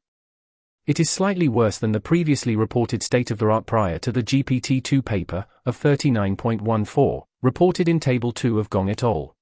It 0.88 1.00
is 1.00 1.12
slightly 1.12 1.48
worse 1.48 1.78
than 1.78 1.92
the 1.92 2.00
previously 2.00 2.56
reported 2.56 3.04
state-of-the-art 3.04 3.68
prior 3.68 4.00
to 4.00 4.12
the 4.12 4.24
GPT-2 4.24 5.06
paper, 5.06 5.46
of 5.64 5.80
39.14, 5.80 7.24
reported 7.44 7.88
in 7.88 8.00
Table 8.00 8.32
2 8.32 8.60
of 8.60 8.72
Gong 8.72 8.90
et 8.90 9.04
al. 9.04 9.36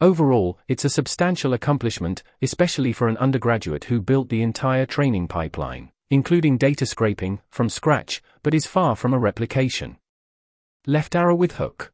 Overall, 0.00 0.58
it's 0.66 0.84
a 0.84 0.90
substantial 0.90 1.52
accomplishment, 1.52 2.24
especially 2.42 2.92
for 2.92 3.06
an 3.06 3.16
undergraduate 3.18 3.84
who 3.84 4.00
built 4.00 4.30
the 4.30 4.42
entire 4.42 4.84
training 4.84 5.28
pipeline, 5.28 5.92
including 6.10 6.58
data 6.58 6.86
scraping, 6.86 7.40
from 7.50 7.68
scratch, 7.68 8.20
but 8.42 8.52
is 8.52 8.66
far 8.66 8.96
from 8.96 9.14
a 9.14 9.18
replication. 9.18 9.96
Left 10.88 11.14
arrow 11.14 11.36
with 11.36 11.52
hook. 11.52 11.92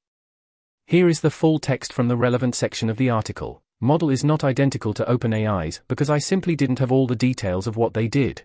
Here 0.87 1.09
is 1.09 1.21
the 1.21 1.31
full 1.31 1.59
text 1.59 1.93
from 1.93 2.09
the 2.09 2.17
relevant 2.17 2.55
section 2.55 2.89
of 2.89 2.97
the 2.97 3.11
article. 3.11 3.63
Model 3.79 4.09
is 4.09 4.25
not 4.25 4.43
identical 4.43 4.95
to 4.95 5.05
OpenAI's 5.05 5.83
because 5.87 6.09
I 6.09 6.17
simply 6.17 6.57
didn't 6.57 6.79
have 6.79 6.93
all 6.93 7.07
the 7.07 7.15
details 7.15 7.67
of 7.67 7.77
what 7.77 7.93
they 7.93 8.09
did. 8.09 8.45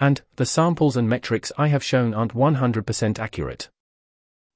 And, 0.00 0.22
the 0.36 0.46
samples 0.46 0.96
and 0.96 1.08
metrics 1.08 1.50
I 1.58 1.68
have 1.68 1.82
shown 1.82 2.14
aren't 2.14 2.34
100% 2.34 3.18
accurate. 3.18 3.68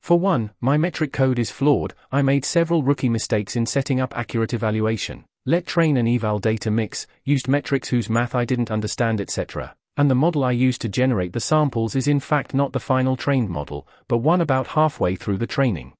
For 0.00 0.18
one, 0.18 0.50
my 0.60 0.76
metric 0.76 1.12
code 1.12 1.38
is 1.38 1.50
flawed, 1.50 1.94
I 2.10 2.22
made 2.22 2.44
several 2.44 2.82
rookie 2.82 3.08
mistakes 3.08 3.54
in 3.54 3.66
setting 3.66 4.00
up 4.00 4.16
accurate 4.16 4.52
evaluation, 4.52 5.24
let 5.46 5.66
train 5.66 5.96
and 5.96 6.08
eval 6.08 6.38
data 6.38 6.70
mix, 6.70 7.06
used 7.24 7.48
metrics 7.48 7.88
whose 7.88 8.10
math 8.10 8.34
I 8.34 8.44
didn't 8.44 8.70
understand 8.70 9.20
etc. 9.20 9.76
And 9.96 10.10
the 10.10 10.14
model 10.14 10.42
I 10.42 10.52
used 10.52 10.80
to 10.82 10.88
generate 10.88 11.32
the 11.32 11.40
samples 11.40 11.94
is 11.94 12.08
in 12.08 12.20
fact 12.20 12.54
not 12.54 12.72
the 12.72 12.80
final 12.80 13.16
trained 13.16 13.50
model, 13.50 13.86
but 14.08 14.18
one 14.18 14.40
about 14.40 14.68
halfway 14.68 15.16
through 15.16 15.38
the 15.38 15.46
training. 15.46 15.92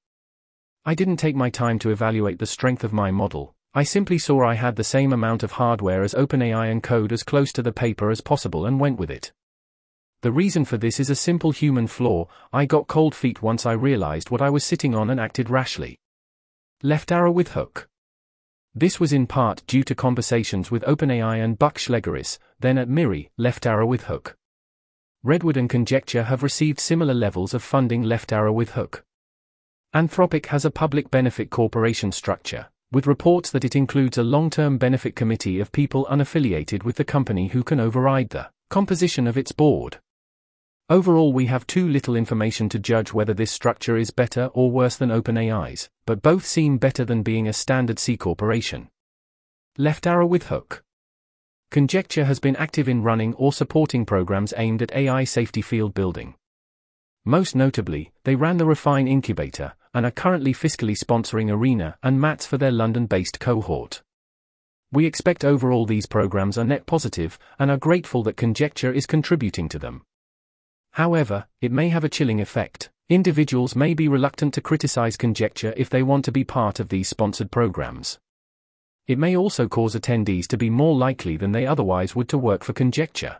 I 0.85 0.95
didn't 0.95 1.17
take 1.17 1.35
my 1.35 1.49
time 1.49 1.79
to 1.79 1.89
evaluate 1.89 2.39
the 2.39 2.45
strength 2.45 2.83
of 2.83 2.91
my 2.91 3.11
model, 3.11 3.55
I 3.75 3.81
simply 3.81 4.19
saw 4.19 4.45
I 4.45 4.53
had 4.53 4.75
the 4.75 4.83
same 4.83 5.11
amount 5.11 5.41
of 5.41 5.53
hardware 5.53 6.03
as 6.03 6.13
OpenAI 6.13 6.69
and 6.71 6.83
code 6.83 7.11
as 7.11 7.23
close 7.23 7.51
to 7.53 7.63
the 7.63 7.71
paper 7.71 8.11
as 8.11 8.21
possible 8.21 8.67
and 8.67 8.79
went 8.79 8.99
with 8.99 9.09
it. 9.09 9.31
The 10.21 10.31
reason 10.31 10.63
for 10.63 10.77
this 10.77 10.99
is 10.99 11.09
a 11.09 11.15
simple 11.15 11.49
human 11.49 11.87
flaw, 11.87 12.27
I 12.53 12.65
got 12.65 12.87
cold 12.87 13.15
feet 13.15 13.41
once 13.41 13.65
I 13.65 13.71
realized 13.71 14.29
what 14.29 14.43
I 14.43 14.51
was 14.51 14.63
sitting 14.63 14.93
on 14.93 15.09
and 15.09 15.19
acted 15.19 15.49
rashly. 15.49 15.97
Left 16.83 17.11
arrow 17.11 17.31
with 17.31 17.53
hook. 17.53 17.89
This 18.75 18.99
was 18.99 19.11
in 19.11 19.25
part 19.25 19.63
due 19.65 19.83
to 19.85 19.95
conversations 19.95 20.69
with 20.69 20.83
OpenAI 20.83 21.43
and 21.43 21.57
Buck 21.57 21.79
Schlegeris, 21.79 22.37
then 22.59 22.77
at 22.77 22.89
MIRI, 22.89 23.31
left 23.37 23.65
arrow 23.65 23.87
with 23.87 24.03
hook. 24.03 24.37
Redwood 25.23 25.57
and 25.57 25.69
Conjecture 25.69 26.23
have 26.23 26.43
received 26.43 26.79
similar 26.79 27.13
levels 27.15 27.55
of 27.55 27.63
funding 27.63 28.03
left 28.03 28.31
arrow 28.31 28.53
with 28.53 28.71
hook. 28.71 29.03
Anthropic 29.95 30.47
has 30.47 30.63
a 30.63 30.71
public 30.71 31.09
benefit 31.09 31.49
corporation 31.49 32.11
structure, 32.11 32.67
with 32.93 33.07
reports 33.07 33.49
that 33.49 33.65
it 33.65 33.75
includes 33.75 34.19
a 34.19 34.23
long-term 34.23 34.77
benefit 34.77 35.15
committee 35.15 35.59
of 35.59 35.71
people 35.71 36.05
unaffiliated 36.11 36.83
with 36.83 36.95
the 36.95 37.03
company 37.03 37.47
who 37.47 37.63
can 37.63 37.79
override 37.79 38.29
the 38.29 38.47
composition 38.69 39.25
of 39.25 39.35
its 39.35 39.51
board. 39.51 39.97
Overall, 40.89 41.33
we 41.33 41.47
have 41.47 41.65
too 41.65 41.89
little 41.89 42.15
information 42.15 42.69
to 42.69 42.77
judge 42.77 43.11
whether 43.11 43.33
this 43.33 43.51
structure 43.51 43.97
is 43.97 44.11
better 44.11 44.51
or 44.53 44.69
worse 44.69 44.95
than 44.95 45.09
OpenAI's, 45.09 45.89
but 46.05 46.21
both 46.21 46.45
seem 46.45 46.77
better 46.77 47.03
than 47.03 47.23
being 47.23 47.47
a 47.47 47.53
standard 47.53 47.97
C 47.97 48.15
corporation. 48.15 48.89
Left 49.75 50.05
arrow 50.05 50.27
with 50.27 50.47
hook. 50.47 50.83
Conjecture 51.71 52.25
has 52.25 52.39
been 52.39 52.55
active 52.57 52.87
in 52.87 53.01
running 53.01 53.33
or 53.35 53.51
supporting 53.51 54.05
programs 54.05 54.53
aimed 54.55 54.83
at 54.83 54.93
AI 54.93 55.23
safety 55.23 55.63
field 55.63 55.95
building. 55.95 56.35
Most 57.25 57.55
notably, 57.55 58.11
they 58.25 58.35
ran 58.35 58.57
the 58.57 58.65
Refine 58.65 59.07
Incubator, 59.07 59.73
and 59.93 60.05
are 60.05 60.11
currently 60.11 60.53
fiscally 60.53 60.97
sponsoring 60.97 61.49
Arena 61.49 61.97
and 62.03 62.19
MATS 62.19 62.45
for 62.45 62.57
their 62.57 62.71
London 62.71 63.05
based 63.05 63.39
cohort. 63.39 64.01
We 64.91 65.05
expect 65.05 65.45
overall 65.45 65.85
these 65.85 66.05
programs 66.05 66.57
are 66.57 66.65
net 66.65 66.85
positive, 66.85 67.39
and 67.57 67.71
are 67.71 67.77
grateful 67.77 68.23
that 68.23 68.37
Conjecture 68.37 68.91
is 68.91 69.05
contributing 69.05 69.69
to 69.69 69.79
them. 69.79 70.03
However, 70.91 71.47
it 71.61 71.71
may 71.71 71.89
have 71.89 72.03
a 72.03 72.09
chilling 72.09 72.41
effect. 72.41 72.89
Individuals 73.09 73.75
may 73.75 73.93
be 73.93 74.07
reluctant 74.07 74.53
to 74.53 74.61
criticize 74.61 75.17
conjecture 75.17 75.73
if 75.77 75.89
they 75.89 76.03
want 76.03 76.25
to 76.25 76.31
be 76.31 76.43
part 76.43 76.79
of 76.79 76.89
these 76.89 77.07
sponsored 77.07 77.51
programs. 77.51 78.19
It 79.07 79.17
may 79.17 79.35
also 79.35 79.67
cause 79.67 79.95
attendees 79.95 80.47
to 80.47 80.57
be 80.57 80.69
more 80.69 80.95
likely 80.95 81.37
than 81.37 81.51
they 81.51 81.65
otherwise 81.65 82.15
would 82.15 82.29
to 82.29 82.37
work 82.37 82.63
for 82.63 82.73
conjecture. 82.73 83.39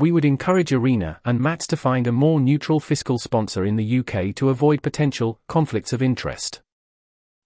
We 0.00 0.12
would 0.12 0.24
encourage 0.24 0.72
Arena 0.72 1.20
and 1.26 1.38
MATS 1.38 1.66
to 1.66 1.76
find 1.76 2.06
a 2.06 2.12
more 2.12 2.40
neutral 2.40 2.80
fiscal 2.80 3.18
sponsor 3.18 3.66
in 3.66 3.76
the 3.76 3.98
UK 3.98 4.34
to 4.36 4.48
avoid 4.48 4.80
potential 4.82 5.38
conflicts 5.46 5.92
of 5.92 6.00
interest. 6.00 6.62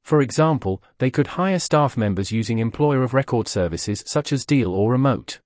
For 0.04 0.22
example, 0.22 0.80
they 0.98 1.10
could 1.10 1.26
hire 1.34 1.58
staff 1.58 1.96
members 1.96 2.30
using 2.30 2.60
employer 2.60 3.02
of 3.02 3.12
record 3.12 3.48
services 3.48 4.04
such 4.06 4.32
as 4.32 4.46
Deel 4.46 4.72
or 4.72 4.92
Remote. 4.92 5.40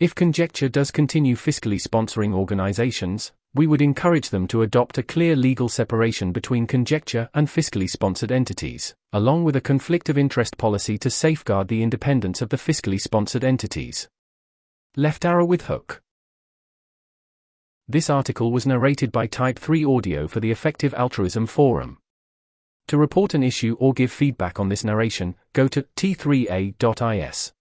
If 0.00 0.14
Conjecture 0.14 0.70
does 0.70 0.90
continue 0.90 1.36
fiscally 1.36 1.78
sponsoring 1.78 2.32
organizations, 2.32 3.32
we 3.52 3.66
would 3.66 3.82
encourage 3.82 4.30
them 4.30 4.48
to 4.48 4.62
adopt 4.62 4.96
a 4.96 5.02
clear 5.02 5.36
legal 5.36 5.68
separation 5.68 6.32
between 6.32 6.66
conjecture 6.66 7.28
and 7.34 7.48
fiscally 7.48 7.90
sponsored 7.90 8.32
entities, 8.32 8.94
along 9.12 9.44
with 9.44 9.56
a 9.56 9.60
conflict 9.60 10.08
of 10.08 10.16
interest 10.16 10.56
policy 10.56 10.96
to 10.96 11.10
safeguard 11.10 11.68
the 11.68 11.82
independence 11.82 12.40
of 12.40 12.48
the 12.48 12.56
fiscally 12.56 12.98
sponsored 12.98 13.44
entities. 13.44 14.08
Left 14.96 15.26
arrow 15.26 15.44
with 15.44 15.66
hook. 15.66 16.00
This 17.86 18.08
article 18.08 18.50
was 18.50 18.66
narrated 18.66 19.12
by 19.12 19.26
Type 19.26 19.58
3 19.58 19.84
Audio 19.84 20.26
for 20.26 20.40
the 20.40 20.50
Effective 20.50 20.94
Altruism 20.94 21.46
Forum. 21.46 21.98
To 22.88 22.96
report 22.96 23.34
an 23.34 23.42
issue 23.42 23.76
or 23.78 23.92
give 23.92 24.10
feedback 24.10 24.58
on 24.58 24.70
this 24.70 24.84
narration, 24.84 25.34
go 25.52 25.68
to 25.68 25.82
t3a.is. 25.94 27.52